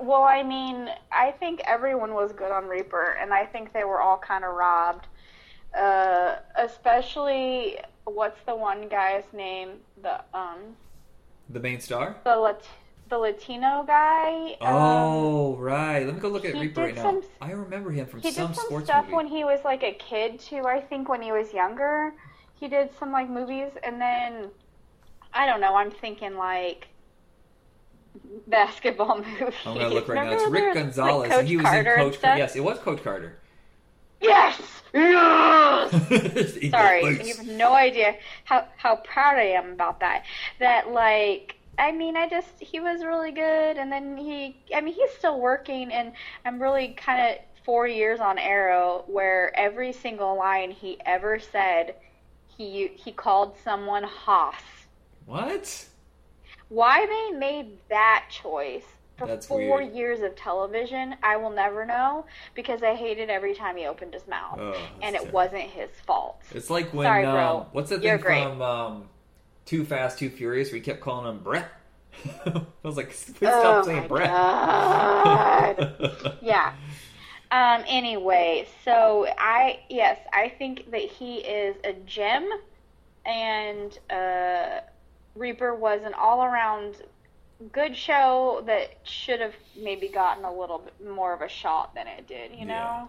Well, 0.00 0.22
I 0.22 0.42
mean, 0.42 0.88
I 1.12 1.32
think 1.32 1.60
everyone 1.64 2.14
was 2.14 2.32
good 2.32 2.50
on 2.50 2.66
Reaper, 2.66 3.16
and 3.20 3.32
I 3.32 3.44
think 3.46 3.72
they 3.72 3.84
were 3.84 4.00
all 4.00 4.18
kind 4.18 4.44
of 4.44 4.54
robbed. 4.54 5.06
Uh, 5.76 6.36
especially, 6.56 7.78
what's 8.04 8.40
the 8.46 8.54
one 8.54 8.88
guy's 8.88 9.24
name? 9.32 9.70
The 10.02 10.20
um, 10.34 10.58
The 11.50 11.60
main 11.60 11.80
star? 11.80 12.16
the 12.24 12.36
Lat- 12.36 12.66
the 13.08 13.18
Latino 13.18 13.84
guy. 13.86 14.56
um, 14.62 14.74
Oh, 14.74 15.56
right. 15.56 16.04
Let 16.06 16.14
me 16.14 16.20
go 16.20 16.28
look 16.28 16.44
at 16.46 16.54
Reaper 16.54 16.80
right 16.82 16.94
did 16.94 17.02
now. 17.02 17.20
I 17.42 17.50
remember 17.52 17.90
him 17.90 18.06
from 18.06 18.20
he 18.22 18.30
some 18.30 18.48
did 18.48 18.56
some 18.56 18.64
sports 18.66 18.86
stuff 18.86 19.04
movie. 19.04 19.16
when 19.16 19.26
he 19.26 19.44
was 19.44 19.60
like 19.64 19.82
a 19.82 19.92
kid 19.92 20.40
too. 20.40 20.64
I 20.66 20.80
think 20.80 21.08
when 21.10 21.20
he 21.20 21.30
was 21.32 21.52
younger, 21.52 22.14
he 22.58 22.68
did 22.68 22.88
some 22.98 23.12
like 23.12 23.28
movies, 23.28 23.70
and 23.82 24.00
then 24.00 24.48
I 25.34 25.46
don't 25.46 25.60
know. 25.60 25.74
I'm 25.74 25.90
thinking 25.90 26.36
like 26.36 26.88
basketball 28.46 29.18
movies. 29.40 29.54
I'm 29.64 29.74
gonna 29.74 29.88
look 29.88 30.08
right 30.08 30.26
now. 30.26 30.32
It's 30.32 30.50
Rick 30.50 30.74
Gonzalez. 30.74 31.28
Like, 31.28 31.38
Coach 31.38 31.48
he 31.48 31.56
was 31.56 31.66
Carter 31.66 31.94
in 31.94 32.00
Coach. 32.00 32.18
stuff? 32.18 32.38
Yes, 32.38 32.56
it 32.56 32.60
was 32.64 32.78
Coach 32.78 33.02
Carter. 33.02 33.38
Yes. 34.20 34.60
Yes. 34.94 35.90
Sorry, 36.70 37.02
your 37.02 37.12
you 37.12 37.34
have 37.34 37.46
no 37.46 37.72
idea 37.72 38.16
how 38.44 38.66
how 38.76 38.96
proud 38.96 39.36
I 39.36 39.46
am 39.46 39.72
about 39.72 40.00
that. 40.00 40.24
That 40.58 40.90
like. 40.90 41.56
I 41.78 41.90
mean, 41.90 42.18
I 42.18 42.28
just 42.28 42.50
he 42.60 42.80
was 42.80 43.02
really 43.02 43.32
good, 43.32 43.78
and 43.78 43.90
then 43.90 44.16
he. 44.18 44.56
I 44.74 44.82
mean, 44.82 44.92
he's 44.94 45.10
still 45.18 45.40
working, 45.40 45.90
and 45.90 46.12
I'm 46.44 46.60
really 46.60 46.88
kind 46.88 47.32
of 47.32 47.38
four 47.64 47.86
years 47.86 48.20
on 48.20 48.38
Arrow, 48.38 49.04
where 49.06 49.58
every 49.58 49.92
single 49.92 50.36
line 50.36 50.70
he 50.70 50.98
ever 51.06 51.38
said, 51.38 51.94
he 52.46 52.88
he 52.88 53.10
called 53.10 53.56
someone 53.64 54.02
Hoss. 54.02 54.62
What? 55.24 55.86
Why 56.72 57.04
they 57.06 57.36
made 57.38 57.78
that 57.90 58.24
choice 58.30 58.84
for 59.18 59.26
That's 59.26 59.46
four 59.46 59.58
weird. 59.78 59.94
years 59.94 60.20
of 60.22 60.34
television, 60.36 61.16
I 61.22 61.36
will 61.36 61.50
never 61.50 61.84
know 61.84 62.24
because 62.54 62.82
I 62.82 62.94
hated 62.94 63.28
every 63.28 63.54
time 63.54 63.76
he 63.76 63.84
opened 63.86 64.14
his 64.14 64.26
mouth, 64.26 64.58
Oh, 64.58 64.74
and 65.02 65.14
it 65.14 65.18
terrible. 65.18 65.32
wasn't 65.34 65.62
his 65.64 65.90
fault. 66.06 66.40
It's 66.52 66.70
like 66.70 66.94
when 66.94 67.04
Sorry, 67.06 67.24
um, 67.26 67.34
bro. 67.34 67.66
what's 67.72 67.90
that 67.90 68.02
You're 68.02 68.16
thing 68.18 68.44
from 68.48 68.62
um, 68.62 69.08
Too 69.66 69.84
Fast, 69.84 70.18
Too 70.18 70.30
Furious, 70.30 70.70
where 70.70 70.76
he 70.76 70.80
kept 70.82 71.02
calling 71.02 71.28
him 71.30 71.42
Brett. 71.42 71.68
I 72.46 72.62
was 72.82 72.96
like, 72.96 73.10
please 73.10 73.50
Oh 73.52 73.60
stop 73.60 73.84
saying 73.84 74.00
my 74.02 74.06
Brett. 74.08 74.30
Yeah. 76.42 76.72
Um, 77.50 77.84
anyway, 77.86 78.66
so 78.82 79.26
I 79.36 79.80
yes, 79.90 80.18
I 80.32 80.48
think 80.58 80.90
that 80.90 81.02
he 81.02 81.36
is 81.40 81.76
a 81.84 81.92
gem, 82.06 82.48
and 83.26 83.98
uh, 84.08 84.80
Reaper 85.34 85.74
was 85.74 86.02
an 86.04 86.14
all-around 86.14 86.96
good 87.72 87.96
show 87.96 88.62
that 88.66 88.90
should 89.04 89.40
have 89.40 89.54
maybe 89.76 90.08
gotten 90.08 90.44
a 90.44 90.52
little 90.52 90.78
bit 90.78 91.08
more 91.08 91.32
of 91.32 91.40
a 91.40 91.48
shot 91.48 91.94
than 91.94 92.06
it 92.06 92.26
did. 92.26 92.54
You 92.54 92.66
know. 92.66 93.08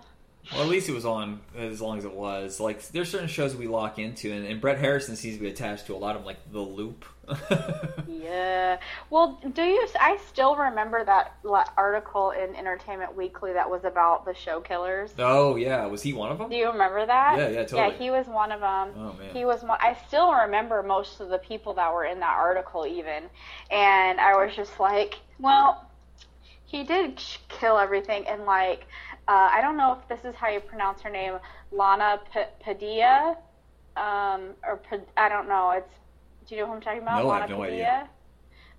Well, 0.52 0.62
at 0.64 0.68
least 0.68 0.90
it 0.90 0.94
was 0.94 1.06
on 1.06 1.40
as 1.58 1.80
long 1.82 1.98
as 1.98 2.06
it 2.06 2.14
was. 2.14 2.60
Like, 2.60 2.86
there's 2.90 3.10
certain 3.10 3.28
shows 3.30 3.56
we 3.56 3.68
lock 3.68 3.98
into, 3.98 4.32
and, 4.32 4.46
and 4.46 4.60
Bret 4.60 4.78
Harrison 4.78 5.16
seems 5.16 5.36
to 5.38 5.42
be 5.42 5.48
attached 5.50 5.86
to 5.88 5.96
a 5.96 5.98
lot 5.98 6.16
of 6.16 6.22
them, 6.22 6.26
like 6.26 6.52
The 6.52 6.60
Loop. 6.60 7.06
Yeah. 8.08 8.80
Well, 9.10 9.40
do 9.54 9.62
you? 9.64 9.88
I 10.00 10.18
still 10.30 10.56
remember 10.56 11.04
that 11.04 11.34
article 11.78 12.32
in 12.32 12.56
Entertainment 12.56 13.16
Weekly 13.16 13.54
that 13.54 13.70
was 13.70 13.84
about 13.84 14.26
the 14.26 14.34
show 14.34 14.62
killers. 14.62 15.14
oh 15.20 15.56
yeah, 15.56 15.86
was 15.88 16.02
he 16.02 16.14
one 16.14 16.32
of 16.32 16.38
them? 16.38 16.50
Do 16.50 16.56
you 16.56 16.68
remember 16.72 17.06
that? 17.06 17.38
Yeah, 17.38 17.50
yeah, 17.50 17.64
totally. 17.64 17.82
Yeah, 17.92 17.98
he 17.98 18.10
was 18.12 18.28
one 18.28 18.52
of 18.52 18.62
them. 18.62 18.92
Oh, 18.98 19.14
man. 19.20 19.34
He 19.36 19.46
was 19.46 19.62
one. 19.62 19.78
I 19.82 19.98
still 20.08 20.32
remember 20.34 20.82
most 20.84 21.20
of 21.20 21.30
the 21.30 21.38
people 21.38 21.74
that 21.76 21.94
were 21.94 22.06
in 22.06 22.20
that 22.22 22.36
article, 22.38 22.86
even, 22.88 23.24
and 23.70 24.20
I 24.20 24.36
was 24.44 24.56
just 24.56 24.80
like, 24.80 25.16
well, 25.38 25.90
he 26.66 26.84
did 26.84 27.22
kill 27.50 27.78
everything, 27.78 28.26
and 28.28 28.46
like, 28.46 28.86
uh, 29.28 29.50
I 29.52 29.62
don't 29.62 29.78
know 29.78 29.94
if 29.94 30.08
this 30.08 30.26
is 30.26 30.36
how 30.36 30.50
you 30.50 30.60
pronounce 30.60 31.02
her 31.02 31.10
name, 31.10 31.38
Lana 31.72 32.20
P- 32.34 32.42
Padilla, 32.64 33.36
um, 33.96 34.56
or 34.66 34.78
P- 34.90 34.98
I 35.18 35.30
don't 35.30 35.48
know. 35.48 35.72
It's. 35.72 35.92
Do 36.48 36.56
you 36.56 36.62
know 36.62 36.68
who 36.68 36.74
I'm 36.74 36.82
talking 36.82 37.02
about? 37.02 37.26
No, 37.26 37.30
I 37.30 37.40
have 37.40 37.50
no 37.50 37.62
Padilla. 37.62 37.64
idea. 37.64 38.08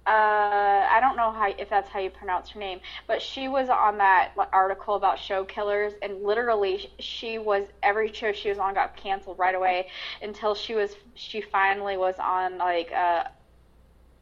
Uh, 0.07 0.87
I 0.91 0.99
don't 1.01 1.17
know 1.17 1.31
how 1.33 1.53
if 1.59 1.69
that's 1.69 1.89
how 1.89 1.99
you 2.01 2.11
pronounce 2.11 2.51
her 2.51 2.59
name, 2.61 2.81
but 3.07 3.21
she 3.23 3.49
was 3.49 3.69
on 3.69 3.99
that 3.99 4.31
article 4.53 4.95
about 4.97 5.19
show 5.19 5.45
killers, 5.45 5.93
and 6.03 6.23
literally 6.23 6.81
she 7.01 7.39
was 7.39 7.65
every 7.83 8.09
show 8.13 8.33
she 8.33 8.49
was 8.49 8.59
on 8.59 8.75
got 8.75 8.97
canceled 8.97 9.39
right 9.39 9.55
away 9.55 9.87
until 10.23 10.55
she 10.55 10.75
was 10.75 10.97
she 11.15 11.41
finally 11.41 11.97
was 11.97 12.17
on 12.19 12.59
like 12.59 12.91
uh, 12.93 13.23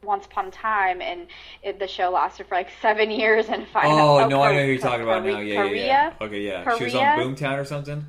Once 0.03 0.25
Upon 0.25 0.47
a 0.47 0.51
Time, 0.51 1.01
and 1.01 1.27
it, 1.61 1.79
the 1.79 1.87
show 1.87 2.09
lasted 2.11 2.47
for 2.47 2.55
like 2.55 2.69
seven 2.81 3.09
years, 3.11 3.47
and 3.49 3.67
finally. 3.67 3.99
Oh, 4.01 4.19
oh 4.19 4.27
no, 4.27 4.41
I 4.41 4.53
know 4.53 4.63
who 4.63 4.71
you're 4.71 4.81
talking 4.81 5.03
about 5.03 5.23
now. 5.23 5.39
Yeah, 5.39 5.63
yeah, 5.65 5.85
yeah. 5.85 6.13
Okay, 6.21 6.41
yeah. 6.41 6.77
She 6.77 6.83
was 6.85 6.95
on 6.95 7.19
Boomtown 7.19 7.59
or 7.59 7.65
something. 7.65 8.05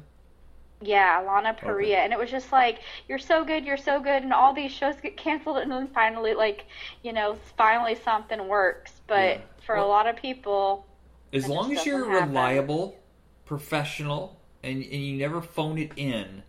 Yeah, 0.81 1.23
Lana 1.27 1.57
Parrilla, 1.59 1.97
and 1.99 2.13
it 2.13 2.19
was 2.19 2.31
just 2.31 2.53
like 2.53 2.81
you're 3.09 3.19
so 3.19 3.45
good, 3.45 3.65
you're 3.65 3.77
so 3.79 4.01
good, 4.01 4.23
and 4.23 4.33
all 4.33 4.53
these 4.53 4.71
shows 4.73 4.97
get 5.01 5.17
canceled, 5.17 5.59
and 5.59 5.71
then 5.71 5.89
finally, 5.95 6.35
like 6.35 6.67
you 7.03 7.13
know, 7.13 7.39
finally 7.57 7.95
something 7.95 8.49
works. 8.49 8.93
But 9.07 9.37
Yeah. 9.37 9.39
for 9.65 9.77
Well- 9.77 9.87
a 9.87 9.89
lot 9.89 10.07
of 10.07 10.17
people, 10.17 10.87
As 11.33 11.49
long 11.49 11.73
as 11.75 11.87
you're 11.87 12.11
happen. 12.11 12.29
reliable, 12.31 12.99
professional, 13.47 14.41
and, 14.63 14.83
and 14.83 14.93
you 14.93 15.17
never 15.17 15.41
phone 15.41 15.79
it 15.79 15.93
in, 15.97 16.43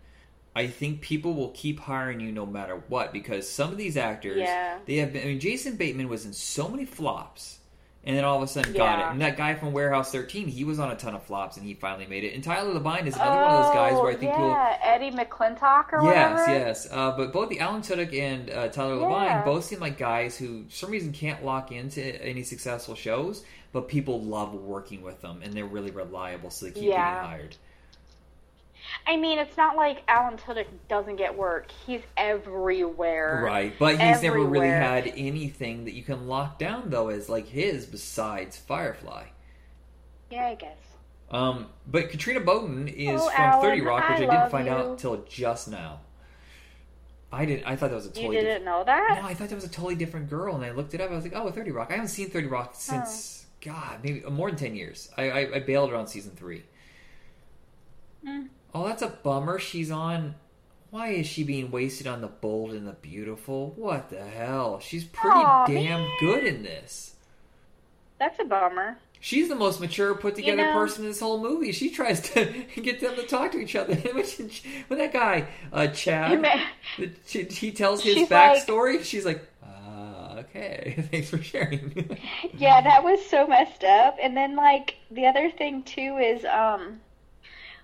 I 0.56 0.66
think 0.68 1.02
people 1.02 1.34
will 1.34 1.50
keep 1.50 1.78
hiring 1.78 2.18
you 2.20 2.32
no 2.32 2.46
matter 2.46 2.82
what. 2.88 3.12
Because 3.12 3.48
some 3.48 3.70
of 3.70 3.76
these 3.78 3.96
actors, 3.96 4.38
Yeah. 4.38 4.78
they 4.86 4.96
have 4.96 5.12
been. 5.12 5.22
I 5.22 5.26
mean, 5.26 5.40
Jason 5.40 5.76
Bateman 5.76 6.08
was 6.08 6.24
in 6.24 6.32
so 6.32 6.66
many 6.68 6.84
flops, 6.86 7.58
and 8.04 8.16
then 8.16 8.24
all 8.24 8.36
of 8.38 8.42
a 8.42 8.46
sudden 8.46 8.72
got 8.72 8.98
it. 9.00 9.04
And 9.12 9.20
that 9.20 9.36
guy 9.36 9.54
from 9.54 9.72
Warehouse 9.72 10.10
13, 10.12 10.48
he 10.48 10.64
was 10.64 10.78
on 10.78 10.90
a 10.90 10.96
ton 10.96 11.14
of 11.14 11.22
flops, 11.24 11.56
and 11.58 11.66
he 11.66 11.74
finally 11.74 12.06
made 12.06 12.24
it. 12.24 12.34
And 12.34 12.42
Tyler 12.42 12.72
Labine 12.72 13.06
is 13.06 13.14
another 13.16 13.36
one 13.42 13.50
of 13.50 13.64
those 13.66 13.74
guys 13.74 13.92
where 13.94 14.12
I 14.12 14.14
think 14.14 14.30
oh, 14.32 14.34
people. 14.36 14.48
yeah, 14.48 14.78
Eddie 14.82 15.10
McClintock 15.10 15.92
or 15.92 16.02
Yes, 16.04 16.40
whatever. 16.40 16.52
yes. 16.52 16.88
Uh, 16.90 17.12
but 17.16 17.32
both 17.32 17.50
the 17.50 17.60
Alan 17.60 17.82
Tudyk 17.82 18.18
and 18.18 18.48
uh, 18.48 18.68
Tyler 18.68 18.96
Yeah. 19.00 19.42
Labine 19.42 19.44
both 19.44 19.64
seem 19.64 19.80
like 19.80 19.98
guys 19.98 20.38
who, 20.38 20.64
for 20.64 20.70
some 20.74 20.90
reason, 20.90 21.12
can't 21.12 21.44
lock 21.44 21.70
into 21.70 22.00
any 22.24 22.42
successful 22.44 22.94
shows, 22.94 23.44
but 23.72 23.88
people 23.88 24.22
love 24.22 24.54
working 24.54 25.02
with 25.02 25.20
them, 25.20 25.40
and 25.42 25.52
they're 25.52 25.66
really 25.66 25.90
reliable, 25.90 26.48
so 26.50 26.64
they 26.66 26.72
keep 26.72 26.84
Yeah. 26.84 27.12
getting 27.24 27.28
hired. 27.30 27.56
I 29.06 29.16
mean, 29.16 29.38
it's 29.38 29.56
not 29.56 29.76
like 29.76 30.02
Alan 30.08 30.36
Tudyk 30.36 30.66
doesn't 30.88 31.16
get 31.16 31.36
work; 31.36 31.70
he's 31.86 32.02
everywhere. 32.16 33.42
Right, 33.44 33.72
but 33.78 34.00
he's 34.00 34.22
never 34.22 34.42
really 34.42 34.68
had 34.68 35.06
anything 35.16 35.84
that 35.84 35.94
you 35.94 36.02
can 36.02 36.26
lock 36.26 36.58
down, 36.58 36.90
though, 36.90 37.08
as 37.08 37.28
like 37.28 37.46
his 37.48 37.86
besides 37.86 38.56
Firefly. 38.56 39.26
Yeah, 40.30 40.46
I 40.46 40.54
guess. 40.54 40.76
Um, 41.30 41.66
but 41.86 42.10
Katrina 42.10 42.40
Bowden 42.40 42.88
is 42.88 43.20
Oh, 43.20 43.28
from 43.30 43.44
Alan, 43.44 43.60
Thirty 43.68 43.80
Rock, 43.80 44.08
which 44.08 44.20
I, 44.20 44.24
I 44.24 44.30
didn't 44.38 44.50
find 44.50 44.66
you. 44.66 44.72
out 44.72 44.98
till 44.98 45.16
just 45.28 45.68
now. 45.68 46.00
I 47.32 47.44
didn't. 47.44 47.66
I 47.66 47.76
thought 47.76 47.90
that 47.90 47.96
was 47.96 48.06
a 48.06 48.20
You 48.20 48.30
didn't 48.30 48.64
know 48.64 48.84
that? 48.84 49.18
No, 49.20 49.28
I 49.28 49.34
thought 49.34 49.48
that 49.48 49.54
was 49.56 49.64
a 49.64 49.68
totally 49.68 49.96
different 49.96 50.30
girl, 50.30 50.54
and 50.54 50.64
I 50.64 50.70
looked 50.70 50.94
it 50.94 51.00
up. 51.00 51.10
I 51.10 51.14
was 51.14 51.24
like, 51.24 51.34
oh, 51.34 51.50
30 51.50 51.70
Rock. 51.72 51.88
I 51.90 51.94
haven't 51.94 52.08
seen 52.08 52.30
30 52.30 52.46
Rock 52.46 52.74
since, 52.74 53.46
God, 53.60 53.98
maybe 54.02 54.20
more 54.30 54.48
than 54.48 54.58
10 54.58 54.76
years. 54.76 55.10
I, 55.16 55.30
I, 55.30 55.54
I 55.56 55.58
bailed 55.60 55.90
around 55.92 56.06
season 56.06 56.32
three. 56.36 56.62
Mm. 58.26 58.48
Oh, 58.74 58.86
that's 58.86 59.02
a 59.02 59.08
bummer. 59.08 59.58
She's 59.58 59.90
on. 59.90 60.34
Why 60.90 61.08
is 61.08 61.26
she 61.26 61.44
being 61.44 61.70
wasted 61.70 62.06
on 62.06 62.20
the 62.20 62.26
bold 62.28 62.72
and 62.72 62.86
the 62.86 62.92
beautiful? 62.92 63.72
What 63.76 64.10
the 64.10 64.22
hell? 64.24 64.80
She's 64.80 65.04
pretty 65.04 65.36
Aw, 65.36 65.66
damn 65.66 66.00
man. 66.02 66.10
good 66.20 66.44
in 66.44 66.62
this. 66.62 67.14
That's 68.18 68.38
a 68.40 68.44
bummer. 68.44 68.96
She's 69.20 69.48
the 69.48 69.56
most 69.56 69.80
mature, 69.80 70.14
put 70.14 70.36
together 70.36 70.58
know- 70.62 70.72
person 70.74 71.04
in 71.04 71.10
this 71.10 71.20
whole 71.20 71.40
movie. 71.40 71.72
She 71.72 71.90
tries 71.90 72.20
to 72.30 72.44
get 72.80 73.00
them 73.00 73.14
to 73.16 73.22
talk 73.26 73.52
to 73.52 73.58
each 73.58 73.74
other. 73.74 73.94
when, 74.88 74.98
that 74.98 75.12
guy, 75.12 75.48
uh, 75.72 75.88
Chad, 75.88 76.46
she, 77.26 77.42
he 77.44 77.72
tells 77.72 78.02
his 78.02 78.14
She's 78.14 78.30
like- 78.30 78.64
backstory, 78.66 79.02
she's 79.04 79.26
like, 79.26 79.44
uh, 79.64 80.36
okay, 80.40 81.04
thanks 81.10 81.28
for 81.30 81.42
sharing. 81.42 82.16
Yeah, 82.56 82.80
that 82.82 83.02
was 83.02 83.24
so 83.26 83.46
messed 83.46 83.84
up. 83.84 84.16
And 84.22 84.36
then 84.36 84.54
like 84.54 84.94
the 85.10 85.26
other 85.26 85.50
thing 85.50 85.82
too 85.82 86.18
is 86.18 86.44
um 86.44 87.00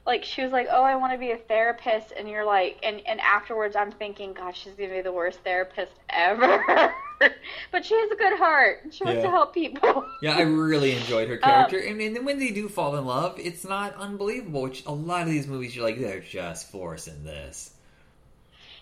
like 0.06 0.24
she 0.24 0.42
was 0.42 0.52
like, 0.52 0.68
"Oh, 0.70 0.82
I 0.82 0.96
want 0.96 1.12
to 1.12 1.18
be 1.18 1.30
a 1.30 1.36
therapist." 1.38 2.12
And 2.16 2.28
you're 2.28 2.44
like 2.44 2.78
and 2.82 3.00
and 3.06 3.20
afterwards 3.20 3.76
I'm 3.76 3.92
thinking, 3.92 4.32
"Gosh, 4.32 4.62
she's 4.62 4.74
going 4.74 4.90
to 4.90 4.96
be 4.96 5.02
the 5.02 5.12
worst 5.12 5.40
therapist 5.40 5.92
ever." 6.10 6.92
but 7.70 7.84
she 7.84 7.94
has 7.94 8.10
a 8.10 8.16
good 8.16 8.36
heart. 8.38 8.80
She 8.90 9.04
wants 9.04 9.18
Yeah. 9.18 9.26
to 9.26 9.30
help 9.30 9.54
people. 9.54 10.04
Yeah, 10.20 10.36
I 10.36 10.42
really 10.42 10.92
enjoyed 10.92 11.28
her 11.28 11.34
Um, 11.42 11.50
character, 11.50 11.78
and, 11.78 12.00
and 12.00 12.16
then 12.16 12.24
when 12.24 12.38
they 12.38 12.50
do 12.50 12.68
fall 12.68 12.96
in 12.96 13.04
love, 13.04 13.38
it's 13.38 13.64
not 13.64 13.94
unbelievable. 13.96 14.62
Which 14.62 14.84
a 14.86 14.92
lot 14.92 15.22
of 15.22 15.28
these 15.28 15.46
movies, 15.46 15.74
you're 15.76 15.84
like, 15.84 16.00
they're 16.00 16.20
just 16.20 16.70
forcing 16.70 17.24
this. 17.24 17.74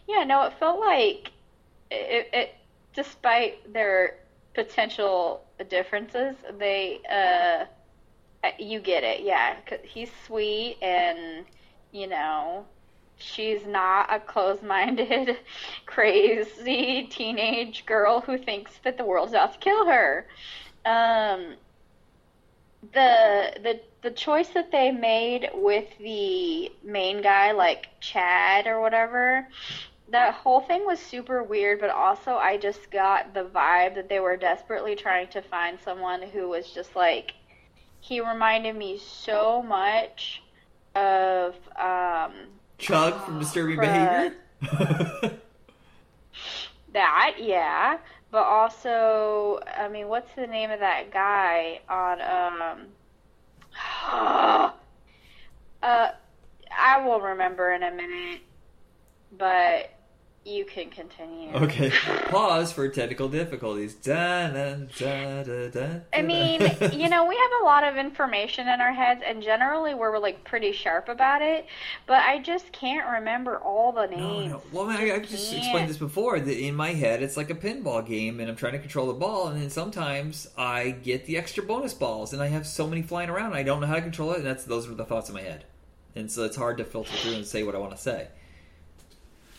Yeah, 0.09 0.25
no, 0.25 0.43
it 0.45 0.55
felt 0.59 0.81
like 0.81 1.31
it, 1.91 2.29
it 2.33 2.55
despite 2.95 3.73
their 3.73 4.17
potential 4.55 5.45
differences, 5.69 6.37
they 6.59 7.01
uh 7.11 7.67
you 8.59 8.81
get 8.81 9.05
it. 9.05 9.21
Yeah, 9.23 9.57
he's 9.83 10.11
sweet 10.27 10.79
and 10.83 11.45
you 11.93 12.07
know, 12.07 12.67
she's 13.17 13.67
not 13.67 14.13
a 14.13 14.21
closed-minded 14.21 15.37
crazy 15.87 17.09
teenage 17.11 17.85
girl 17.87 18.21
who 18.21 18.39
thinks 18.39 18.79
that 18.85 18.97
the 18.97 19.05
world's 19.05 19.35
out 19.35 19.53
to 19.55 19.59
kill 19.59 19.87
her. 19.87 20.27
Um 20.85 21.57
the 22.93 23.53
the 23.63 23.81
the 24.03 24.11
choice 24.11 24.49
that 24.49 24.73
they 24.73 24.91
made 24.91 25.51
with 25.53 25.87
the 25.99 26.73
main 26.83 27.21
guy 27.21 27.53
like 27.53 27.89
Chad 28.01 28.67
or 28.67 28.81
whatever 28.81 29.47
that 30.09 30.35
whole 30.35 30.61
thing 30.61 30.87
was 30.87 30.99
super 30.99 31.43
weird 31.43 31.79
but 31.81 31.91
also 31.91 32.37
I 32.37 32.57
just 32.57 32.91
got 32.91 33.35
the 33.35 33.45
vibe 33.45 33.95
that 33.97 34.09
they 34.09 34.19
were 34.19 34.37
desperately 34.37 34.97
trying 34.97 35.29
to 35.29 35.43
find 35.43 35.79
someone 35.79 36.23
who 36.23 36.49
was 36.49 36.71
just 36.71 36.97
like 36.97 37.35
he 38.01 38.21
reminded 38.21 38.77
me 38.77 38.99
so 38.99 39.63
much 39.63 40.43
of 40.95 41.55
um 41.77 42.33
Chug 42.79 43.25
from 43.25 43.39
Disturbing. 43.39 43.79
Behavior. 43.79 44.35
that 46.93 47.37
yeah 47.39 47.99
but 48.31 48.43
also 48.43 49.61
I 49.77 49.89
mean 49.89 50.09
what's 50.09 50.33
the 50.35 50.47
name 50.47 50.71
of 50.71 50.81
that 50.81 51.13
guy 51.13 51.81
on 51.89 52.21
um 52.21 52.87
uh 55.83 56.11
I 56.73 57.05
will 57.05 57.21
remember 57.21 57.73
in 57.73 57.83
a 57.83 57.91
minute 57.91 58.41
but 59.37 59.91
you 60.45 60.65
can 60.65 60.89
continue 60.89 61.53
okay, 61.55 61.91
pause 62.29 62.73
for 62.73 62.89
technical 62.89 63.29
difficulties. 63.29 63.95
Da, 63.95 64.49
da, 64.49 64.75
da, 64.99 65.43
da, 65.43 65.69
da, 65.69 66.01
I 66.15 66.23
mean, 66.23 66.63
you 66.93 67.11
know, 67.11 67.27
we 67.27 67.37
have 67.37 67.51
a 67.61 67.65
lot 67.65 67.85
of 67.85 67.99
information 67.99 68.67
in 68.67 68.81
our 68.81 68.93
heads, 68.93 69.23
and 69.27 69.43
generally 69.43 69.95
we're 69.95 70.19
like 70.19 70.43
pretty 70.45 70.73
sharp 70.73 71.11
about 71.11 71.43
it. 71.43 71.67
But 72.07 72.23
I 72.23 72.39
just 72.39 72.73
can't 72.73 73.07
remember 73.07 73.59
all 73.59 73.93
the 73.93 74.07
names. 74.07 74.53
no. 74.53 74.63
Well, 74.73 74.89
I, 74.89 75.13
I've 75.13 75.29
just 75.29 75.51
Can't. 75.51 75.63
explained 75.63 75.91
this 75.91 75.99
before. 75.99 76.41
That 76.41 76.59
in 76.59 76.75
my 76.75 76.95
head, 76.95 77.23
it's 77.23 77.37
like 77.37 77.51
a 77.51 77.55
pinball 77.55 78.07
game, 78.07 78.41
and 78.41 78.49
I'm 78.49 78.57
trying 78.57 78.73
to 78.73 78.79
control 78.79 79.09
the 79.09 79.13
ball, 79.15 79.49
and 79.49 79.61
then 79.61 79.69
sometimes 79.69 80.49
I 80.57 80.91
get 80.91 81.27
the 81.27 81.37
extra 81.37 81.63
bonus 81.63 81.93
balls, 81.93 82.33
and 82.33 82.43
I 82.43 82.47
have 82.47 82.67
so 82.67 82.87
many 82.87 83.03
flying 83.03 83.29
around, 83.29 83.53
I 83.53 83.63
don't 83.63 83.81
know 83.81 83.87
how 83.87 83.97
to 83.97 84.03
control 84.03 84.33
it, 84.33 84.39
and 84.39 84.47
that's 84.47 84.65
those 84.65 84.89
are 84.89 84.95
the 84.95 85.05
thoughts 85.05 85.29
in 85.29 85.35
my 85.35 85.43
head, 85.43 85.65
and 86.17 86.31
so 86.33 86.45
it's 86.45 86.57
hard 86.57 86.79
to 86.79 86.85
filter 86.85 87.13
through 87.13 87.35
and 87.35 87.47
say 87.47 87.63
what 87.63 87.75
I 87.75 87.79
want 87.79 87.93
to 87.93 87.99
say. 87.99 88.29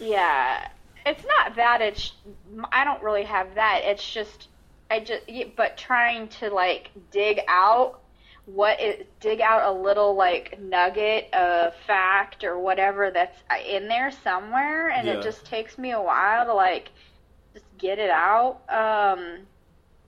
Yeah, 0.02 0.68
it's 1.06 1.24
not 1.26 1.56
that. 1.56 1.82
It's 1.82 2.12
I 2.72 2.84
don't 2.84 3.02
really 3.04 3.24
have 3.24 3.56
that. 3.56 3.82
It's 3.84 4.12
just 4.12 4.48
I 4.90 5.00
just 5.00 5.24
but 5.56 5.78
trying 5.78 6.28
to 6.40 6.50
like 6.50 6.92
dig 7.12 7.40
out 7.48 8.00
what 8.46 8.82
is 8.82 9.06
dig 9.20 9.40
out 9.40 9.74
a 9.74 9.80
little 9.80 10.16
like 10.16 10.60
nugget 10.60 11.32
of 11.34 11.74
fact 11.88 12.44
or 12.44 12.60
whatever 12.60 13.12
that's 13.12 13.38
in 13.70 13.88
there 13.88 14.12
somewhere, 14.12 14.90
and 14.90 15.08
Yeah. 15.08 15.14
it 15.14 15.24
just 15.24 15.46
takes 15.46 15.78
me 15.78 15.92
a 15.92 16.02
while 16.02 16.46
to 16.48 16.54
like 16.54 16.90
just 17.54 17.66
get 17.78 18.00
it 18.00 18.10
out. 18.10 18.62
Um, 18.68 19.46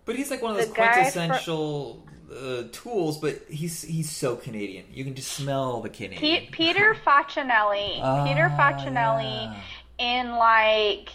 But 0.05 0.15
he's 0.15 0.31
like 0.31 0.41
one 0.41 0.51
of 0.51 0.57
those 0.57 0.73
quintessential 0.73 2.03
uh, 2.35 2.63
tools, 2.71 3.19
but 3.19 3.43
he's 3.47 3.83
he's 3.83 4.09
so 4.09 4.35
Canadian. 4.35 4.85
You 4.91 5.03
can 5.03 5.13
just 5.13 5.31
smell 5.31 5.81
the 5.81 5.89
Canadian. 5.89 6.19
Pe- 6.19 6.47
Peter 6.49 6.95
Facinelli. 7.05 8.25
Peter 8.27 8.49
Ah, 8.51 8.57
Facinelli 8.57 9.23
yeah. 9.53 9.59
In 10.03 10.31
like 10.35 11.09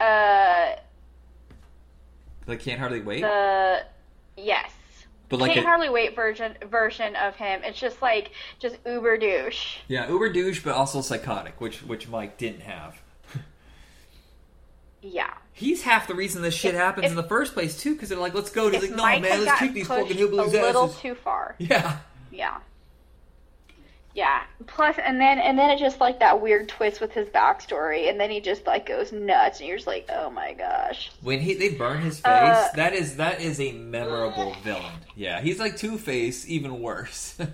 uh 0.00 0.72
Like 2.46 2.60
can't 2.60 2.78
hardly 2.78 3.00
wait. 3.00 3.22
the 3.22 3.84
yes. 4.36 4.70
but 5.28 5.40
like 5.40 5.52
Can't 5.54 5.64
a, 5.64 5.68
hardly 5.68 5.88
wait 5.88 6.14
version 6.14 6.54
version 6.70 7.16
of 7.16 7.34
him. 7.36 7.62
It's 7.64 7.78
just 7.80 8.02
like 8.02 8.30
just 8.58 8.76
uber 8.86 9.16
douche. 9.16 9.78
yeah, 9.88 10.08
uber 10.10 10.30
douche, 10.32 10.62
but 10.62 10.74
also 10.74 11.00
psychotic, 11.00 11.60
which 11.60 11.82
which 11.82 12.08
Mike 12.08 12.36
didn't 12.38 12.60
have. 12.62 13.00
Yeah. 15.06 15.34
He's 15.52 15.82
half 15.82 16.06
the 16.08 16.14
reason 16.14 16.40
this 16.42 16.54
shit 16.54 16.74
If- 16.74 16.80
happens 16.80 17.06
if- 17.06 17.10
in 17.12 17.16
the 17.16 17.22
first 17.28 17.52
place 17.54 17.78
too, 17.78 17.92
because 17.94 18.08
they're 18.08 18.18
like, 18.18 18.34
let's 18.34 18.50
go. 18.50 18.66
And 18.66 18.74
he's 18.74 18.82
like, 18.84 18.90
no, 18.92 19.02
Mike 19.02 19.22
man, 19.22 19.44
let's 19.44 19.58
kick 19.58 19.72
these 19.74 19.86
fucking 19.86 20.16
a 20.18 20.24
little 20.26 20.84
asses. 20.84 20.98
too 21.00 21.14
far. 21.14 21.54
Yeah. 21.58 21.98
Yeah. 22.30 22.58
Yeah. 24.14 24.42
Plus, 24.68 24.96
and 25.04 25.20
then 25.20 25.38
and 25.40 25.58
then 25.58 25.70
it 25.70 25.78
just 25.78 26.00
like 26.00 26.20
that 26.20 26.40
weird 26.40 26.68
twist 26.68 27.00
with 27.00 27.10
his 27.12 27.28
backstory, 27.28 28.08
and 28.08 28.18
then 28.20 28.30
he 28.30 28.40
just 28.40 28.66
like 28.66 28.86
goes 28.86 29.12
nuts, 29.12 29.58
and 29.58 29.68
you're 29.68 29.76
just 29.76 29.88
like, 29.88 30.08
oh 30.08 30.30
my 30.30 30.52
gosh. 30.54 31.10
When 31.20 31.40
he 31.40 31.54
they 31.54 31.70
burn 31.70 32.00
his 32.00 32.20
face, 32.20 32.26
Uh, 32.26 32.68
that 32.76 32.92
is 32.92 33.16
that 33.16 33.40
is 33.40 33.58
a 33.60 33.72
memorable 33.72 34.54
villain. 34.62 34.92
Yeah, 35.16 35.40
he's 35.40 35.58
like 35.58 35.76
Two 35.76 35.98
Face, 35.98 36.48
even 36.48 36.80
worse. 36.80 37.36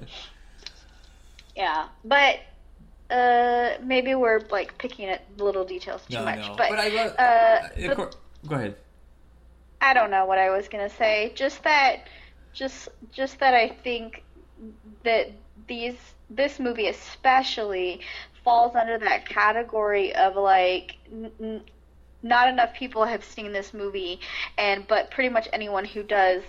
Yeah, 1.57 1.89
but 2.05 2.37
uh, 3.11 3.73
maybe 3.83 4.15
we're 4.15 4.41
like 4.51 4.79
picking 4.79 5.09
at 5.09 5.23
little 5.37 5.65
details 5.65 6.01
too 6.09 6.15
no, 6.15 6.25
much. 6.25 6.39
no. 6.39 6.55
But, 6.57 6.73
I 6.73 6.89
love. 6.89 7.15
uh, 7.19 7.69
but- 7.89 7.97
cour- 7.97 8.11
go 8.47 8.55
ahead. 8.55 8.77
I 9.83 9.95
don't 9.95 10.11
know 10.11 10.27
what 10.27 10.39
I 10.39 10.51
was 10.51 10.69
gonna 10.69 10.91
say. 10.91 11.33
Just 11.35 11.63
that, 11.65 12.07
just 12.53 12.89
just 13.13 13.41
that 13.41 13.55
I 13.55 13.69
think 13.83 14.23
that 15.05 15.33
these 15.67 15.97
this 16.31 16.59
movie 16.59 16.87
especially 16.89 18.01
falls 18.45 18.75
under 18.75 18.99
that 18.99 19.29
category 19.29 20.15
of 20.15 20.37
like. 20.37 20.97
N- 21.11 21.31
n- 21.41 21.61
not 22.23 22.49
enough 22.51 22.75
people 22.75 23.07
have 23.07 23.25
seen 23.25 23.51
this 23.51 23.73
movie, 23.73 24.21
and 24.59 24.87
but 24.87 25.11
pretty 25.11 25.31
much 25.31 25.49
anyone 25.55 25.87
who 25.87 26.03
does 26.03 26.43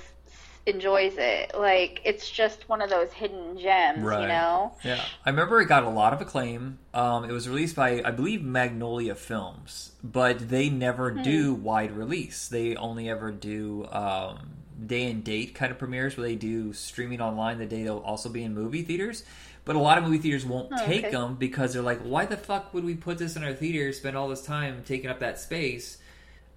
enjoys 0.66 1.14
it. 1.18 1.54
Like 1.58 2.02
it's 2.04 2.30
just 2.30 2.68
one 2.68 2.82
of 2.82 2.90
those 2.90 3.12
hidden 3.14 3.58
gems, 3.58 4.00
Right. 4.04 4.22
you 4.24 4.28
know. 4.28 4.74
Yeah, 4.84 5.02
I 5.26 5.30
remember 5.30 5.62
it 5.62 5.68
got 5.68 5.84
a 5.84 5.90
lot 5.90 6.12
of 6.12 6.20
acclaim. 6.20 6.80
Um, 6.94 7.24
it 7.24 7.32
was 7.32 7.48
released 7.48 7.78
by, 7.78 8.02
I 8.04 8.12
believe, 8.12 8.44
Magnolia 8.44 9.16
Films, 9.16 9.94
but 10.04 10.50
they 10.50 10.70
never 10.70 11.12
Hmm. 11.12 11.22
do 11.22 11.54
wide 11.54 11.92
release. 11.96 12.50
They 12.50 12.76
only 12.76 13.10
ever 13.10 13.32
do 13.32 13.88
um, 13.94 14.50
day 14.86 15.10
and 15.10 15.24
date 15.24 15.56
kind 15.56 15.72
of 15.72 15.78
premieres 15.80 16.18
where 16.18 16.28
they 16.28 16.36
do 16.36 16.74
streaming 16.74 17.22
online 17.22 17.60
the 17.60 17.66
day 17.66 17.84
they'll 17.84 18.00
also 18.00 18.28
be 18.28 18.44
in 18.44 18.54
movie 18.54 18.82
theaters. 18.84 19.24
But 19.64 19.76
a 19.76 19.80
lot 19.80 19.98
of 19.98 20.04
movie 20.04 20.18
theaters 20.18 20.46
won't 20.46 20.70
Oh, 20.72 20.86
take 20.86 21.06
okay. 21.06 21.12
them 21.12 21.36
because 21.36 21.74
they're 21.74 21.82
like, 21.84 22.00
why 22.02 22.26
the 22.26 22.38
fuck 22.38 22.74
would 22.74 22.84
we 22.84 22.96
put 22.96 23.18
this 23.20 23.36
in 23.36 23.44
our 23.44 23.54
theater, 23.54 23.94
spend 23.94 24.18
all 24.18 24.28
this 24.28 24.42
time 24.44 24.84
taking 24.86 25.10
up 25.10 25.20
that 25.20 25.40
space? 25.40 25.98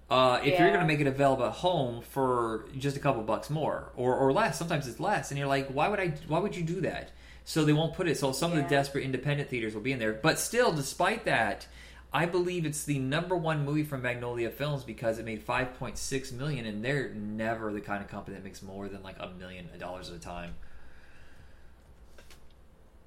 Uh, 0.09 0.39
if 0.43 0.59
you're 0.59 0.69
going 0.69 0.81
to 0.81 0.85
make 0.85 0.99
it 0.99 1.07
available 1.07 1.45
at 1.45 1.51
home 1.51 2.01
for 2.01 2.65
just 2.77 2.95
a 2.95 2.99
couple 2.99 3.23
bucks 3.23 3.49
more 3.49 3.89
or, 3.95 4.15
or 4.15 4.31
less, 4.31 4.57
sometimes 4.57 4.87
it's 4.87 4.99
less, 4.99 5.31
and 5.31 5.37
you're 5.39 5.47
like, 5.47 5.67
why 5.69 5.87
would 5.87 5.99
I? 5.99 6.09
Why 6.27 6.37
would 6.39 6.55
you 6.55 6.61
do 6.63 6.81
that? 6.81 7.11
So 7.43 7.65
they 7.65 7.73
won't 7.73 7.93
put 7.95 8.07
it. 8.07 8.17
So 8.17 8.31
some 8.31 8.51
of 8.51 8.57
the 8.57 8.63
desperate 8.63 9.03
independent 9.03 9.49
theaters 9.49 9.73
will 9.73 9.81
be 9.81 9.91
in 9.91 9.99
there, 9.99 10.13
but 10.13 10.37
still, 10.39 10.71
despite 10.71 11.25
that, 11.25 11.67
I 12.13 12.27
believe 12.27 12.65
it's 12.67 12.83
the 12.83 12.99
number 12.99 13.35
one 13.35 13.65
movie 13.65 13.83
from 13.83 14.03
Magnolia 14.03 14.49
Films 14.51 14.83
because 14.83 15.17
it 15.19 15.25
made 15.25 15.45
5.6 15.45 16.31
million, 16.33 16.65
and 16.65 16.85
they're 16.85 17.09
never 17.09 17.73
the 17.73 17.81
kind 17.81 18.03
of 18.03 18.09
company 18.09 18.35
that 18.35 18.43
makes 18.43 18.61
more 18.61 18.87
than 18.87 19.01
like 19.03 19.17
a 19.19 19.29
million 19.29 19.67
dollars 19.79 20.09
at 20.09 20.15
a 20.15 20.19
time. 20.19 20.53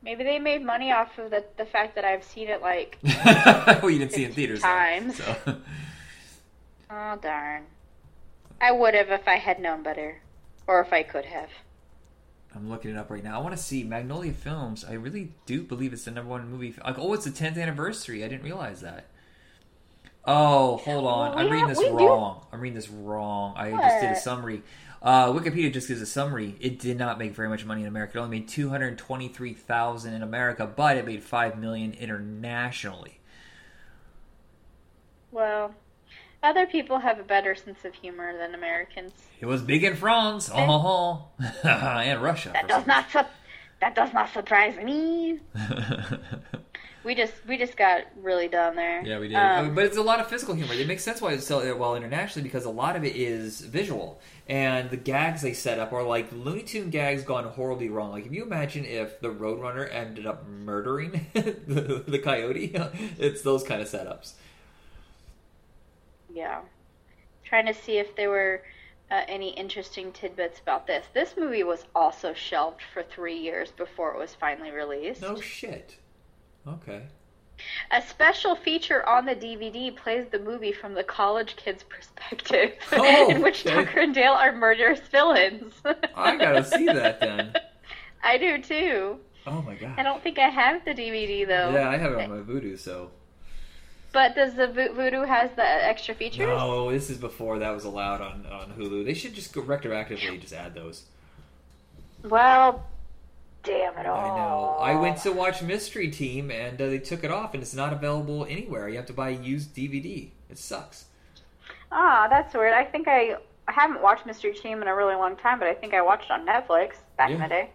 Maybe 0.02 0.22
they 0.24 0.38
made 0.38 0.62
money 0.64 0.92
off 0.92 1.18
of 1.18 1.30
the 1.30 1.44
the 1.56 1.64
fact 1.64 1.94
that 1.96 2.04
I've 2.04 2.22
seen 2.24 2.48
it 2.48 2.62
like 2.62 2.98
well, 3.82 3.90
you 3.90 3.98
didn't 3.98 4.12
see 4.12 4.24
it 4.24 4.28
in 4.28 4.34
theaters 4.34 4.60
times. 4.60 5.16
so. 5.16 5.36
oh 6.90 7.18
darn. 7.20 7.64
I 8.60 8.72
would 8.72 8.94
have 8.94 9.10
if 9.10 9.26
I 9.26 9.36
had 9.36 9.60
known 9.60 9.82
better. 9.82 10.20
Or 10.66 10.80
if 10.80 10.92
I 10.92 11.02
could 11.02 11.24
have. 11.24 11.48
I'm 12.54 12.68
looking 12.68 12.90
it 12.90 12.96
up 12.96 13.10
right 13.10 13.22
now. 13.22 13.38
I 13.38 13.42
want 13.42 13.56
to 13.56 13.62
see 13.62 13.84
Magnolia 13.84 14.32
Films. 14.32 14.84
I 14.84 14.94
really 14.94 15.32
do 15.46 15.62
believe 15.62 15.92
it's 15.92 16.04
the 16.04 16.10
number 16.10 16.30
one 16.30 16.50
movie. 16.50 16.74
Like, 16.84 16.98
oh, 16.98 17.12
it's 17.12 17.24
the 17.24 17.30
10th 17.30 17.60
anniversary. 17.60 18.24
I 18.24 18.28
didn't 18.28 18.42
realize 18.42 18.80
that. 18.80 19.06
Oh, 20.24 20.76
hold 20.78 21.06
on. 21.06 21.30
Well, 21.30 21.38
I'm 21.38 21.44
reading 21.46 21.68
have- 21.68 21.76
this 21.76 21.78
we 21.78 21.84
do- 21.98 22.06
wrong. 22.06 22.44
I'm 22.52 22.60
reading 22.60 22.74
this 22.74 22.88
wrong. 22.88 23.54
I 23.56 23.70
just 23.70 24.00
did 24.00 24.10
a 24.10 24.16
summary. 24.16 24.62
Uh, 25.02 25.28
Wikipedia 25.28 25.72
just 25.72 25.88
gives 25.88 26.00
a 26.00 26.06
summary. 26.06 26.56
It 26.60 26.78
did 26.78 26.98
not 26.98 27.18
make 27.18 27.32
very 27.32 27.48
much 27.48 27.64
money 27.64 27.82
in 27.82 27.86
America. 27.86 28.18
It 28.18 28.20
only 28.20 28.40
made 28.40 28.48
223,000 28.48 30.12
in 30.12 30.22
America, 30.22 30.66
but 30.66 30.96
it 30.96 31.06
made 31.06 31.22
5 31.22 31.58
million 31.58 31.92
internationally. 31.92 33.20
Well, 35.30 35.74
other 36.42 36.66
people 36.66 36.98
have 36.98 37.18
a 37.18 37.22
better 37.22 37.54
sense 37.54 37.84
of 37.84 37.94
humor 37.94 38.36
than 38.36 38.54
Americans. 38.54 39.12
It 39.40 39.46
was 39.46 39.62
big 39.62 39.84
in 39.84 39.94
France. 39.94 40.50
Oh, 40.52 41.28
and 41.62 42.22
Russia. 42.22 42.50
That 42.52 42.68
does 42.68 42.86
not 42.86 43.10
su- 43.10 43.20
that 43.80 43.94
does 43.94 44.12
not 44.12 44.32
surprise 44.32 44.76
me. 44.82 45.38
We 47.04 47.14
just 47.14 47.32
we 47.46 47.56
just 47.56 47.76
got 47.76 48.02
really 48.20 48.48
dumb 48.48 48.76
there. 48.76 49.02
Yeah, 49.02 49.18
we 49.18 49.28
did. 49.28 49.36
Um, 49.36 49.74
but 49.74 49.84
it's 49.84 49.96
a 49.96 50.02
lot 50.02 50.20
of 50.20 50.26
physical 50.26 50.54
humor. 50.54 50.74
It 50.74 50.86
makes 50.86 51.02
sense 51.04 51.22
why 51.22 51.32
it's 51.32 51.46
so 51.46 51.74
well 51.74 51.94
internationally 51.94 52.46
because 52.46 52.64
a 52.64 52.70
lot 52.70 52.96
of 52.96 53.04
it 53.04 53.16
is 53.16 53.62
visual, 53.62 54.20
and 54.48 54.90
the 54.90 54.96
gags 54.96 55.42
they 55.42 55.52
set 55.52 55.78
up 55.78 55.92
are 55.92 56.02
like 56.02 56.32
Looney 56.32 56.62
Tune 56.62 56.90
gags 56.90 57.22
gone 57.22 57.44
horribly 57.44 57.88
wrong. 57.90 58.10
Like 58.12 58.26
if 58.26 58.32
you 58.32 58.42
imagine 58.44 58.84
if 58.84 59.20
the 59.20 59.28
Roadrunner 59.28 59.92
ended 59.92 60.26
up 60.26 60.46
murdering 60.48 61.26
the, 61.34 62.02
the 62.06 62.18
coyote, 62.18 62.72
it's 63.18 63.42
those 63.42 63.62
kind 63.62 63.82
of 63.82 63.88
setups. 63.88 64.32
yeah. 66.32 66.60
Trying 67.44 67.66
to 67.66 67.74
see 67.74 67.98
if 67.98 68.14
there 68.16 68.30
were 68.30 68.62
uh, 69.10 69.22
any 69.28 69.50
interesting 69.50 70.12
tidbits 70.12 70.60
about 70.60 70.86
this. 70.86 71.06
This 71.14 71.34
movie 71.36 71.62
was 71.64 71.84
also 71.94 72.34
shelved 72.34 72.82
for 72.92 73.02
three 73.02 73.38
years 73.38 73.70
before 73.72 74.12
it 74.14 74.18
was 74.18 74.34
finally 74.34 74.70
released. 74.70 75.22
No 75.22 75.40
shit. 75.40 75.96
Okay. 76.66 77.02
A 77.90 78.00
special 78.02 78.54
feature 78.54 79.06
on 79.08 79.24
the 79.26 79.34
DVD 79.34 79.94
plays 79.94 80.26
the 80.30 80.38
movie 80.38 80.72
from 80.72 80.94
the 80.94 81.04
college 81.04 81.56
kid's 81.56 81.82
perspective, 81.82 82.72
Oh, 82.92 83.30
in 83.30 83.42
which 83.42 83.66
okay. 83.66 83.74
Tucker 83.84 84.00
and 84.00 84.14
Dale 84.14 84.32
are 84.32 84.52
murderous 84.52 85.00
villains. 85.00 85.74
I 86.14 86.36
gotta 86.36 86.64
see 86.64 86.86
that 86.86 87.20
then. 87.20 87.54
I 88.22 88.38
do 88.38 88.60
too. 88.62 89.18
Oh 89.46 89.62
my 89.62 89.74
god! 89.74 89.94
I 89.96 90.02
don't 90.02 90.22
think 90.22 90.38
I 90.38 90.48
have 90.48 90.84
the 90.84 90.92
DVD 90.92 91.46
though. 91.46 91.70
Yeah, 91.70 91.88
I 91.88 91.96
have 91.96 92.12
it 92.12 92.18
on 92.20 92.30
my 92.30 92.36
Vudu, 92.52 92.78
so. 92.78 93.10
But 94.12 94.34
does 94.34 94.54
the 94.54 94.66
Vo- 94.68 94.94
Vudu 94.94 95.26
has 95.26 95.50
the 95.54 95.64
extra 95.64 96.14
features? 96.14 96.48
No, 96.48 96.90
this 96.90 97.10
is 97.10 97.18
before 97.18 97.58
that 97.58 97.70
was 97.70 97.84
allowed 97.84 98.20
on, 98.20 98.46
on 98.46 98.72
Hulu. 98.78 99.04
They 99.04 99.14
should 99.14 99.34
just 99.34 99.52
go 99.52 99.60
retroactively 99.62 100.40
just 100.40 100.52
add 100.54 100.74
those. 100.74 101.04
Well, 102.24 102.84
damn 103.62 103.96
it 103.98 104.06
all. 104.06 104.78
I 104.80 104.92
know. 104.94 104.98
I 104.98 105.00
went 105.00 105.18
to 105.18 105.32
watch 105.32 105.62
Mystery 105.62 106.10
Team 106.10 106.50
and 106.50 106.80
uh, 106.80 106.86
they 106.86 106.98
took 106.98 107.24
it 107.24 107.30
off 107.30 107.54
and 107.54 107.62
it's 107.62 107.74
not 107.74 107.92
available 107.92 108.46
anywhere. 108.48 108.88
You 108.88 108.96
have 108.96 109.06
to 109.06 109.12
buy 109.12 109.30
a 109.30 109.40
used 109.40 109.74
DVD. 109.74 110.30
It 110.50 110.58
sucks. 110.58 111.06
Ah, 111.92 112.26
that's 112.28 112.54
weird. 112.54 112.72
I 112.74 112.84
think 112.84 113.08
I, 113.08 113.36
I 113.66 113.72
haven't 113.72 114.02
watched 114.02 114.26
Mystery 114.26 114.54
Team 114.54 114.82
in 114.82 114.88
a 114.88 114.94
really 114.94 115.14
long 115.14 115.36
time, 115.36 115.58
but 115.58 115.68
I 115.68 115.74
think 115.74 115.94
I 115.94 116.02
watched 116.02 116.30
on 116.30 116.46
Netflix 116.46 116.92
back 117.16 117.30
in 117.30 117.36
Yeah. 117.38 117.42
the 117.44 117.48
day. 117.48 117.70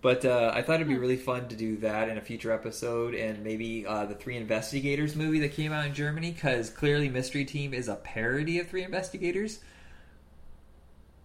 But 0.00 0.24
uh, 0.24 0.52
I 0.54 0.62
thought 0.62 0.76
it'd 0.76 0.86
be 0.86 0.96
really 0.96 1.16
fun 1.16 1.48
to 1.48 1.56
do 1.56 1.76
that 1.78 2.08
in 2.08 2.18
a 2.18 2.20
future 2.20 2.52
episode 2.52 3.14
and 3.14 3.42
maybe 3.42 3.84
uh, 3.84 4.06
the 4.06 4.14
Three 4.14 4.36
Investigators 4.36 5.16
movie 5.16 5.40
that 5.40 5.52
came 5.54 5.72
out 5.72 5.86
in 5.86 5.92
Germany 5.92 6.30
because 6.30 6.70
clearly 6.70 7.08
Mystery 7.08 7.44
Team 7.44 7.74
is 7.74 7.88
a 7.88 7.96
parody 7.96 8.60
of 8.60 8.68
Three 8.68 8.84
Investigators. 8.84 9.58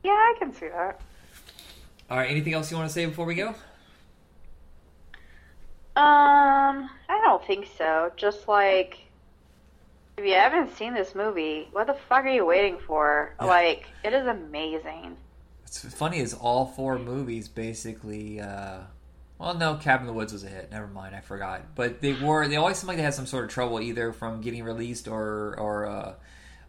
Yeah, 0.03 0.11
I 0.11 0.35
can 0.39 0.51
see 0.53 0.67
that. 0.69 0.99
All 2.09 2.17
right, 2.17 2.29
anything 2.29 2.53
else 2.53 2.71
you 2.71 2.77
want 2.77 2.89
to 2.89 2.93
say 2.93 3.05
before 3.05 3.25
we 3.25 3.35
go? 3.35 3.53
Um, 5.95 6.89
I 7.09 7.21
don't 7.23 7.45
think 7.45 7.67
so. 7.77 8.11
Just 8.15 8.47
like, 8.47 8.99
if 10.17 10.25
you 10.25 10.33
haven't 10.33 10.75
seen 10.75 10.93
this 10.93 11.13
movie, 11.13 11.67
what 11.71 11.87
the 11.87 11.93
fuck 11.93 12.25
are 12.25 12.29
you 12.29 12.45
waiting 12.45 12.77
for? 12.79 13.35
Yeah. 13.39 13.47
Like, 13.47 13.85
it 14.03 14.13
is 14.13 14.25
amazing. 14.25 15.17
It's 15.65 15.93
funny 15.93 16.19
is 16.19 16.33
all 16.33 16.67
four 16.67 16.99
movies 16.99 17.47
basically. 17.47 18.39
Uh, 18.39 18.79
well, 19.39 19.55
no, 19.55 19.75
Cabin 19.75 20.07
in 20.07 20.07
the 20.07 20.13
Woods 20.13 20.31
was 20.31 20.43
a 20.43 20.47
hit. 20.47 20.71
Never 20.71 20.87
mind, 20.87 21.15
I 21.15 21.19
forgot. 21.19 21.75
But 21.75 22.01
they 22.01 22.13
were. 22.13 22.47
They 22.47 22.55
always 22.55 22.77
seem 22.77 22.87
like 22.87 22.97
they 22.97 23.03
had 23.03 23.13
some 23.13 23.25
sort 23.25 23.45
of 23.45 23.51
trouble 23.51 23.81
either 23.81 24.13
from 24.13 24.41
getting 24.41 24.63
released 24.63 25.07
or 25.07 25.55
or 25.59 25.85
uh, 25.85 26.13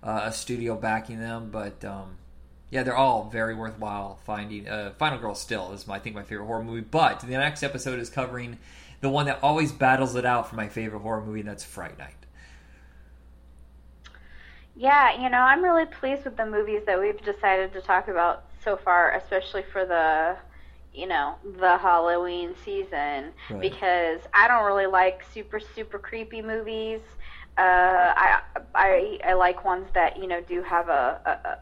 uh, 0.02 0.20
a 0.24 0.32
studio 0.32 0.74
backing 0.74 1.20
them. 1.20 1.50
But 1.50 1.84
um, 1.84 2.16
yeah, 2.70 2.82
they're 2.82 2.96
all 2.96 3.28
very 3.30 3.54
worthwhile 3.54 4.18
finding. 4.24 4.68
Uh, 4.68 4.92
Final 4.98 5.18
Girl 5.18 5.34
still 5.34 5.72
is 5.72 5.86
my 5.86 5.96
I 5.96 5.98
think 5.98 6.16
my 6.16 6.22
favorite 6.22 6.46
horror 6.46 6.64
movie. 6.64 6.80
But 6.80 7.20
the 7.20 7.28
next 7.28 7.62
episode 7.62 8.00
is 8.00 8.10
covering 8.10 8.58
the 9.00 9.08
one 9.08 9.26
that 9.26 9.38
always 9.42 9.72
battles 9.72 10.14
it 10.16 10.24
out 10.24 10.48
for 10.48 10.56
my 10.56 10.68
favorite 10.68 11.00
horror 11.00 11.24
movie, 11.24 11.40
and 11.40 11.48
that's 11.48 11.64
Fright 11.64 11.98
Night. 11.98 12.26
Yeah, 14.76 15.20
you 15.22 15.28
know, 15.30 15.38
I'm 15.38 15.62
really 15.62 15.86
pleased 15.86 16.24
with 16.24 16.36
the 16.36 16.46
movies 16.46 16.82
that 16.86 16.98
we've 17.00 17.20
decided 17.22 17.72
to 17.74 17.80
talk 17.80 18.08
about 18.08 18.44
so 18.62 18.76
far, 18.76 19.12
especially 19.14 19.62
for 19.72 19.86
the, 19.86 20.36
you 20.92 21.06
know, 21.06 21.36
the 21.58 21.78
Halloween 21.78 22.54
season, 22.64 23.32
Right. 23.48 23.78
because 23.78 24.20
I 24.32 24.48
don't 24.48 24.64
really 24.64 24.86
like 24.86 25.22
super 25.32 25.60
super 25.60 25.98
creepy 25.98 26.42
movies. 26.42 27.00
Uh, 27.56 27.62
I 28.16 28.40
I 28.74 29.18
I 29.24 29.32
like 29.34 29.64
ones 29.64 29.86
that 29.94 30.16
you 30.16 30.26
know 30.26 30.40
do 30.40 30.60
have 30.62 30.88
a, 30.88 31.56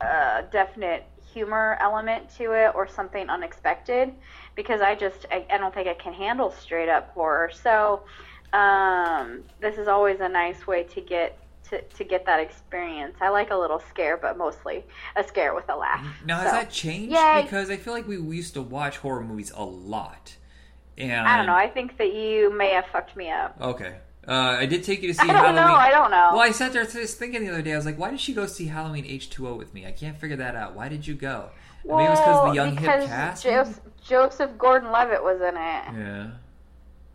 a, 0.00 0.04
a 0.06 0.42
definite 0.52 1.04
humor 1.32 1.76
element 1.80 2.28
to 2.38 2.52
it 2.52 2.72
or 2.74 2.86
something 2.86 3.28
unexpected, 3.28 4.14
because 4.54 4.80
I 4.80 4.94
just 4.94 5.26
I, 5.30 5.44
I 5.50 5.58
don't 5.58 5.74
think 5.74 5.88
I 5.88 5.94
can 5.94 6.12
handle 6.12 6.50
straight 6.52 6.88
up 6.88 7.10
horror. 7.14 7.50
So 7.62 8.02
um, 8.52 9.42
this 9.60 9.78
is 9.78 9.88
always 9.88 10.20
a 10.20 10.28
nice 10.28 10.66
way 10.66 10.84
to 10.84 11.00
get 11.00 11.38
to, 11.70 11.80
to 11.82 12.04
get 12.04 12.26
that 12.26 12.40
experience. 12.40 13.16
I 13.20 13.30
like 13.30 13.50
a 13.50 13.56
little 13.56 13.80
scare, 13.90 14.16
but 14.16 14.36
mostly 14.36 14.84
a 15.16 15.24
scare 15.24 15.54
with 15.54 15.68
a 15.68 15.76
laugh. 15.76 16.04
Now 16.24 16.38
has 16.38 16.50
So, 16.50 16.56
that 16.56 16.70
changed? 16.70 17.12
Yay. 17.14 17.42
Because 17.42 17.70
I 17.70 17.76
feel 17.76 17.94
like 17.94 18.06
we, 18.06 18.18
we 18.18 18.36
used 18.36 18.54
to 18.54 18.62
watch 18.62 18.98
horror 18.98 19.22
movies 19.22 19.50
a 19.56 19.64
lot. 19.64 20.36
And 20.98 21.26
I 21.26 21.36
don't 21.38 21.46
know. 21.46 21.54
I 21.56 21.68
think 21.68 21.96
that 21.98 22.14
you 22.14 22.56
may 22.56 22.70
have 22.70 22.84
fucked 22.92 23.16
me 23.16 23.30
up. 23.30 23.56
Okay. 23.60 23.96
Uh, 24.28 24.32
I 24.60 24.66
did 24.66 24.84
take 24.84 25.02
you 25.02 25.08
to 25.08 25.14
see 25.14 25.22
I 25.22 25.26
don't 25.26 25.36
Halloween. 25.36 25.56
know. 25.56 25.74
I 25.74 25.90
don't 25.90 26.10
know. 26.10 26.30
Well, 26.32 26.40
I 26.40 26.50
sat 26.52 26.72
there 26.72 26.84
just 26.84 27.18
thinking 27.18 27.44
the 27.44 27.50
other 27.50 27.62
day. 27.62 27.72
I 27.72 27.76
was 27.76 27.84
like, 27.84 27.98
"Why 27.98 28.10
did 28.10 28.20
she 28.20 28.32
go 28.32 28.46
see 28.46 28.66
Halloween 28.66 29.04
H2O 29.04 29.58
with 29.58 29.74
me?" 29.74 29.84
I 29.86 29.92
can't 29.92 30.18
figure 30.18 30.36
that 30.36 30.54
out. 30.56 30.74
Why 30.74 30.88
did 30.88 31.06
you 31.06 31.14
go? 31.14 31.50
Maybe 31.84 32.04
it 32.04 32.08
was 32.10 32.20
because 32.20 32.36
of 32.38 32.48
the 32.48 32.54
young 32.54 32.74
because 32.74 33.00
hip 33.02 33.08
cast. 33.10 33.42
Joseph, 33.42 33.80
Joseph 34.04 34.56
Gordon-Levitt 34.58 35.22
was 35.22 35.40
in 35.40 35.56
it. 35.56 35.56
Yeah. 35.56 36.30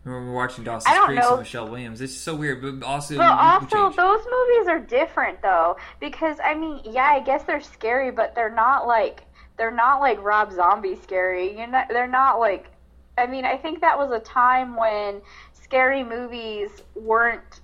Were 0.04 0.32
watching 0.32 0.64
Dawson's 0.64 0.98
Creek 1.00 1.20
know. 1.20 1.32
with 1.32 1.40
Michelle 1.40 1.68
Williams. 1.68 2.00
It's 2.00 2.16
so 2.16 2.34
weird, 2.34 2.62
but 2.62 2.86
also, 2.86 3.18
But 3.18 3.30
also, 3.30 3.90
those 3.90 4.24
movies 4.30 4.66
are 4.66 4.80
different 4.80 5.42
though, 5.42 5.76
because 6.00 6.38
I 6.42 6.54
mean, 6.54 6.80
yeah, 6.84 7.04
I 7.04 7.20
guess 7.20 7.42
they're 7.44 7.60
scary, 7.60 8.10
but 8.10 8.34
they're 8.34 8.54
not 8.54 8.86
like 8.86 9.24
they're 9.58 9.70
not 9.70 10.00
like 10.00 10.22
Rob 10.22 10.52
Zombie 10.52 10.96
scary. 11.02 11.58
You 11.58 11.66
know, 11.66 11.82
they're 11.90 12.08
not 12.08 12.40
like. 12.40 12.70
I 13.18 13.26
mean, 13.26 13.44
I 13.44 13.58
think 13.58 13.82
that 13.82 13.98
was 13.98 14.10
a 14.10 14.20
time 14.20 14.74
when 14.74 15.20
scary 15.52 16.02
movies 16.02 16.70
weren't 16.94 17.60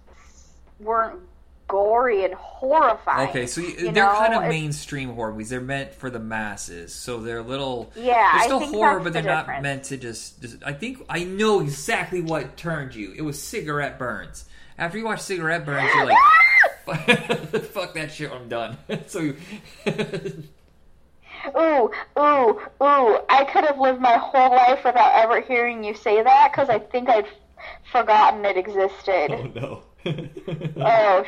weren't 0.79 1.21
gory 1.69 2.25
and 2.25 2.35
horrifying. 2.35 3.29
Okay, 3.31 3.47
so 3.47 3.61
you, 3.61 3.69
you 3.69 3.75
they're 3.77 3.93
know, 3.93 4.13
kind 4.13 4.35
of 4.35 4.43
mainstream 4.43 5.11
horror 5.15 5.33
movies. 5.33 5.51
They're 5.51 5.61
meant 5.61 5.95
for 5.95 6.11
the 6.11 6.19
masses, 6.19 6.95
so 6.95 7.21
they're 7.21 7.39
a 7.39 7.43
little. 7.43 7.93
Yeah, 7.97 8.33
they're 8.33 8.45
still 8.45 8.61
horror, 8.61 9.01
but 9.01 9.13
they're 9.13 9.23
the 9.23 9.29
not 9.29 9.63
meant 9.63 9.85
to 9.85 9.97
just, 9.97 10.41
just. 10.41 10.57
I 10.65 10.73
think 10.73 11.05
I 11.09 11.25
know 11.25 11.61
exactly 11.61 12.21
what 12.21 12.57
turned 12.57 12.95
you. 12.95 13.13
It 13.17 13.23
was 13.23 13.41
cigarette 13.43 13.99
burns. 13.99 14.45
After 14.79 14.99
you 14.99 15.05
watch 15.05 15.21
cigarette 15.21 15.65
burns, 15.65 15.91
you're 15.95 16.07
like, 16.07 16.19
"Fuck 17.73 17.95
that 17.95 18.13
shit, 18.13 18.31
I'm 18.31 18.49
done." 18.49 18.77
so, 19.07 19.21
you- 19.21 19.37
Ooh, 21.57 21.91
ooh, 22.19 22.61
ooh! 22.83 23.19
I 23.29 23.47
could 23.53 23.65
have 23.65 23.79
lived 23.79 24.01
my 24.01 24.17
whole 24.17 24.51
life 24.51 24.85
without 24.85 25.13
ever 25.15 25.41
hearing 25.41 25.85
you 25.85 25.95
say 25.95 26.23
that 26.23 26.51
because 26.51 26.69
I 26.69 26.79
think 26.81 27.09
I'd 27.09 27.27
forgotten 27.93 28.45
it 28.45 28.57
existed. 28.57 29.31
oh 29.31 29.51
no. 29.55 29.83
Oh 30.79 31.25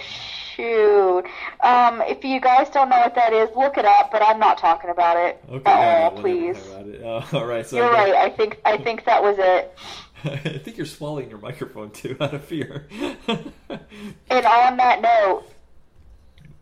shoot! 0.57 1.25
Um, 1.63 2.03
if 2.03 2.25
you 2.25 2.41
guys 2.41 2.69
don't 2.71 2.89
know 2.89 2.99
what 3.01 3.15
that 3.15 3.33
is, 3.33 3.49
look 3.57 3.79
it 3.79 3.85
up. 3.85 4.11
But 4.13 4.23
I'm 4.23 4.39
not 4.39 4.59
talking 4.59 4.91
about 4.91 5.17
it. 5.17 5.43
Okay, 5.51 5.71
oh, 5.71 6.11
no, 6.11 6.15
no, 6.15 6.21
please. 6.21 6.57
Uh, 6.69 7.25
all 7.33 7.47
right, 7.47 7.67
so 7.67 7.77
You're 7.77 7.91
right. 7.91 8.15
I 8.15 8.31
think 8.31 8.61
I 8.65 8.77
think 8.77 9.05
that 9.05 9.23
was 9.23 9.37
it. 9.39 9.77
I 10.25 10.59
think 10.59 10.77
you're 10.77 10.87
swallowing 10.87 11.31
your 11.31 11.39
microphone 11.39 11.91
too, 11.91 12.17
out 12.21 12.35
of 12.35 12.45
fear. 12.45 12.89
And 13.29 14.47
on 14.47 14.77
that 14.77 15.01
note, 15.01 15.45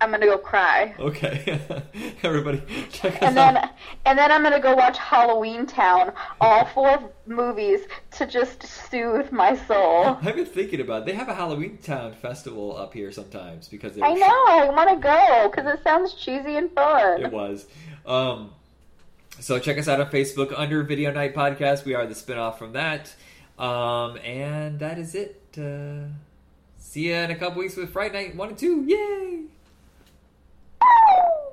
I'm 0.01 0.11
gonna 0.11 0.27
go 0.27 0.37
cry. 0.37 0.95
Okay, 0.99 1.59
everybody, 2.23 2.63
check 2.91 3.15
us 3.15 3.23
And 3.23 3.39
out. 3.39 3.55
then, 3.55 3.71
and 4.05 4.19
then 4.19 4.31
I'm 4.31 4.43
gonna 4.43 4.61
go 4.61 4.75
watch 4.75 4.99
Halloween 4.99 5.65
Town, 5.65 6.13
all 6.41 6.67
four 6.67 7.11
movies, 7.27 7.81
to 8.13 8.27
just 8.27 8.63
soothe 8.63 9.33
my 9.33 9.57
soul. 9.57 10.07
I've 10.23 10.37
been 10.37 10.45
thinking 10.45 10.81
about. 10.83 11.03
It. 11.03 11.07
They 11.07 11.13
have 11.15 11.29
a 11.31 11.35
Halloween 11.35 11.79
Town 11.79 12.13
festival 12.13 12.77
up 12.77 12.93
here 12.93 13.11
sometimes 13.11 13.69
because 13.69 13.97
I 14.01 14.13
know, 14.13 14.27
I 14.27 14.69
want 14.71 14.91
to 14.91 14.97
go 14.97 15.51
because 15.51 15.73
it 15.79 15.83
sounds 15.83 16.13
cheesy 16.13 16.57
and 16.57 16.71
fun. 16.73 17.23
It 17.23 17.33
was. 17.33 17.67
Um, 18.05 18.51
so 19.41 19.59
check 19.59 19.79
us 19.79 19.89
out 19.89 20.01
on 20.01 20.11
Facebook 20.11 20.53
under 20.55 20.83
Video 20.83 21.11
Night 21.11 21.35
Podcast. 21.35 21.85
We 21.87 21.95
are 21.95 22.07
the 22.07 22.15
spinoff 22.15 22.59
from 22.59 22.73
that. 22.75 23.15
Um, 23.59 24.19
and 24.19 24.79
that 24.81 24.99
is 24.99 25.15
it. 25.15 25.43
Uh, 25.59 26.09
see 26.79 27.09
you 27.09 27.15
in 27.15 27.31
a 27.31 27.35
couple 27.37 27.61
weeks 27.61 27.77
with 27.77 27.91
Fright 27.91 28.13
Night 28.13 28.37
1 28.37 28.49
and 28.51 28.59
2. 28.59 28.85
Yay! 28.87 29.43
Woo! 30.87 31.46